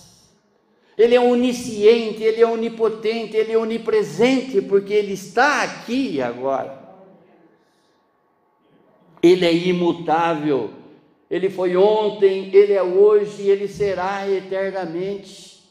Ele 0.97 1.15
é 1.15 1.19
onisciente, 1.19 2.21
ele 2.23 2.41
é 2.41 2.47
onipotente, 2.47 3.35
ele 3.35 3.51
é 3.51 3.57
onipresente, 3.57 4.61
porque 4.61 4.93
ele 4.93 5.13
está 5.13 5.63
aqui 5.63 6.21
agora. 6.21 6.82
Ele 9.23 9.45
é 9.45 9.53
imutável. 9.53 10.71
Ele 11.31 11.49
foi 11.49 11.77
ontem, 11.77 12.53
ele 12.53 12.73
é 12.73 12.83
hoje, 12.83 13.47
ele 13.47 13.69
será 13.69 14.29
eternamente. 14.29 15.63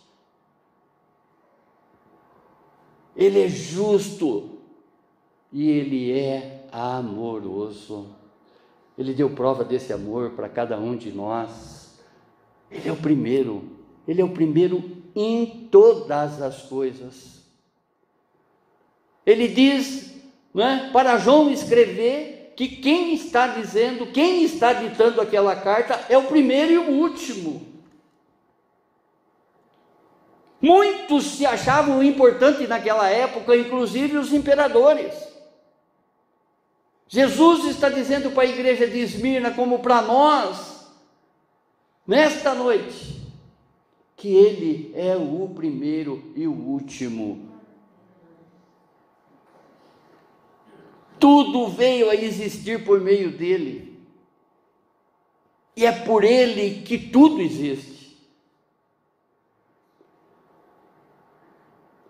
Ele 3.15 3.43
é 3.43 3.49
justo 3.49 4.59
e 5.53 5.69
ele 5.69 6.19
é 6.19 6.65
amoroso. 6.73 8.17
Ele 8.97 9.13
deu 9.13 9.31
prova 9.31 9.63
desse 9.63 9.93
amor 9.93 10.31
para 10.31 10.49
cada 10.49 10.79
um 10.79 10.97
de 10.97 11.13
nós. 11.13 12.01
Ele 12.71 12.89
é 12.89 12.93
o 12.93 12.97
primeiro, 12.97 13.65
ele 14.09 14.23
é 14.23 14.25
o 14.25 14.31
primeiro 14.31 14.83
em 15.15 15.69
todas 15.71 16.41
as 16.41 16.63
coisas. 16.63 17.43
Ele 19.27 19.47
diz, 19.47 20.15
não 20.55 20.65
é, 20.65 20.91
para 20.91 21.19
João 21.19 21.51
escrever 21.51 22.42
que 22.69 22.77
quem 22.77 23.15
está 23.15 23.49
dizendo, 23.49 24.07
quem 24.07 24.45
está 24.45 24.73
ditando 24.73 25.21
aquela 25.21 25.57
carta 25.57 26.07
é 26.09 26.17
o 26.17 26.25
primeiro 26.25 26.73
e 26.73 26.79
o 26.79 26.91
último. 26.91 27.67
Muitos 30.61 31.25
se 31.25 31.45
achavam 31.45 32.03
importantes 32.05 32.69
naquela 32.69 33.09
época, 33.09 33.57
inclusive 33.57 34.17
os 34.17 34.33
imperadores. 34.33 35.13
Jesus 37.09 37.65
está 37.65 37.89
dizendo 37.89 38.31
para 38.31 38.45
a 38.45 38.47
igreja 38.47 38.87
de 38.87 39.01
Esmirna, 39.01 39.51
como 39.51 39.81
para 39.81 40.01
nós, 40.01 40.87
nesta 42.07 42.55
noite, 42.55 43.21
que 44.17 44.29
Ele 44.29 44.93
é 44.95 45.17
o 45.17 45.49
primeiro 45.53 46.33
e 46.37 46.47
o 46.47 46.53
último 46.53 47.52
Tudo 51.23 51.69
veio 51.69 52.11
a 52.11 52.17
existir 52.17 52.85
por 52.85 53.01
meio 53.01 53.31
dele. 53.31 53.97
E 55.77 55.87
é 55.87 55.93
por 55.93 56.25
ele 56.25 56.83
que 56.83 56.99
tudo 56.99 57.41
existe. 57.41 58.19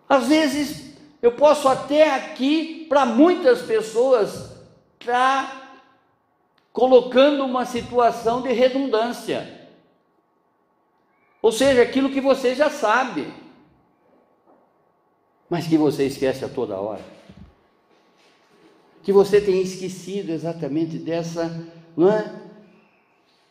Às 0.09 0.29
vezes, 0.29 0.97
eu 1.21 1.33
posso 1.33 1.69
até 1.69 2.15
aqui, 2.15 2.87
para 2.89 3.05
muitas 3.05 3.61
pessoas, 3.61 4.51
estar 4.99 5.47
tá 5.47 5.79
colocando 6.73 7.45
uma 7.45 7.67
situação 7.67 8.41
de 8.41 8.51
redundância. 8.55 9.69
Ou 11.43 11.53
seja, 11.53 11.83
aquilo 11.83 12.09
que 12.09 12.21
você 12.23 12.55
já 12.55 12.71
sabe, 12.71 13.31
mas 15.51 15.67
que 15.67 15.77
você 15.77 16.07
esquece 16.07 16.47
a 16.47 16.49
toda 16.49 16.81
hora 16.81 17.21
que 19.03 19.13
você 19.13 19.41
tenha 19.41 19.61
esquecido 19.61 20.31
exatamente 20.31 20.97
dessa, 20.99 21.67
é? 21.99 22.43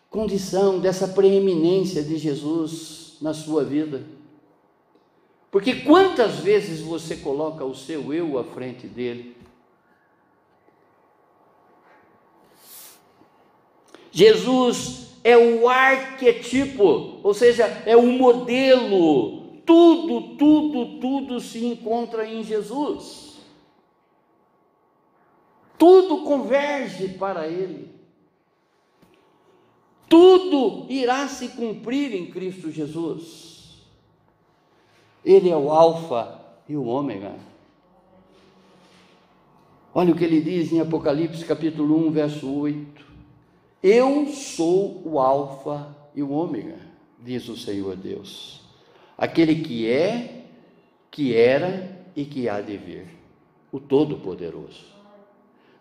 condição, 0.10 0.80
dessa 0.80 1.08
preeminência 1.08 2.02
de 2.04 2.18
Jesus 2.18 3.18
na 3.22 3.34
sua 3.34 3.64
vida. 3.64 4.04
Porque 5.52 5.76
quantas 5.76 6.40
vezes 6.40 6.80
você 6.80 7.18
coloca 7.18 7.66
o 7.66 7.76
seu 7.76 8.14
eu 8.14 8.38
à 8.38 8.44
frente 8.44 8.88
dele? 8.88 9.36
Jesus 14.12 15.08
é 15.24 15.38
o 15.38 15.68
arquetipo, 15.68 17.20
ou 17.22 17.34
seja, 17.34 17.66
é 17.86 17.96
o 17.96 18.06
modelo. 18.06 19.42
Tudo, 19.66 20.36
tudo, 20.38 21.00
tudo 21.00 21.40
se 21.40 21.66
encontra 21.66 22.26
em 22.28 22.44
Jesus. 22.44 23.31
Tudo 25.82 26.22
converge 26.22 27.08
para 27.08 27.48
Ele. 27.48 27.90
Tudo 30.08 30.86
irá 30.92 31.28
se 31.28 31.48
cumprir 31.48 32.14
em 32.14 32.30
Cristo 32.30 32.70
Jesus. 32.70 33.82
Ele 35.26 35.50
é 35.50 35.58
o 35.58 35.72
Alfa 35.72 36.40
e 36.70 36.78
o 36.78 36.86
Ômega. 36.86 37.34
Olha 39.92 40.14
o 40.14 40.16
que 40.16 40.24
ele 40.24 40.40
diz 40.40 40.72
em 40.72 40.80
Apocalipse 40.80 41.44
capítulo 41.44 41.98
1, 42.10 42.12
verso 42.12 42.48
8. 42.48 43.04
Eu 43.82 44.28
sou 44.28 45.02
o 45.04 45.20
Alfa 45.20 45.98
e 46.14 46.22
o 46.22 46.30
Ômega, 46.30 46.78
diz 47.18 47.50
o 47.50 47.58
Senhor 47.58 47.96
Deus, 47.96 48.62
aquele 49.18 49.64
que 49.64 49.90
é, 49.90 50.46
que 51.10 51.36
era 51.36 52.06
e 52.16 52.24
que 52.24 52.48
há 52.48 52.62
de 52.62 52.78
vir, 52.78 53.08
o 53.72 53.80
Todo-Poderoso. 53.80 55.01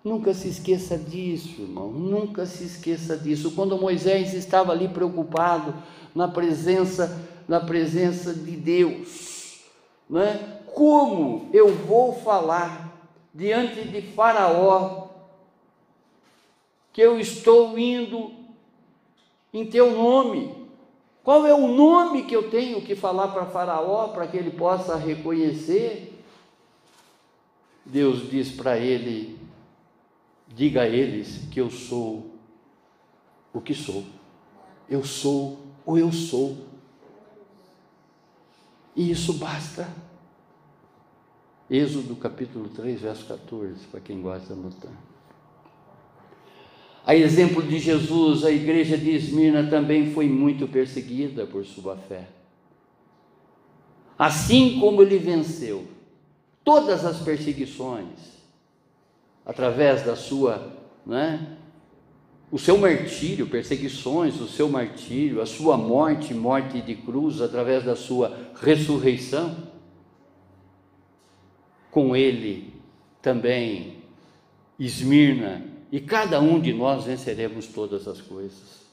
Nunca 0.03 0.33
se 0.33 0.49
esqueça 0.49 0.97
disso, 0.97 1.61
irmão, 1.61 1.91
nunca 1.91 2.47
se 2.47 2.65
esqueça 2.65 3.17
disso. 3.17 3.51
Quando 3.53 3.79
Moisés 3.79 4.33
estava 4.33 4.73
ali 4.73 4.89
preocupado 4.89 5.75
na 6.15 6.27
presença, 6.27 7.21
na 7.47 7.61
presença 7.61 8.33
de 8.33 8.53
Deus, 8.53 9.61
né? 10.09 10.59
Como 10.75 11.51
eu 11.53 11.75
vou 11.75 12.15
falar 12.15 12.91
diante 13.35 13.83
de 13.89 14.01
Faraó 14.01 15.09
que 16.93 17.01
eu 17.01 17.19
estou 17.19 17.79
indo 17.79 18.33
em 19.53 19.67
teu 19.67 19.93
nome. 19.93 20.55
Qual 21.23 21.47
é 21.47 21.55
o 21.55 21.69
nome 21.69 22.25
que 22.25 22.35
eu 22.35 22.51
tenho 22.51 22.81
que 22.83 22.97
falar 22.97 23.29
para 23.29 23.47
Faraó 23.47 24.09
para 24.09 24.27
que 24.27 24.37
ele 24.37 24.51
possa 24.51 24.97
reconhecer? 24.97 26.19
Deus 27.85 28.29
diz 28.31 28.51
para 28.51 28.79
ele: 28.79 29.39
diga 30.55 30.83
a 30.83 30.89
eles 30.89 31.49
que 31.51 31.61
eu 31.61 31.71
sou 31.71 32.35
o 33.53 33.61
que 33.61 33.75
sou. 33.75 34.05
Eu 34.89 35.05
sou 35.05 35.61
o 35.87 35.97
eu 35.97 36.13
sou. 36.13 36.57
E 38.95 39.11
isso 39.11 39.35
basta. 39.35 39.89
Êxodo 41.69 42.17
capítulo 42.17 42.69
3, 42.69 43.01
verso 43.01 43.25
14, 43.27 43.87
para 43.87 44.01
quem 44.01 44.21
gosta 44.21 44.53
de 44.53 44.61
anotar. 44.61 44.93
A 47.07 47.15
exemplo 47.15 47.63
de 47.63 47.79
Jesus, 47.79 48.45
a 48.45 48.51
igreja 48.51 48.99
de 48.99 49.11
Esmirna 49.11 49.71
também 49.71 50.13
foi 50.13 50.29
muito 50.29 50.67
perseguida 50.67 51.47
por 51.47 51.65
sua 51.65 51.97
fé. 51.97 52.29
Assim 54.19 54.79
como 54.81 55.01
ele 55.01 55.17
venceu 55.19 55.87
todas 56.63 57.05
as 57.05 57.21
perseguições, 57.21 58.40
através 59.51 60.05
da 60.05 60.15
sua, 60.15 60.77
né, 61.05 61.57
o 62.53 62.59
seu 62.59 62.79
martírio, 62.79 63.49
perseguições, 63.49 64.41
o 64.41 64.47
seu 64.47 64.69
martírio, 64.69 65.43
a 65.43 65.47
sua 65.47 65.77
morte, 65.77 66.33
morte 66.33 66.81
de 66.81 66.95
cruz, 66.95 67.41
através 67.41 67.83
da 67.83 67.97
sua 67.97 68.33
ressurreição, 68.63 69.57
com 71.91 72.15
ele 72.15 72.73
também 73.21 74.05
Esmirna 74.79 75.65
e 75.91 75.99
cada 76.01 76.41
um 76.41 76.61
de 76.61 76.73
nós 76.73 77.03
venceremos 77.03 77.67
todas 77.67 78.07
as 78.07 78.21
coisas. 78.21 78.87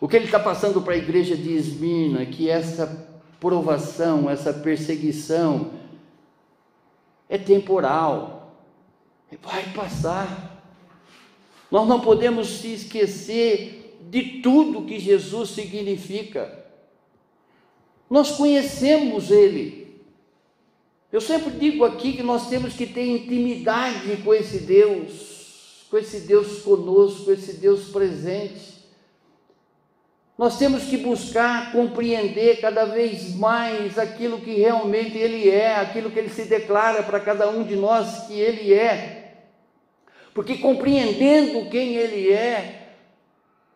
O 0.00 0.08
que 0.08 0.16
ele 0.16 0.24
está 0.24 0.40
passando 0.40 0.80
para 0.80 0.94
a 0.94 0.98
igreja 0.98 1.36
de 1.36 1.52
Esmirna, 1.52 2.24
que 2.24 2.48
essa 2.48 3.06
provação, 3.38 4.30
essa 4.30 4.50
perseguição 4.50 5.72
é 7.28 7.36
temporal, 7.36 8.37
vai 9.36 9.64
passar. 9.72 10.62
Nós 11.70 11.86
não 11.86 12.00
podemos 12.00 12.48
se 12.48 12.72
esquecer 12.72 13.98
de 14.10 14.40
tudo 14.40 14.86
que 14.86 14.98
Jesus 14.98 15.50
significa. 15.50 16.66
Nós 18.08 18.32
conhecemos 18.32 19.30
Ele. 19.30 20.02
Eu 21.12 21.20
sempre 21.20 21.50
digo 21.50 21.84
aqui 21.84 22.14
que 22.14 22.22
nós 22.22 22.48
temos 22.48 22.74
que 22.74 22.86
ter 22.86 23.06
intimidade 23.06 24.16
com 24.18 24.34
esse 24.34 24.58
Deus 24.60 25.38
com 25.90 25.96
esse 25.96 26.20
Deus 26.20 26.62
conosco, 26.62 27.30
esse 27.30 27.54
Deus 27.54 27.88
presente. 27.88 28.78
Nós 30.36 30.56
temos 30.56 30.84
que 30.84 30.96
buscar 30.96 31.72
compreender 31.72 32.60
cada 32.60 32.84
vez 32.84 33.34
mais 33.34 33.98
aquilo 33.98 34.38
que 34.38 34.54
realmente 34.54 35.18
Ele 35.18 35.50
é, 35.50 35.76
aquilo 35.76 36.10
que 36.10 36.18
Ele 36.18 36.28
se 36.28 36.44
declara 36.44 37.02
para 37.02 37.18
cada 37.18 37.48
um 37.48 37.64
de 37.64 37.74
nós 37.74 38.26
que 38.26 38.34
Ele 38.34 38.72
é. 38.72 39.17
Porque 40.38 40.56
compreendendo 40.58 41.68
quem 41.68 41.96
Ele 41.96 42.32
é, 42.32 42.94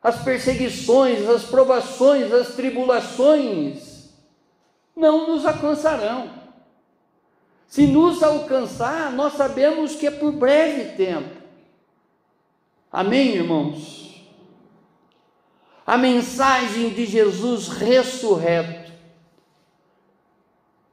as 0.01 0.23
perseguições, 0.23 1.29
as 1.29 1.43
provações, 1.43 2.33
as 2.33 2.55
tribulações 2.55 4.15
não 4.95 5.27
nos 5.27 5.45
alcançarão. 5.45 6.31
Se 7.67 7.85
nos 7.85 8.23
alcançar, 8.23 9.11
nós 9.11 9.33
sabemos 9.33 9.97
que 9.97 10.07
é 10.07 10.11
por 10.13 10.31
breve 10.31 10.97
tempo. 10.97 11.35
Amém, 12.93 13.35
irmãos? 13.35 14.25
A 15.85 15.99
mensagem 15.99 16.91
de 16.91 17.07
Jesus 17.07 17.67
ressurreto, 17.67 18.93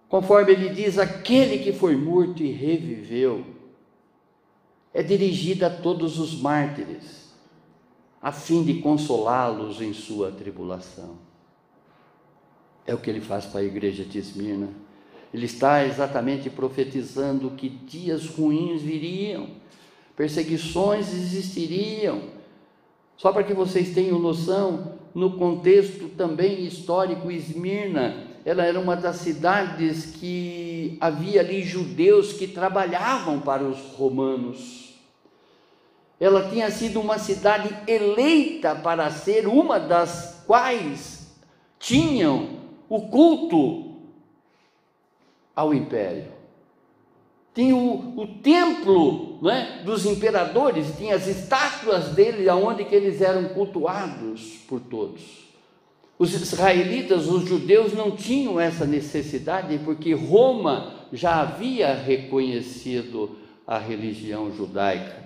conforme 0.07 0.51
ele 0.51 0.69
diz, 0.69 0.97
aquele 0.97 1.59
que 1.59 1.71
foi 1.71 1.95
morto 1.95 2.41
e 2.41 2.49
reviveu, 2.51 3.58
é 4.93 5.03
dirigida 5.03 5.67
a 5.67 5.69
todos 5.69 6.19
os 6.19 6.39
mártires, 6.39 7.33
a 8.21 8.31
fim 8.31 8.63
de 8.63 8.75
consolá-los 8.81 9.81
em 9.81 9.93
sua 9.93 10.31
tribulação. 10.31 11.17
É 12.85 12.93
o 12.93 12.97
que 12.97 13.09
ele 13.09 13.21
faz 13.21 13.45
para 13.45 13.61
a 13.61 13.63
igreja 13.63 14.03
de 14.03 14.17
Esmirna. 14.17 14.69
Ele 15.33 15.45
está 15.45 15.85
exatamente 15.85 16.49
profetizando 16.49 17.51
que 17.51 17.69
dias 17.69 18.25
ruins 18.25 18.81
viriam 18.81 19.47
perseguições 20.19 21.13
existiriam. 21.13 22.23
Só 23.15 23.31
para 23.31 23.41
que 23.41 23.53
vocês 23.53 23.93
tenham 23.93 24.19
noção, 24.19 24.99
no 25.15 25.37
contexto 25.37 26.09
também 26.09 26.65
histórico, 26.65 27.31
Esmirna, 27.31 28.27
ela 28.49 28.65
era 28.65 28.79
uma 28.79 28.95
das 28.95 29.17
cidades 29.17 30.07
que 30.07 30.97
havia 30.99 31.41
ali 31.41 31.61
judeus 31.61 32.33
que 32.33 32.47
trabalhavam 32.47 33.39
para 33.39 33.63
os 33.63 33.77
romanos. 33.95 34.95
Ela 36.19 36.49
tinha 36.49 36.71
sido 36.71 36.99
uma 36.99 37.19
cidade 37.19 37.69
eleita 37.85 38.73
para 38.75 39.11
ser 39.11 39.47
uma 39.47 39.79
das 39.79 40.43
quais 40.47 41.35
tinham 41.77 42.59
o 42.89 43.07
culto 43.09 43.95
ao 45.55 45.73
império 45.73 46.39
tinha 47.53 47.75
o, 47.75 48.21
o 48.21 48.27
templo 48.41 49.39
é, 49.49 49.83
dos 49.83 50.05
imperadores, 50.05 50.95
tinha 50.97 51.15
as 51.15 51.27
estátuas 51.27 52.09
deles, 52.09 52.47
aonde 52.47 52.85
que 52.85 52.95
eles 52.95 53.21
eram 53.21 53.49
cultuados 53.49 54.59
por 54.65 54.79
todos. 54.79 55.48
Os 56.19 56.33
israelitas, 56.33 57.27
os 57.27 57.47
judeus, 57.47 57.93
não 57.93 58.11
tinham 58.11 58.59
essa 58.59 58.85
necessidade, 58.85 59.79
porque 59.85 60.13
Roma 60.13 60.93
já 61.13 61.39
havia 61.39 61.93
reconhecido 61.93 63.37
a 63.65 63.77
religião 63.77 64.51
judaica 64.53 65.23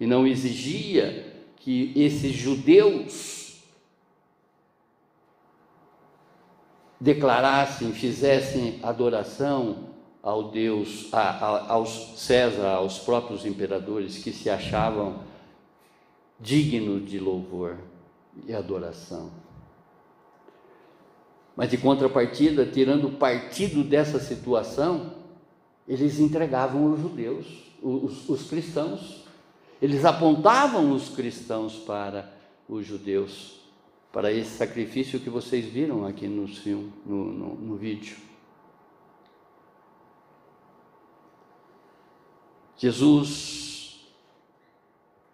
e 0.00 0.06
não 0.06 0.26
exigia 0.26 1.30
que 1.56 1.92
esses 1.94 2.32
judeus 2.32 3.60
declarassem, 6.98 7.92
fizessem 7.92 8.80
adoração 8.82 9.90
ao 10.22 10.50
Deus, 10.50 11.12
a, 11.12 11.20
a, 11.20 11.72
aos 11.72 12.18
César, 12.18 12.66
aos 12.66 12.98
próprios 12.98 13.44
imperadores 13.44 14.16
que 14.22 14.32
se 14.32 14.48
achavam 14.48 15.22
dignos 16.38 17.08
de 17.08 17.18
louvor 17.18 17.76
e 18.46 18.54
adoração. 18.54 19.39
Mas 21.56 21.70
de 21.70 21.76
contrapartida, 21.76 22.64
tirando 22.64 23.10
partido 23.10 23.84
dessa 23.84 24.18
situação, 24.18 25.14
eles 25.86 26.20
entregavam 26.20 26.92
os 26.92 27.00
judeus, 27.00 27.46
os, 27.82 28.28
os 28.28 28.48
cristãos, 28.48 29.24
eles 29.80 30.04
apontavam 30.04 30.92
os 30.92 31.08
cristãos 31.08 31.76
para 31.76 32.32
os 32.68 32.86
judeus. 32.86 33.58
para 34.12 34.32
esse 34.32 34.56
sacrifício 34.56 35.20
que 35.20 35.30
vocês 35.30 35.64
viram 35.66 36.04
aqui 36.04 36.26
no, 36.26 36.46
filme, 36.48 36.92
no, 37.06 37.24
no, 37.26 37.54
no 37.54 37.76
vídeo. 37.76 38.16
Jesus, 42.76 44.06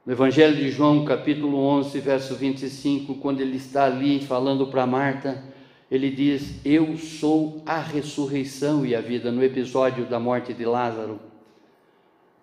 no 0.04 0.12
Evangelho 0.12 0.56
de 0.56 0.70
João, 0.70 1.04
capítulo 1.04 1.58
11, 1.58 2.00
verso 2.00 2.34
25, 2.34 3.14
quando 3.14 3.40
ele 3.40 3.56
está 3.56 3.84
ali 3.84 4.20
falando 4.20 4.66
para 4.66 4.86
Marta, 4.86 5.42
ele 5.90 6.10
diz: 6.10 6.60
Eu 6.64 6.96
sou 6.96 7.62
a 7.64 7.80
ressurreição 7.80 8.84
e 8.84 8.94
a 8.94 9.00
vida, 9.00 9.30
no 9.30 9.42
episódio 9.42 10.06
da 10.06 10.18
morte 10.18 10.52
de 10.52 10.64
Lázaro. 10.64 11.20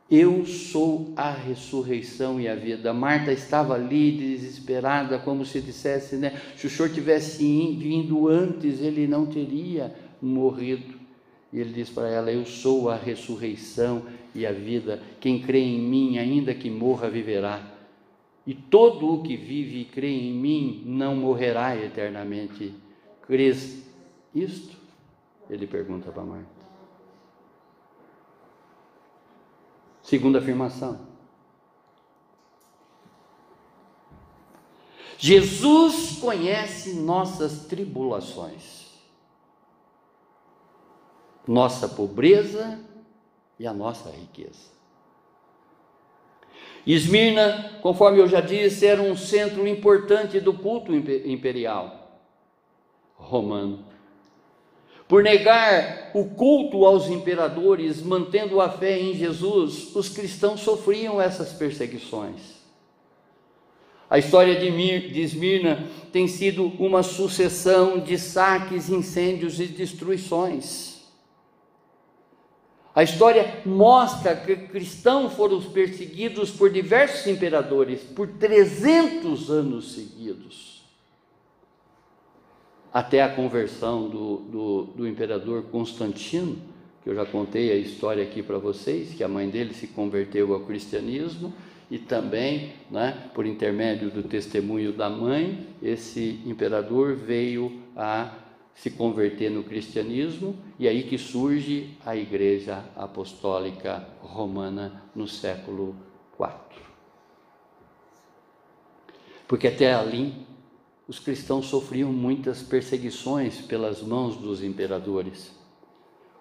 Eu 0.09 0.45
sou 0.45 1.11
a 1.15 1.31
ressurreição 1.31 2.39
e 2.39 2.47
a 2.47 2.55
vida. 2.55 2.93
Marta 2.93 3.31
estava 3.31 3.73
ali 3.73 4.11
desesperada, 4.11 5.17
como 5.17 5.43
se 5.43 5.59
dissesse, 5.59 6.17
né? 6.17 6.39
Se 6.55 6.67
o 6.67 6.69
Senhor 6.69 6.89
tivesse 6.89 7.43
vindo 7.73 8.27
antes, 8.27 8.79
ele 8.79 9.07
não 9.07 9.25
teria 9.25 9.93
morrido. 10.21 10.93
E 11.51 11.59
ele 11.59 11.73
diz 11.73 11.89
para 11.89 12.09
ela: 12.09 12.31
Eu 12.31 12.45
sou 12.45 12.89
a 12.89 12.95
ressurreição 12.95 14.03
e 14.35 14.45
a 14.45 14.51
vida. 14.51 15.01
Quem 15.19 15.41
crê 15.41 15.59
em 15.59 15.81
mim, 15.81 16.17
ainda 16.17 16.53
que 16.53 16.69
morra, 16.69 17.09
viverá. 17.09 17.71
E 18.45 18.53
todo 18.53 19.13
o 19.13 19.23
que 19.23 19.37
vive 19.37 19.81
e 19.81 19.85
crê 19.85 20.09
em 20.09 20.33
mim 20.33 20.83
não 20.85 21.15
morrerá 21.15 21.75
eternamente. 21.75 22.82
Crês 23.25 23.83
isto? 24.33 24.77
Ele 25.49 25.67
pergunta 25.67 26.11
para 26.11 26.23
Marta. 26.23 26.63
Segunda 30.01 30.39
afirmação. 30.39 31.13
Jesus 35.17 36.17
conhece 36.19 36.95
nossas 36.95 37.65
tribulações, 37.67 38.87
nossa 41.47 41.87
pobreza 41.87 42.83
e 43.57 43.65
a 43.65 43.73
nossa 43.73 44.09
riqueza. 44.09 44.73
Esmirna, 46.85 47.79
conforme 47.81 48.19
eu 48.19 48.27
já 48.27 48.41
disse, 48.41 48.85
era 48.85 49.01
um 49.01 49.15
centro 49.15 49.65
importante 49.65 50.41
do 50.41 50.53
culto 50.53 50.93
imperial 50.93 52.02
romano 53.23 53.93
por 55.13 55.21
negar 55.21 56.09
o 56.15 56.25
culto 56.25 56.85
aos 56.85 57.07
imperadores, 57.07 58.01
mantendo 58.01 58.59
a 58.59 58.67
fé 58.67 58.99
em 58.99 59.13
Jesus, 59.13 59.95
os 59.95 60.09
cristãos 60.09 60.61
sofriam 60.61 61.21
essas 61.21 61.53
perseguições. 61.53 62.63
A 64.09 64.17
história 64.17 64.55
de 64.55 65.21
Esmirna 65.21 65.87
tem 66.11 66.27
sido 66.27 66.65
uma 66.79 67.03
sucessão 67.03 67.99
de 67.99 68.17
saques, 68.17 68.89
incêndios 68.89 69.59
e 69.59 69.67
destruições. 69.67 71.03
A 72.95 73.03
história 73.03 73.61
mostra 73.65 74.35
que 74.35 74.55
cristãos 74.55 75.33
foram 75.33 75.61
perseguidos 75.61 76.49
por 76.49 76.71
diversos 76.71 77.27
imperadores 77.27 78.01
por 78.01 78.27
300 78.27 79.51
anos 79.51 79.93
seguidos 79.93 80.72
até 82.93 83.23
a 83.23 83.29
conversão 83.29 84.07
do, 84.07 84.37
do, 84.37 84.83
do 84.95 85.07
imperador 85.07 85.63
Constantino, 85.63 86.57
que 87.03 87.09
eu 87.09 87.15
já 87.15 87.25
contei 87.25 87.71
a 87.71 87.75
história 87.75 88.23
aqui 88.23 88.43
para 88.43 88.59
vocês, 88.59 89.15
que 89.15 89.23
a 89.23 89.27
mãe 89.27 89.49
dele 89.49 89.73
se 89.73 89.87
converteu 89.87 90.53
ao 90.53 90.61
cristianismo 90.61 91.51
e 91.89 91.97
também, 91.97 92.73
né, 92.91 93.29
por 93.33 93.47
intermédio 93.47 94.11
do 94.11 94.21
testemunho 94.21 94.93
da 94.93 95.09
mãe, 95.09 95.67
esse 95.81 96.39
imperador 96.45 97.15
veio 97.15 97.81
a 97.95 98.31
se 98.75 98.91
converter 98.91 99.49
no 99.49 99.63
cristianismo 99.63 100.55
e 100.79 100.87
aí 100.87 101.03
que 101.03 101.17
surge 101.17 101.97
a 102.05 102.15
Igreja 102.15 102.83
Apostólica 102.95 104.07
Romana 104.21 105.03
no 105.15 105.27
século 105.27 105.95
IV. 106.39 106.81
Porque 109.47 109.67
até 109.67 109.93
ali 109.93 110.33
os 111.07 111.19
cristãos 111.19 111.67
sofriam 111.67 112.11
muitas 112.11 112.61
perseguições 112.61 113.59
pelas 113.61 114.01
mãos 114.01 114.37
dos 114.37 114.63
imperadores. 114.63 115.51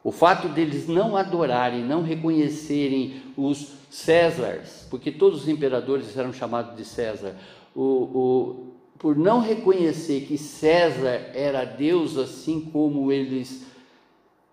O 0.04 0.10
fato 0.10 0.48
deles 0.48 0.88
não 0.88 1.16
adorarem, 1.16 1.84
não 1.84 2.02
reconhecerem 2.02 3.22
os 3.36 3.80
Césares, 3.90 4.86
porque 4.88 5.12
todos 5.12 5.42
os 5.42 5.48
imperadores 5.48 6.16
eram 6.16 6.32
chamados 6.32 6.76
de 6.76 6.84
César, 6.84 7.36
o, 7.74 7.82
o, 7.82 8.66
por 8.98 9.16
não 9.16 9.40
reconhecer 9.40 10.22
que 10.22 10.38
César 10.38 11.30
era 11.34 11.64
Deus, 11.64 12.16
assim 12.16 12.60
como 12.72 13.12
eles 13.12 13.66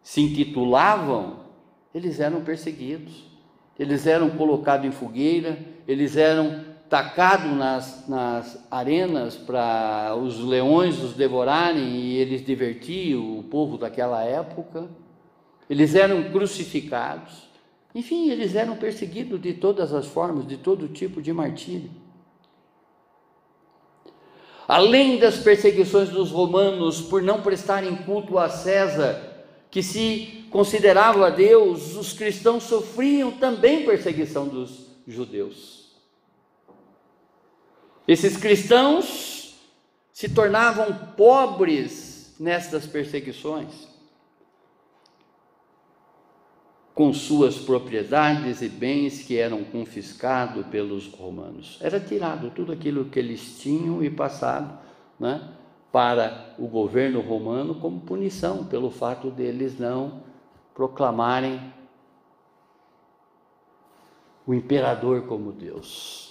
se 0.04 0.22
intitulavam, 0.22 1.40
eles 1.94 2.20
eram 2.20 2.42
perseguidos, 2.42 3.24
eles 3.78 4.06
eram 4.06 4.30
colocados 4.32 4.86
em 4.86 4.92
fogueira, 4.92 5.58
eles 5.88 6.18
eram 6.18 6.66
tacado 6.90 7.50
nas, 7.50 8.08
nas 8.08 8.58
arenas 8.72 9.36
para 9.36 10.16
os 10.16 10.40
leões 10.40 11.02
os 11.02 11.14
devorarem 11.14 11.84
e 11.84 12.18
eles 12.18 12.44
divertiam 12.44 13.38
o 13.38 13.44
povo 13.44 13.78
daquela 13.78 14.24
época. 14.24 14.90
Eles 15.70 15.94
eram 15.94 16.32
crucificados. 16.32 17.48
Enfim, 17.94 18.30
eles 18.30 18.56
eram 18.56 18.76
perseguidos 18.76 19.40
de 19.40 19.54
todas 19.54 19.94
as 19.94 20.08
formas, 20.08 20.48
de 20.48 20.58
todo 20.58 20.88
tipo 20.88 21.22
de 21.22 21.32
martírio. 21.32 21.92
Além 24.68 25.18
das 25.18 25.38
perseguições 25.38 26.10
dos 26.10 26.32
romanos 26.32 27.02
por 27.02 27.22
não 27.22 27.42
prestarem 27.42 27.96
culto 27.98 28.38
a 28.38 28.50
César, 28.50 29.46
que 29.72 29.82
se 29.82 30.46
considerava 30.50 31.30
Deus, 31.30 31.96
os 31.96 32.14
cristãos 32.14 32.64
sofriam 32.64 33.32
também 33.32 33.86
perseguição 33.86 34.48
dos 34.48 34.88
judeus. 35.08 35.79
Esses 38.10 38.38
cristãos 38.38 39.54
se 40.12 40.28
tornavam 40.28 40.92
pobres 41.16 42.36
nestas 42.40 42.88
perseguições, 42.88 43.88
com 46.96 47.14
suas 47.14 47.60
propriedades 47.60 48.64
e 48.64 48.68
bens 48.68 49.22
que 49.22 49.38
eram 49.38 49.64
confiscados 49.64 50.66
pelos 50.66 51.06
romanos. 51.14 51.78
Era 51.82 52.00
tirado 52.00 52.50
tudo 52.50 52.72
aquilo 52.72 53.06
que 53.06 53.20
eles 53.20 53.60
tinham 53.60 54.04
e 54.04 54.10
passado 54.10 54.80
né, 55.20 55.48
para 55.92 56.56
o 56.58 56.66
governo 56.66 57.22
romano 57.22 57.76
como 57.76 58.02
punição 58.02 58.66
pelo 58.66 58.90
fato 58.90 59.30
deles 59.30 59.78
não 59.78 60.24
proclamarem 60.74 61.62
o 64.48 64.54
imperador 64.56 65.28
como 65.28 65.52
Deus 65.52 66.29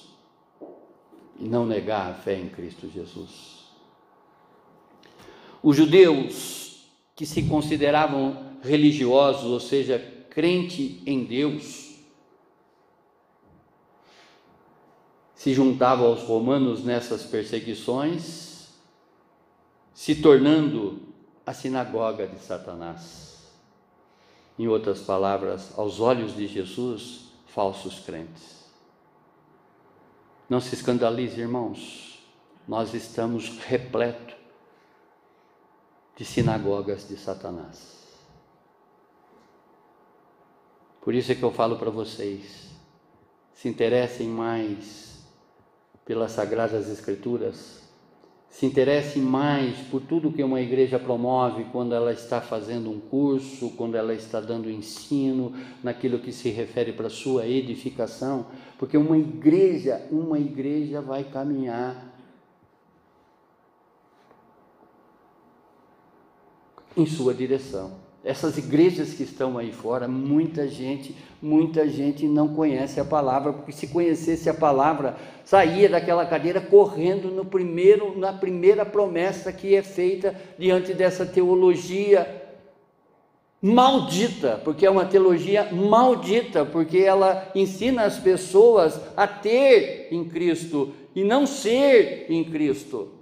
e 1.39 1.49
não 1.49 1.65
negar 1.65 2.11
a 2.11 2.15
fé 2.15 2.35
em 2.35 2.49
Cristo 2.49 2.91
Jesus. 2.91 3.69
Os 5.63 5.77
judeus 5.77 6.87
que 7.15 7.27
se 7.27 7.45
consideravam 7.45 8.57
religiosos, 8.63 9.45
ou 9.45 9.61
seja, 9.61 9.99
crente 10.31 11.03
em 11.07 11.25
Deus, 11.25 11.89
se 15.35 15.55
juntavam 15.55 16.07
aos 16.07 16.23
romanos 16.23 16.85
nessas 16.85 17.25
perseguições, 17.25 18.69
se 19.95 20.17
tornando 20.17 21.01
a 21.47 21.53
sinagoga 21.55 22.27
de 22.27 22.39
Satanás. 22.39 23.53
Em 24.59 24.67
outras 24.67 25.01
palavras, 25.01 25.77
aos 25.79 26.01
olhos 26.01 26.35
de 26.37 26.47
Jesus, 26.47 27.29
falsos 27.47 28.01
crentes. 28.01 28.58
Não 30.49 30.61
se 30.61 30.75
escandalize, 30.75 31.39
irmãos. 31.41 32.25
Nós 32.67 32.95
estamos 32.95 33.59
repleto 33.59 34.35
de 36.17 36.25
sinagogas 36.25 37.07
de 37.07 37.17
Satanás. 37.17 37.99
Por 41.01 41.15
isso 41.15 41.33
é 41.33 41.35
que 41.35 41.43
eu 41.43 41.53
falo 41.53 41.77
para 41.77 41.91
vocês: 41.91 42.69
se 43.53 43.69
interessem 43.69 44.29
mais 44.29 45.19
pelas 46.05 46.33
Sagradas 46.33 46.89
Escrituras, 46.89 47.88
se 48.51 48.67
interessem 48.67 49.23
mais 49.23 49.79
por 49.91 50.01
tudo 50.01 50.33
que 50.33 50.43
uma 50.43 50.61
igreja 50.61 50.99
promove 50.99 51.65
quando 51.71 51.95
ela 51.95 52.13
está 52.13 52.41
fazendo 52.41 52.91
um 52.91 52.99
curso, 52.99 53.71
quando 53.77 53.95
ela 53.95 54.15
está 54.15 54.41
dando 54.41 54.71
ensino, 54.71 55.53
naquilo 55.83 56.19
que 56.19 56.33
se 56.33 56.49
refere 56.51 56.93
para 56.93 57.07
a 57.07 57.11
sua 57.11 57.47
edificação, 57.47 58.47
porque 58.79 58.97
uma 58.97 59.19
igreja, 59.19 60.07
uma 60.11 60.39
igreja 60.39 61.01
vai 61.01 61.25
caminhar 61.25 62.09
em 66.97 67.07
sua 67.07 67.33
direção. 67.33 68.08
Essas 68.25 68.59
igrejas 68.59 69.15
que 69.15 69.23
estão 69.23 69.57
aí 69.57 69.73
fora, 69.73 70.09
muita 70.09 70.67
gente, 70.67 71.15
muita 71.41 71.89
gente 71.89 72.27
não 72.27 72.49
conhece 72.49 72.99
a 73.01 73.05
palavra, 73.05 73.53
porque 73.53 73.73
se 73.73 73.87
conhecesse 73.87 74.51
a 74.51 74.55
palavra, 74.55 75.17
saía 75.45 75.89
daquela 75.89 76.27
cadeira 76.27 76.61
correndo 76.61 77.31
no 77.31 77.45
primeiro, 77.45 78.19
na 78.19 78.33
primeira 78.33 78.85
promessa 78.85 79.53
que 79.53 79.75
é 79.75 79.83
feita 79.83 80.35
diante 80.59 80.93
dessa 80.93 81.25
teologia 81.25 82.45
maldita, 83.61 84.61
porque 84.65 84.87
é 84.87 84.91
uma 84.91 85.05
teologia 85.05 85.69
maldita, 85.73 86.65
porque 86.65 86.99
ela 86.99 87.51
ensina 87.55 88.05
as 88.05 88.19
pessoas 88.19 89.01
a 89.17 89.27
ter 89.27 90.09
em 90.11 90.25
Cristo 90.25 90.93
e 91.15 91.25
não 91.25 91.47
ser 91.47 92.27
em 92.29 92.45
Cristo. 92.45 93.13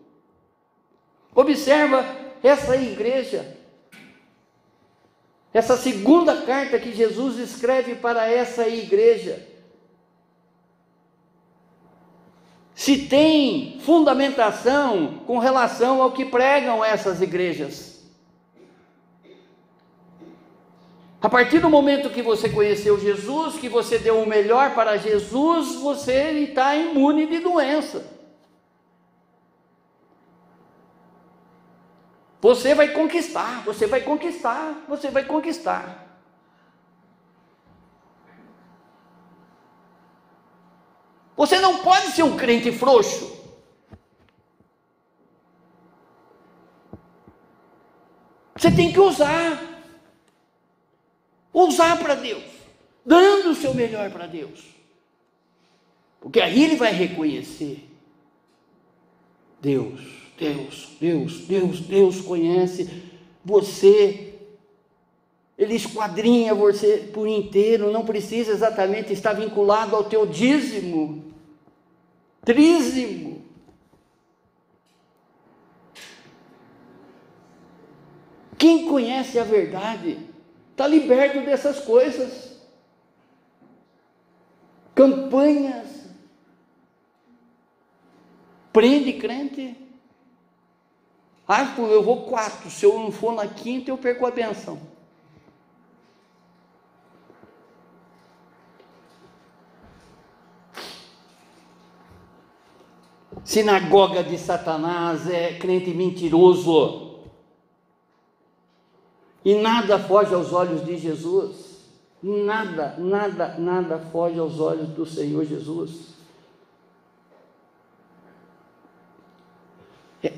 Observa 1.34 2.04
essa 2.42 2.76
igreja, 2.76 3.55
essa 5.56 5.74
segunda 5.74 6.42
carta 6.42 6.78
que 6.78 6.92
Jesus 6.92 7.38
escreve 7.38 7.94
para 7.94 8.30
essa 8.30 8.68
igreja. 8.68 9.42
Se 12.74 12.98
tem 13.06 13.80
fundamentação 13.80 15.22
com 15.26 15.38
relação 15.38 16.02
ao 16.02 16.12
que 16.12 16.26
pregam 16.26 16.84
essas 16.84 17.22
igrejas. 17.22 18.04
A 21.22 21.28
partir 21.30 21.60
do 21.60 21.70
momento 21.70 22.10
que 22.10 22.20
você 22.20 22.50
conheceu 22.50 23.00
Jesus, 23.00 23.56
que 23.56 23.70
você 23.70 23.98
deu 23.98 24.20
o 24.20 24.28
melhor 24.28 24.74
para 24.74 24.98
Jesus, 24.98 25.76
você 25.76 26.32
está 26.32 26.76
imune 26.76 27.26
de 27.26 27.38
doença. 27.38 28.15
Você 32.40 32.74
vai 32.74 32.88
conquistar, 32.88 33.64
você 33.64 33.86
vai 33.86 34.00
conquistar, 34.00 34.84
você 34.88 35.10
vai 35.10 35.24
conquistar. 35.24 36.04
Você 41.36 41.58
não 41.60 41.82
pode 41.82 42.12
ser 42.12 42.22
um 42.22 42.36
crente 42.36 42.72
frouxo. 42.72 43.36
Você 48.54 48.70
tem 48.70 48.92
que 48.92 49.00
usar 49.00 49.76
usar 51.52 51.98
para 51.98 52.14
Deus, 52.14 52.44
dando 53.04 53.50
o 53.50 53.54
seu 53.54 53.72
melhor 53.72 54.10
para 54.10 54.26
Deus. 54.26 54.62
Porque 56.20 56.40
aí 56.40 56.62
ele 56.62 56.76
vai 56.76 56.92
reconhecer: 56.92 57.88
Deus, 59.60 60.00
Deus, 60.38 60.96
Deus, 61.00 61.40
Deus, 61.46 61.80
Deus 61.80 62.20
conhece 62.20 63.02
você. 63.44 64.34
Ele 65.56 65.74
esquadrinha 65.74 66.54
você 66.54 67.10
por 67.12 67.26
inteiro, 67.26 67.90
não 67.90 68.04
precisa 68.04 68.52
exatamente 68.52 69.12
estar 69.12 69.32
vinculado 69.32 69.96
ao 69.96 70.04
teu 70.04 70.26
dízimo, 70.26 71.32
trízimo. 72.44 73.42
Quem 78.58 78.86
conhece 78.86 79.38
a 79.38 79.44
verdade 79.44 80.18
está 80.72 80.86
liberto 80.86 81.40
dessas 81.40 81.80
coisas. 81.80 82.60
Campanhas. 84.94 85.86
Prende 88.72 89.14
crente. 89.14 89.85
Ah, 91.48 91.74
eu 91.78 92.02
vou 92.02 92.22
quatro, 92.22 92.68
se 92.68 92.84
eu 92.84 92.98
não 92.98 93.12
for 93.12 93.32
na 93.32 93.46
quinta, 93.46 93.90
eu 93.90 93.96
perco 93.98 94.26
a 94.26 94.30
benção. 94.32 94.80
Sinagoga 103.44 104.24
de 104.24 104.36
Satanás 104.36 105.30
é 105.30 105.56
crente 105.56 105.94
mentiroso. 105.94 107.20
E 109.44 109.54
nada 109.54 110.00
foge 110.00 110.34
aos 110.34 110.52
olhos 110.52 110.84
de 110.84 110.98
Jesus. 110.98 111.76
Nada, 112.20 112.96
nada, 112.98 113.56
nada 113.56 114.00
foge 114.00 114.36
aos 114.36 114.58
olhos 114.58 114.88
do 114.88 115.06
Senhor 115.06 115.44
Jesus. 115.44 116.15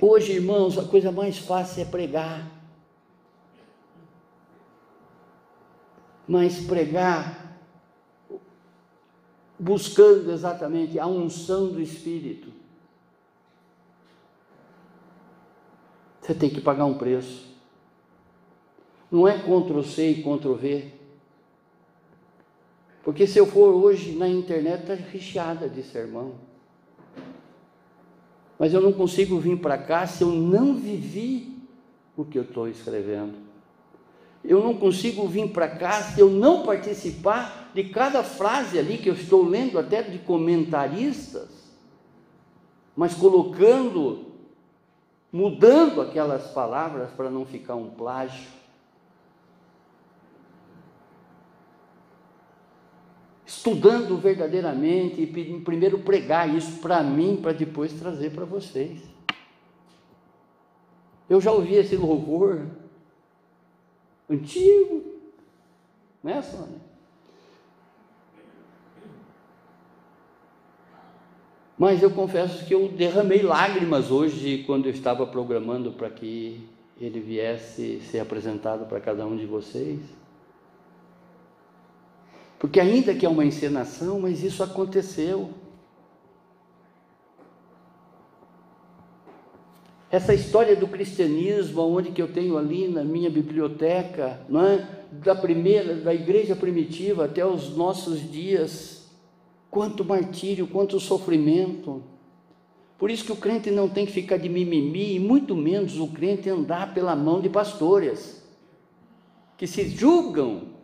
Hoje, 0.01 0.33
irmãos, 0.33 0.77
a 0.79 0.85
coisa 0.85 1.13
mais 1.13 1.39
fácil 1.39 1.83
é 1.83 1.85
pregar. 1.85 2.51
Mas 6.27 6.61
pregar 6.67 7.49
buscando 9.59 10.31
exatamente 10.31 10.99
a 10.99 11.07
unção 11.07 11.69
do 11.69 11.81
Espírito. 11.81 12.53
Você 16.21 16.35
tem 16.35 16.51
que 16.51 16.61
pagar 16.61 16.85
um 16.85 16.99
preço. 16.99 17.49
Não 19.11 19.27
é 19.27 19.39
Ctrl 19.39 19.83
C 19.83 20.11
e 20.11 20.23
Ctrl 20.23 20.55
V. 20.55 20.93
Porque 23.03 23.27
se 23.27 23.39
eu 23.39 23.47
for 23.47 23.75
hoje 23.75 24.13
na 24.13 24.29
internet, 24.29 24.83
está 24.83 24.95
recheada 24.95 25.69
de 25.69 25.83
sermão. 25.83 26.35
Mas 28.59 28.75
eu 28.75 28.81
não 28.81 28.93
consigo 28.93 29.39
vir 29.39 29.59
para 29.59 29.79
cá 29.79 30.07
se 30.07 30.23
eu 30.23 30.31
não 30.31 30.75
vivi 30.75 31.57
o 32.17 32.25
que 32.25 32.37
eu 32.37 32.43
estou 32.43 32.69
escrevendo. 32.69 33.35
Eu 34.43 34.63
não 34.63 34.75
consigo 34.75 35.27
vir 35.29 35.51
para 35.51 35.69
cá 35.69 36.03
se 36.03 36.21
eu 36.21 36.29
não 36.29 36.65
participar 36.65 37.71
de 37.75 37.85
cada 37.85 38.25
frase 38.25 38.79
ali 38.79 38.99
que 38.99 39.09
eu 39.09 39.15
estou 39.15 39.47
lendo, 39.47 39.79
até 39.79 40.03
de 40.03 40.19
comentaristas, 40.19 41.49
mas 42.97 43.15
colocando, 43.15 44.27
mudando 45.33 46.01
aquelas 46.01 46.49
palavras 46.49 47.11
para 47.11 47.31
não 47.31 47.45
ficar 47.45 47.77
um 47.77 47.91
plágio. 47.91 48.58
Estudando 53.49 54.19
verdadeiramente 54.19 55.23
e 55.23 55.61
primeiro 55.61 56.01
pregar 56.01 56.55
isso 56.55 56.81
para 56.81 57.03
mim, 57.03 57.39
para 57.41 57.53
depois 57.53 57.91
trazer 57.95 58.31
para 58.33 58.45
vocês. 58.45 59.01
Eu 61.31 61.41
já 61.41 61.51
ouvi 61.51 61.75
esse 61.75 61.97
louvor 61.97 62.67
antigo, 64.29 65.03
né, 66.23 66.43
Sônia? 66.43 66.89
Mas 71.79 72.03
eu 72.03 72.11
confesso 72.11 72.67
que 72.67 72.75
eu 72.75 72.89
derramei 72.89 73.41
lágrimas 73.41 74.11
hoje 74.11 74.65
quando 74.67 74.87
eu 74.87 74.93
estava 74.93 75.27
programando 75.27 75.93
para 75.93 76.11
que 76.11 76.69
ele 77.01 77.19
viesse 77.19 78.01
ser 78.03 78.19
apresentado 78.19 78.87
para 78.87 79.01
cada 79.01 79.25
um 79.25 79.37
de 79.37 79.47
vocês. 79.47 80.18
Porque 82.59 82.81
ainda 82.81 83.15
que 83.15 83.25
é 83.25 83.29
uma 83.29 83.45
encenação, 83.45 84.21
mas 84.21 84.43
isso 84.43 84.63
aconteceu. 84.63 85.51
Essa 90.11 90.35
história 90.35 90.75
do 90.75 90.89
cristianismo, 90.89 91.83
onde 91.83 92.11
que 92.11 92.21
eu 92.21 92.33
tenho 92.33 92.57
ali 92.57 92.89
na 92.89 93.05
minha 93.05 93.31
biblioteca, 93.31 94.41
é? 94.51 94.99
da 95.13 95.35
primeira, 95.35 95.95
da 95.97 96.15
igreja 96.15 96.57
primitiva 96.57 97.27
até 97.27 97.47
os 97.47 97.77
nossos 97.77 98.21
dias, 98.31 99.07
quanto 99.71 100.05
martírio, 100.05 100.67
quanto 100.67 100.99
sofrimento. 100.99 102.03
Por 102.99 103.11
isso 103.11 103.25
que 103.25 103.33
o 103.33 103.37
crente 103.37 103.71
não 103.71 103.89
tem 103.89 104.05
que 104.05 104.13
ficar 104.13 104.39
de 104.39 104.49
mimimi, 104.49 105.15
e 105.15 105.21
muito 105.21 105.55
menos 105.55 105.99
o 106.01 106.09
crente 106.09 106.49
andar 106.49 106.93
pela 106.93 107.15
mão 107.15 107.41
de 107.41 107.49
pastores, 107.49 108.43
que 109.57 109.67
se 109.67 109.89
julgam 109.91 110.78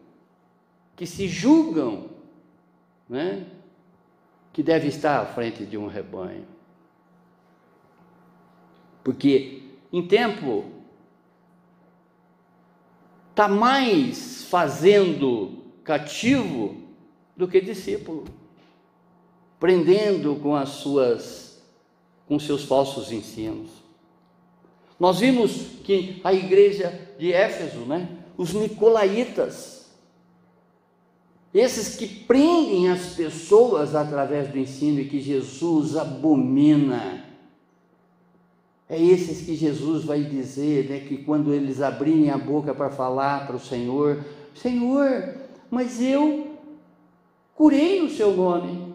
que 0.97 1.07
se 1.07 1.27
julgam, 1.27 2.11
né, 3.09 3.47
que 4.53 4.63
deve 4.63 4.89
estar 4.89 5.21
à 5.21 5.27
frente 5.27 5.67
de 5.67 5.77
um 5.77 5.87
rebanho. 5.87 6.47
Porque 9.03 9.63
em 9.93 10.07
tempo 10.07 10.65
está 13.31 13.49
mais 13.49 14.45
fazendo 14.45 15.65
cativo 15.83 16.77
do 17.37 17.49
que 17.49 17.61
discípulo, 17.61 18.25
prendendo 19.59 20.37
com 20.37 20.55
as 20.55 20.69
suas 20.71 21.45
com 22.27 22.39
seus 22.39 22.65
falsos 22.65 23.13
ensinos. 23.13 23.71
Nós 24.99 25.21
vimos 25.21 25.81
que 25.85 26.21
a 26.25 26.33
igreja 26.33 26.91
de 27.19 27.33
Éfeso, 27.33 27.81
né, 27.81 28.09
os 28.37 28.55
nicolaítas, 28.55 29.74
esses 31.55 31.95
que 31.95 32.09
prendem 32.09 32.91
as 32.91 33.15
pessoas 33.15 33.95
através 33.95 34.49
do 34.49 34.59
ensino 34.59 34.99
e 34.99 35.09
que 35.09 35.21
Jesus 35.21 35.97
abomina. 35.97 37.25
É 38.89 39.01
esses 39.01 39.47
que 39.47 39.55
Jesus 39.55 40.05
vai 40.05 40.25
dizer, 40.25 40.91
né, 40.91 40.99
que 40.99 41.19
quando 41.19 41.55
eles 41.55 41.81
abrirem 41.81 42.29
a 42.31 42.37
boca 42.37 42.75
para 42.75 42.91
falar 42.91 43.47
para 43.47 43.55
o 43.55 43.61
Senhor, 43.61 44.25
Senhor, 44.53 45.37
mas 45.71 46.03
eu 46.03 46.59
curei 47.55 48.03
no 48.03 48.11
seu 48.11 48.37
nome, 48.37 48.93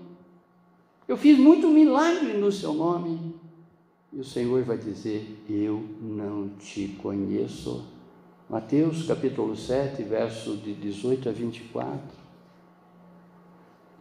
eu 1.07 1.16
fiz 1.16 1.39
muito 1.39 1.70
milagre 1.70 2.34
no 2.34 2.51
seu 2.51 2.74
nome. 2.74 3.36
E 4.12 4.20
o 4.20 4.24
Senhor 4.24 4.64
vai 4.64 4.78
dizer: 4.78 5.43
Eu 5.49 5.84
não 6.01 6.49
te 6.49 6.89
conheço. 7.01 7.86
Mateus 8.49 9.07
capítulo 9.07 9.55
7, 9.55 10.03
verso 10.03 10.57
de 10.57 10.74
18 10.74 11.30
a 11.30 11.32
24. 11.32 12.18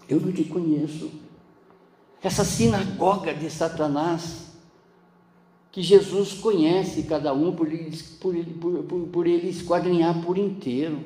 Eu 0.08 0.20
não 0.20 0.32
te 0.32 0.44
conheço. 0.44 1.10
Essa 2.22 2.44
sinagoga 2.44 3.34
de 3.34 3.50
Satanás, 3.50 4.56
que 5.70 5.82
Jesus 5.82 6.32
conhece 6.34 7.04
cada 7.04 7.32
um 7.32 7.54
por 7.54 7.68
por, 8.20 8.34
por, 8.84 9.08
por 9.08 9.26
ele 9.26 9.48
esquadrinhar 9.50 10.20
por 10.24 10.38
inteiro. 10.38 11.04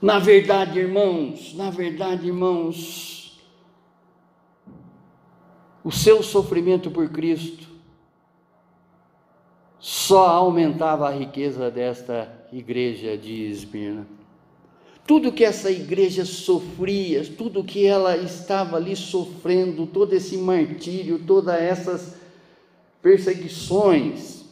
Na 0.00 0.18
verdade, 0.18 0.78
irmãos, 0.78 1.54
na 1.54 1.70
verdade, 1.70 2.26
irmãos, 2.26 3.40
o 5.82 5.90
seu 5.90 6.22
sofrimento 6.22 6.90
por 6.90 7.08
Cristo 7.08 7.66
só 9.78 10.26
aumentava 10.28 11.08
a 11.08 11.12
riqueza 11.12 11.70
desta 11.70 12.46
igreja 12.52 13.16
de 13.16 13.44
Esmirna. 13.44 14.06
Tudo 15.06 15.32
que 15.32 15.44
essa 15.44 15.70
igreja 15.70 16.24
sofria, 16.24 17.24
tudo 17.24 17.62
que 17.62 17.86
ela 17.86 18.16
estava 18.16 18.76
ali 18.76 18.96
sofrendo, 18.96 19.86
todo 19.86 20.12
esse 20.12 20.36
martírio, 20.36 21.20
todas 21.20 21.54
essas 21.60 22.16
perseguições, 23.00 24.44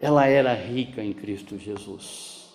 ela 0.00 0.26
era 0.26 0.54
rica 0.54 1.02
em 1.02 1.12
Cristo 1.12 1.58
Jesus. 1.58 2.50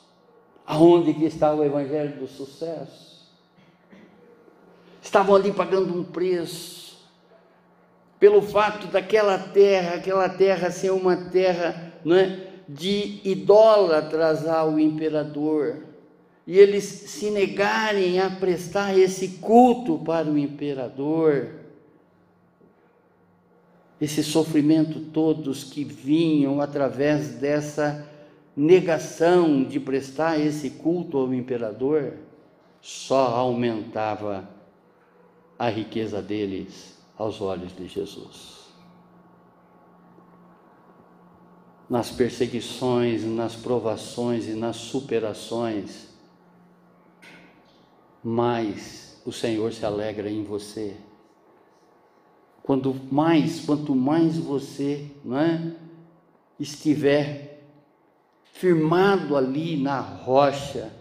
Aonde 0.65 1.13
que 1.13 1.25
está 1.25 1.53
o 1.53 1.63
evangelho 1.63 2.17
do 2.17 2.27
sucesso? 2.27 3.29
Estavam 5.01 5.35
ali 5.35 5.51
pagando 5.51 5.93
um 5.93 6.03
preço 6.03 6.81
pelo 8.21 8.41
fato 8.41 8.85
daquela 8.87 9.37
terra, 9.37 9.95
aquela 9.95 10.29
terra 10.29 10.69
ser 10.69 10.91
uma 10.91 11.17
terra, 11.17 11.91
não 12.05 12.15
é? 12.15 12.50
De 12.73 13.19
idólatras 13.23 14.47
ao 14.47 14.79
imperador 14.79 15.83
e 16.45 16.57
eles 16.57 16.83
se 16.83 17.29
negarem 17.29 18.19
a 18.19 18.29
prestar 18.29 18.97
esse 18.97 19.39
culto 19.39 19.99
para 19.99 20.27
o 20.27 20.37
imperador, 20.37 21.49
esse 23.99 24.23
sofrimento 24.23 24.99
todos 24.99 25.63
que 25.63 25.83
vinham 25.83 26.59
através 26.59 27.35
dessa 27.35 28.07
negação 28.55 29.63
de 29.63 29.79
prestar 29.79 30.39
esse 30.39 30.71
culto 30.71 31.17
ao 31.17 31.33
imperador, 31.33 32.13
só 32.81 33.27
aumentava 33.27 34.49
a 35.57 35.69
riqueza 35.69 36.21
deles 36.21 36.97
aos 37.15 37.39
olhos 37.39 37.75
de 37.75 37.87
Jesus. 37.87 38.60
Nas 41.91 42.09
perseguições, 42.09 43.25
nas 43.25 43.53
provações 43.53 44.47
e 44.47 44.53
nas 44.53 44.77
superações, 44.77 46.07
mais 48.23 49.21
o 49.25 49.31
Senhor 49.33 49.73
se 49.73 49.85
alegra 49.85 50.29
em 50.29 50.41
você. 50.41 50.95
Quando 52.63 52.95
mais, 53.11 53.65
quanto 53.65 53.93
mais 53.93 54.37
você, 54.37 55.05
é, 55.33 55.71
estiver 56.57 57.61
firmado 58.53 59.35
ali 59.35 59.75
na 59.75 59.99
rocha, 59.99 60.93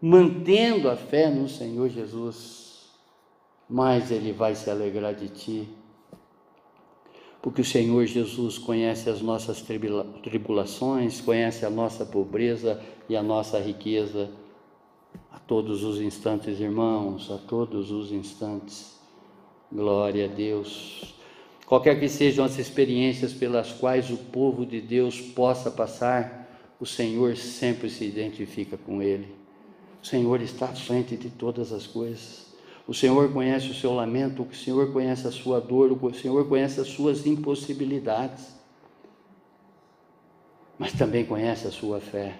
mantendo 0.00 0.88
a 0.88 0.96
fé 0.96 1.28
no 1.28 1.50
Senhor 1.50 1.90
Jesus, 1.90 2.86
mais 3.68 4.10
ele 4.10 4.32
vai 4.32 4.54
se 4.54 4.70
alegrar 4.70 5.14
de 5.14 5.28
ti 5.28 5.77
porque 7.40 7.60
o 7.60 7.64
Senhor 7.64 8.04
Jesus 8.06 8.58
conhece 8.58 9.08
as 9.08 9.20
nossas 9.20 9.64
tribulações, 10.22 11.20
conhece 11.20 11.64
a 11.64 11.70
nossa 11.70 12.04
pobreza 12.04 12.80
e 13.08 13.16
a 13.16 13.22
nossa 13.22 13.58
riqueza 13.60 14.30
a 15.32 15.38
todos 15.38 15.84
os 15.84 16.00
instantes, 16.00 16.60
irmãos, 16.60 17.30
a 17.30 17.38
todos 17.38 17.90
os 17.90 18.10
instantes. 18.10 18.98
Glória 19.70 20.24
a 20.24 20.28
Deus. 20.28 21.14
Qualquer 21.66 22.00
que 22.00 22.08
sejam 22.08 22.44
as 22.44 22.58
experiências 22.58 23.32
pelas 23.32 23.72
quais 23.72 24.10
o 24.10 24.16
povo 24.16 24.64
de 24.64 24.80
Deus 24.80 25.20
possa 25.20 25.70
passar, 25.70 26.74
o 26.80 26.86
Senhor 26.86 27.36
sempre 27.36 27.90
se 27.90 28.04
identifica 28.04 28.76
com 28.76 29.02
ele. 29.02 29.28
O 30.02 30.06
Senhor 30.06 30.40
está 30.40 30.66
à 30.66 30.74
frente 30.74 31.16
de 31.16 31.28
todas 31.28 31.72
as 31.72 31.86
coisas. 31.86 32.47
O 32.88 32.94
Senhor 32.94 33.30
conhece 33.30 33.70
o 33.70 33.74
seu 33.74 33.92
lamento, 33.92 34.42
o 34.42 34.54
Senhor 34.54 34.90
conhece 34.94 35.28
a 35.28 35.30
sua 35.30 35.60
dor, 35.60 35.92
o 35.92 36.14
Senhor 36.14 36.48
conhece 36.48 36.80
as 36.80 36.88
suas 36.88 37.26
impossibilidades, 37.26 38.54
mas 40.78 40.94
também 40.94 41.22
conhece 41.26 41.66
a 41.66 41.70
sua 41.70 42.00
fé, 42.00 42.38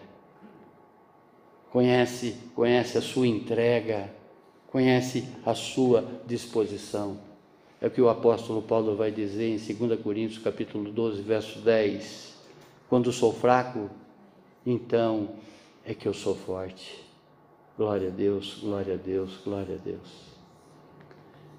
conhece, 1.70 2.34
conhece 2.54 2.96
a 2.96 3.02
sua 3.02 3.26
entrega, 3.26 4.10
conhece 4.68 5.28
a 5.44 5.54
sua 5.54 6.22
disposição. 6.26 7.18
É 7.78 7.86
o 7.86 7.90
que 7.90 8.00
o 8.00 8.08
apóstolo 8.08 8.62
Paulo 8.62 8.96
vai 8.96 9.12
dizer 9.12 9.54
em 9.54 9.58
2 9.58 10.00
Coríntios 10.00 10.42
capítulo 10.42 10.90
12, 10.90 11.20
verso 11.20 11.58
10. 11.58 12.38
Quando 12.88 13.12
sou 13.12 13.34
fraco, 13.34 13.90
então 14.64 15.28
é 15.84 15.92
que 15.92 16.08
eu 16.08 16.14
sou 16.14 16.34
forte. 16.34 17.04
Glória 17.76 18.08
a 18.08 18.10
Deus, 18.10 18.60
glória 18.62 18.94
a 18.94 18.96
Deus, 18.96 19.36
glória 19.44 19.74
a 19.74 19.78
Deus. 19.78 20.27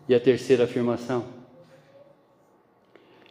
E 0.10 0.16
a 0.16 0.20
terceira 0.20 0.64
afirmação: 0.64 1.24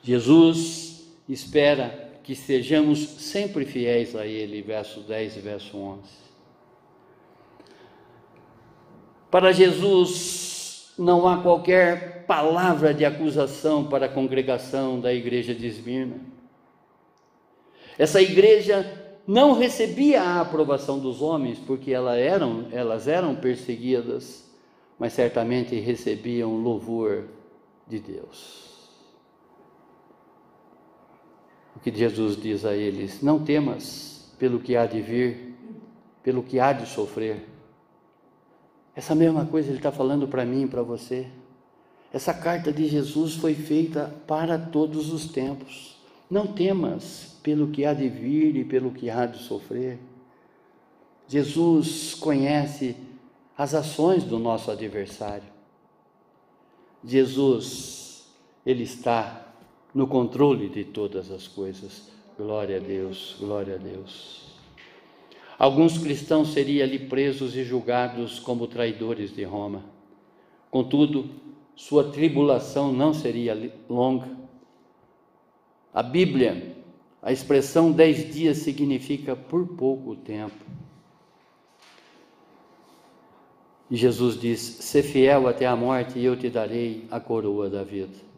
Jesus 0.00 1.10
espera 1.28 2.08
que 2.22 2.36
sejamos 2.36 3.00
sempre 3.00 3.64
fiéis 3.64 4.14
a 4.14 4.24
Ele, 4.24 4.62
verso 4.62 5.00
10 5.00 5.38
e 5.38 5.40
verso 5.40 5.76
11. 5.76 6.02
Para 9.28 9.50
Jesus, 9.50 10.94
não 10.96 11.26
há 11.26 11.42
qualquer 11.42 12.24
palavra 12.26 12.94
de 12.94 13.04
acusação 13.04 13.88
para 13.88 14.06
a 14.06 14.08
congregação 14.08 15.00
da 15.00 15.12
igreja 15.12 15.54
de 15.54 15.66
Esmirna. 15.66 16.20
Essa 17.98 18.22
igreja 18.22 19.18
não 19.26 19.52
recebia 19.52 20.22
a 20.22 20.40
aprovação 20.40 21.00
dos 21.00 21.20
homens, 21.20 21.58
porque 21.58 21.90
elas 21.90 22.18
eram, 22.18 22.68
elas 22.70 23.08
eram 23.08 23.34
perseguidas 23.34 24.47
mas 24.98 25.12
certamente 25.12 25.78
recebiam 25.78 26.56
louvor 26.56 27.24
de 27.86 28.00
Deus. 28.00 28.68
O 31.76 31.80
que 31.80 31.94
Jesus 31.94 32.36
diz 32.40 32.64
a 32.64 32.74
eles: 32.74 33.22
Não 33.22 33.44
temas 33.44 34.34
pelo 34.38 34.58
que 34.58 34.76
há 34.76 34.86
de 34.86 35.00
vir, 35.00 35.54
pelo 36.22 36.42
que 36.42 36.58
há 36.58 36.72
de 36.72 36.86
sofrer. 36.86 37.46
Essa 38.94 39.14
mesma 39.14 39.46
coisa 39.46 39.68
ele 39.68 39.78
está 39.78 39.92
falando 39.92 40.26
para 40.26 40.44
mim 40.44 40.64
e 40.64 40.66
para 40.66 40.82
você. 40.82 41.28
Essa 42.12 42.34
carta 42.34 42.72
de 42.72 42.88
Jesus 42.88 43.34
foi 43.34 43.54
feita 43.54 44.12
para 44.26 44.58
todos 44.58 45.12
os 45.12 45.26
tempos. 45.28 45.96
Não 46.28 46.46
temas 46.46 47.38
pelo 47.42 47.68
que 47.68 47.84
há 47.84 47.94
de 47.94 48.08
vir 48.08 48.56
e 48.56 48.64
pelo 48.64 48.90
que 48.90 49.08
há 49.08 49.26
de 49.26 49.38
sofrer. 49.38 49.98
Jesus 51.28 52.14
conhece 52.14 52.96
as 53.58 53.74
ações 53.74 54.22
do 54.22 54.38
nosso 54.38 54.70
adversário. 54.70 55.48
Jesus, 57.04 58.32
Ele 58.64 58.84
está 58.84 59.52
no 59.92 60.06
controle 60.06 60.68
de 60.68 60.84
todas 60.84 61.28
as 61.32 61.48
coisas. 61.48 62.08
Glória 62.36 62.76
a 62.76 62.80
Deus, 62.80 63.34
glória 63.40 63.74
a 63.74 63.78
Deus. 63.78 64.46
Alguns 65.58 65.98
cristãos 65.98 66.52
seriam 66.52 66.86
ali 66.86 67.00
presos 67.00 67.56
e 67.56 67.64
julgados 67.64 68.38
como 68.38 68.68
traidores 68.68 69.34
de 69.34 69.42
Roma. 69.42 69.84
Contudo, 70.70 71.28
sua 71.74 72.12
tribulação 72.12 72.92
não 72.92 73.12
seria 73.12 73.72
longa. 73.88 74.38
A 75.92 76.02
Bíblia, 76.02 76.76
a 77.20 77.32
expressão 77.32 77.90
dez 77.90 78.32
dias 78.32 78.58
significa 78.58 79.34
por 79.34 79.66
pouco 79.66 80.14
tempo. 80.14 80.64
E 83.90 83.96
Jesus 83.96 84.38
diz: 84.38 84.60
Sê 84.60 85.02
fiel 85.02 85.48
até 85.48 85.66
a 85.66 85.76
morte, 85.76 86.18
e 86.18 86.24
eu 86.24 86.36
te 86.36 86.48
darei 86.48 87.06
a 87.10 87.18
coroa 87.18 87.68
da 87.70 87.82
vida. 87.82 88.28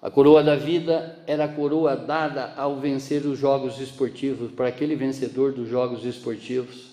A 0.00 0.10
coroa 0.10 0.44
da 0.44 0.54
vida 0.54 1.18
era 1.26 1.44
a 1.44 1.48
coroa 1.48 1.96
dada 1.96 2.54
ao 2.56 2.76
vencer 2.76 3.26
os 3.26 3.38
jogos 3.38 3.80
esportivos, 3.80 4.52
para 4.52 4.68
aquele 4.68 4.94
vencedor 4.94 5.52
dos 5.52 5.68
jogos 5.68 6.04
esportivos. 6.04 6.88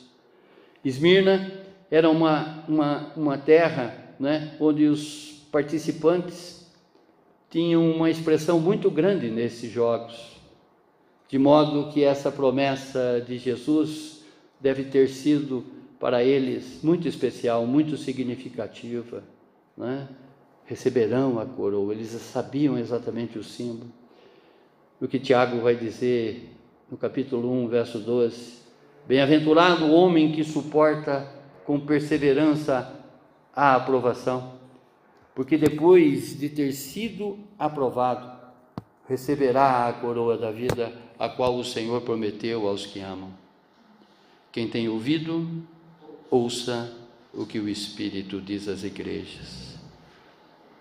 Esmirna 0.83 1.51
era 1.89 2.09
uma, 2.09 2.63
uma, 2.67 3.13
uma 3.15 3.37
terra 3.37 3.95
né, 4.19 4.55
onde 4.59 4.85
os 4.85 5.45
participantes 5.51 6.65
tinham 7.49 7.89
uma 7.91 8.09
expressão 8.09 8.59
muito 8.59 8.89
grande 8.89 9.29
nesses 9.29 9.71
jogos, 9.71 10.35
de 11.29 11.37
modo 11.37 11.91
que 11.91 12.03
essa 12.03 12.31
promessa 12.31 13.23
de 13.25 13.37
Jesus 13.37 14.23
deve 14.59 14.85
ter 14.85 15.09
sido 15.09 15.63
para 15.99 16.23
eles 16.23 16.81
muito 16.83 17.07
especial, 17.07 17.65
muito 17.65 17.97
significativa. 17.97 19.23
Né? 19.77 20.07
Receberão 20.65 21.39
a 21.39 21.45
coroa, 21.45 21.93
eles 21.93 22.09
sabiam 22.09 22.77
exatamente 22.77 23.37
o 23.37 23.43
símbolo. 23.43 23.91
O 25.01 25.07
que 25.07 25.19
Tiago 25.19 25.59
vai 25.61 25.75
dizer 25.75 26.55
no 26.89 26.97
capítulo 26.97 27.51
1, 27.51 27.67
verso 27.67 27.99
12: 27.99 28.59
Bem-aventurado 29.07 29.85
o 29.85 29.93
homem 29.93 30.31
que 30.31 30.43
suporta 30.43 31.29
com 31.65 31.79
perseverança 31.79 32.93
a 33.55 33.75
aprovação, 33.75 34.53
porque 35.33 35.57
depois 35.57 36.37
de 36.37 36.49
ter 36.49 36.71
sido 36.71 37.39
aprovado, 37.57 38.35
receberá 39.07 39.87
a 39.87 39.93
coroa 39.93 40.37
da 40.37 40.51
vida, 40.51 40.91
a 41.17 41.29
qual 41.29 41.55
o 41.55 41.63
Senhor 41.63 42.01
prometeu 42.01 42.67
aos 42.67 42.85
que 42.85 42.99
amam. 42.99 43.31
Quem 44.51 44.67
tem 44.67 44.87
ouvido, 44.87 45.63
ouça 46.29 46.93
o 47.33 47.45
que 47.45 47.59
o 47.59 47.67
Espírito 47.67 48.41
diz 48.41 48.67
às 48.67 48.83
igrejas. 48.83 49.75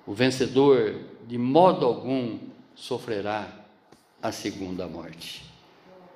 O 0.07 0.13
vencedor, 0.13 1.01
de 1.27 1.39
modo 1.39 1.87
algum, 1.87 2.39
sofrerá 2.75 3.65
a 4.23 4.31
segunda 4.31 4.87
morte. 4.87 5.45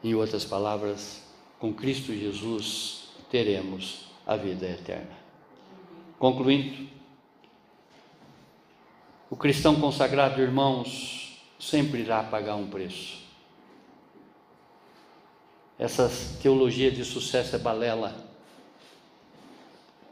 Em 0.03 0.15
outras 0.15 0.45
palavras, 0.45 1.23
com 1.59 1.73
Cristo 1.73 2.13
Jesus 2.13 3.09
teremos 3.31 4.07
a 4.27 4.37
vida 4.37 4.67
eterna. 4.67 5.17
Concluindo, 6.19 6.89
o 9.31 9.37
cristão 9.37 9.77
consagrado, 9.81 10.41
irmãos, 10.41 11.43
sempre 11.59 12.01
irá 12.01 12.23
pagar 12.23 12.57
um 12.57 12.69
preço. 12.69 13.19
Essa 15.79 16.11
teologia 16.43 16.91
de 16.91 17.05
sucesso 17.05 17.55
é 17.55 17.59
balela. 17.59 18.28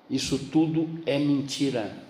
Isso 0.08 0.38
tudo 0.38 1.02
é 1.04 1.18
mentira. 1.18 2.04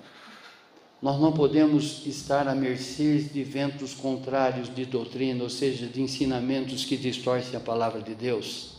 Nós 1.01 1.21
não 1.21 1.33
podemos 1.33 2.07
estar 2.07 2.49
à 2.49 2.55
mercê 2.55 3.19
de 3.19 3.43
ventos 3.43 3.95
contrários 3.95 4.75
de 4.75 4.85
doutrina, 4.85 5.43
ou 5.43 5.51
seja, 5.51 5.87
de 5.87 6.01
ensinamentos 6.01 6.85
que 6.85 6.97
distorcem 6.97 7.57
a 7.57 7.61
palavra 7.61 8.01
de 8.01 8.15
Deus. 8.15 8.77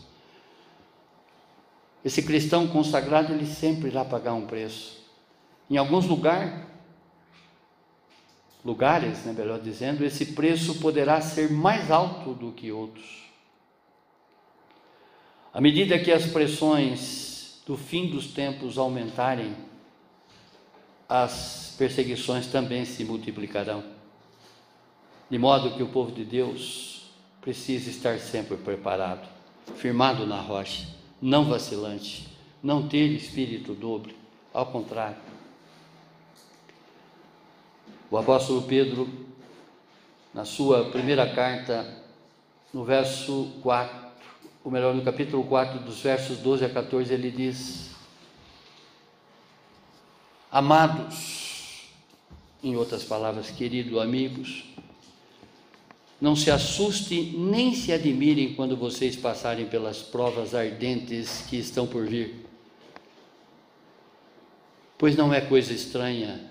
Esse 2.04 2.24
cristão 2.24 2.68
consagrado, 2.68 3.34
ele 3.34 3.46
sempre 3.46 3.90
irá 3.90 4.04
pagar 4.06 4.34
um 4.34 4.46
preço. 4.46 4.98
Em 5.70 5.78
alguns 5.78 6.06
lugares, 6.06 6.54
lugares, 8.64 9.24
né, 9.26 9.34
melhor 9.34 9.60
dizendo, 9.60 10.04
esse 10.04 10.28
preço 10.28 10.76
poderá 10.76 11.22
ser 11.22 11.52
mais 11.52 11.92
alto 11.92 12.34
do 12.34 12.52
que 12.52 12.72
outros. 12.72 13.28
À 15.54 15.62
medida 15.62 16.00
que 16.00 16.12
as 16.12 16.26
pressões 16.26 17.27
do 17.68 17.76
fim 17.76 18.08
dos 18.08 18.28
tempos 18.28 18.78
aumentarem, 18.78 19.54
as 21.08 21.76
perseguições 21.78 22.48
também 22.48 22.86
se 22.86 23.04
multiplicarão. 23.04 23.84
De 25.30 25.38
modo 25.38 25.76
que 25.76 25.84
o 25.84 25.90
povo 25.90 26.14
de 26.14 26.24
Deus 26.24 27.12
precisa 27.42 27.90
estar 27.90 28.20
sempre 28.20 28.56
preparado, 28.56 29.28
firmado 29.76 30.26
na 30.26 30.40
rocha, 30.40 30.88
não 31.22 31.44
vacilante, 31.44 32.30
não 32.64 32.88
ter 32.88 33.08
espírito 33.08 33.74
dobre, 33.74 34.16
ao 34.54 34.68
contrário. 34.68 35.18
O 38.10 38.18
apóstolo 38.18 38.62
Pedro, 38.62 39.10
na 40.34 40.46
sua 40.46 40.90
primeira 40.90 41.34
carta, 41.34 42.02
no 42.74 42.86
verso 42.86 43.52
4, 43.62 44.07
ou 44.68 44.72
melhor, 44.72 44.94
no 44.94 45.02
capítulo 45.02 45.46
4, 45.46 45.80
dos 45.80 46.02
versos 46.02 46.40
12 46.40 46.66
a 46.66 46.70
14, 46.70 47.14
ele 47.14 47.32
diz: 47.32 47.92
Amados, 50.52 51.88
em 52.62 52.76
outras 52.76 53.02
palavras, 53.02 53.50
queridos 53.50 53.98
amigos, 53.98 54.66
não 56.20 56.36
se 56.36 56.52
assustem 56.52 57.32
nem 57.38 57.74
se 57.74 57.94
admirem 57.94 58.56
quando 58.56 58.76
vocês 58.76 59.16
passarem 59.16 59.68
pelas 59.68 60.02
provas 60.02 60.54
ardentes 60.54 61.46
que 61.50 61.56
estão 61.56 61.88
por 61.88 62.06
vir. 62.06 62.46
Pois 64.98 65.16
não 65.16 65.34
é 65.34 65.40
coisa 65.40 65.72
estranha 65.72 66.42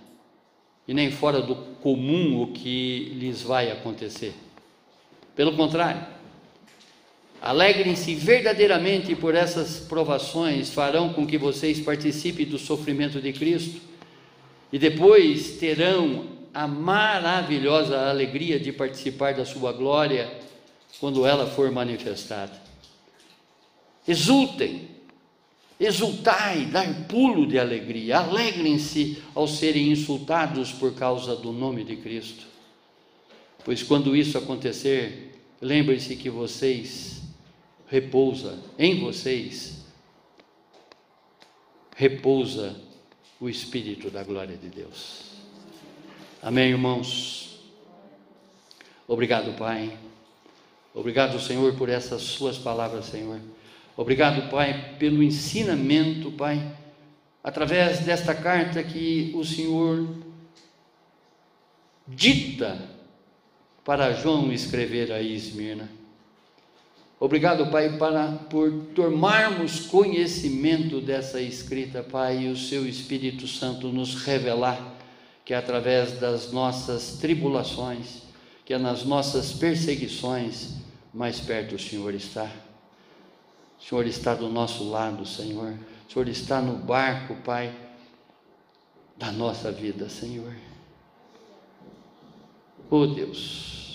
e 0.89 0.95
nem 0.95 1.11
fora 1.11 1.43
do 1.43 1.55
comum 1.83 2.41
o 2.41 2.47
que 2.55 3.11
lhes 3.11 3.43
vai 3.43 3.71
acontecer. 3.71 4.33
Pelo 5.35 5.55
contrário, 5.55 6.16
alegrem-se 7.47 8.12
verdadeiramente 8.16 9.14
por 9.14 9.36
essas 9.36 9.78
provações, 9.78 10.70
farão 10.70 11.12
com 11.12 11.24
que 11.24 11.38
vocês 11.38 11.78
participem 11.78 12.44
do 12.44 12.59
sofrimento 12.59 13.20
de 13.20 13.32
Cristo 13.32 13.80
e 14.72 14.78
depois 14.80 15.53
terão 15.59 16.26
a 16.53 16.66
maravilhosa 16.66 18.09
alegria 18.09 18.59
de 18.59 18.72
participar 18.72 19.34
da 19.34 19.44
sua 19.44 19.72
glória 19.72 20.28
quando 20.99 21.24
ela 21.24 21.47
for 21.47 21.70
manifestada. 21.70 22.61
Exultem, 24.09 24.88
exultai, 25.78 26.66
dai 26.66 27.07
pulo 27.09 27.47
de 27.47 27.61
alegria, 27.61 28.18
alegrem-se 28.18 29.22
ao 29.36 29.47
serem 29.47 29.92
insultados 29.92 30.72
por 30.72 30.94
causa 30.94 31.36
do 31.36 31.53
nome 31.53 31.84
de 31.84 31.94
Cristo. 31.94 32.44
Pois 33.64 33.84
quando 33.84 34.16
isso 34.16 34.36
acontecer, 34.36 35.32
lembrem-se 35.61 36.16
que 36.16 36.28
vocês 36.28 37.26
repousa 37.89 38.59
em 38.78 39.01
vocês 39.01 39.76
repousa 41.97 42.76
o 43.41 43.49
espírito 43.49 44.11
da 44.11 44.22
glória 44.22 44.57
de 44.57 44.68
Deus. 44.68 45.32
Amém, 46.43 46.70
irmãos? 46.70 47.59
Obrigado, 49.09 49.57
Pai. 49.57 49.99
Obrigado, 50.95 51.41
Senhor, 51.41 51.74
por 51.74 51.89
essas 51.89 52.22
Suas 52.22 52.59
palavras, 52.59 53.07
Senhor. 53.07 53.41
Obrigado, 53.97 54.51
Pai, 54.51 54.97
pelo 54.99 55.22
ensinamento, 55.22 56.30
Pai, 56.30 56.76
através 57.43 58.01
desta 58.01 58.34
carta 58.34 58.82
que 58.82 59.32
o 59.34 59.43
Senhor 59.43 60.07
dita 62.07 62.78
para 63.84 64.12
João 64.12 64.53
escrever 64.53 65.11
a 65.12 65.22
Esmirna. 65.22 65.89
Obrigado, 67.19 67.67
Pai, 67.69 67.97
para, 67.97 68.33
por 68.51 68.71
tomarmos 68.95 69.87
conhecimento 69.87 71.01
dessa 71.01 71.41
escrita, 71.41 72.03
Pai, 72.03 72.45
e 72.45 72.49
o 72.51 72.57
Seu 72.57 72.87
Espírito 72.87 73.49
Santo 73.49 73.89
nos 73.89 74.23
revelar 74.23 74.95
que 75.43 75.55
através 75.55 76.19
das 76.19 76.53
nossas 76.53 77.19
tribulações, 77.19 78.23
que 78.64 78.75
é 78.75 78.79
nas 78.79 79.05
nossas 79.05 79.53
perseguições, 79.53 80.75
mais 81.14 81.41
perto 81.41 81.77
o 81.77 81.79
Senhor 81.79 82.12
está. 82.12 82.51
O 83.79 83.83
Senhor 83.83 84.07
está 84.07 84.35
do 84.35 84.51
nosso 84.51 84.91
lado, 84.91 85.25
Senhor. 85.25 85.73
O 86.09 86.12
Senhor 86.12 86.29
está 86.29 86.61
no 86.61 86.77
barco, 86.77 87.35
Pai, 87.37 87.73
da 89.17 89.33
nossa 89.33 89.73
vida, 89.73 90.09
Senhor. 90.09 90.53
Oh 92.91 93.07
Deus, 93.07 93.86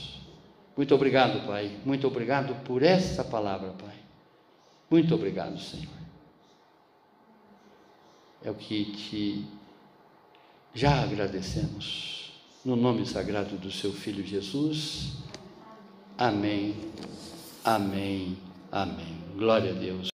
muito 0.82 0.96
obrigado, 0.96 1.46
Pai. 1.46 1.78
Muito 1.86 2.08
obrigado 2.08 2.56
por 2.64 2.82
essa 2.82 3.24
palavra, 3.24 3.70
Pai. 3.74 3.94
Muito 4.90 5.14
obrigado, 5.14 5.60
Senhor. 5.60 5.94
É 8.44 8.50
o 8.50 8.56
que 8.56 8.86
te 8.86 9.46
já 10.74 11.04
agradecemos. 11.04 12.34
No 12.66 12.76
nome 12.76 13.06
sagrado 13.06 13.58
do 13.58 13.72
seu 13.72 13.94
Filho 13.94 14.26
Jesus. 14.26 15.18
Amém, 16.18 16.76
amém, 17.64 18.36
amém. 18.72 19.24
Glória 19.38 19.74
a 19.74 19.76
Deus. 19.76 20.10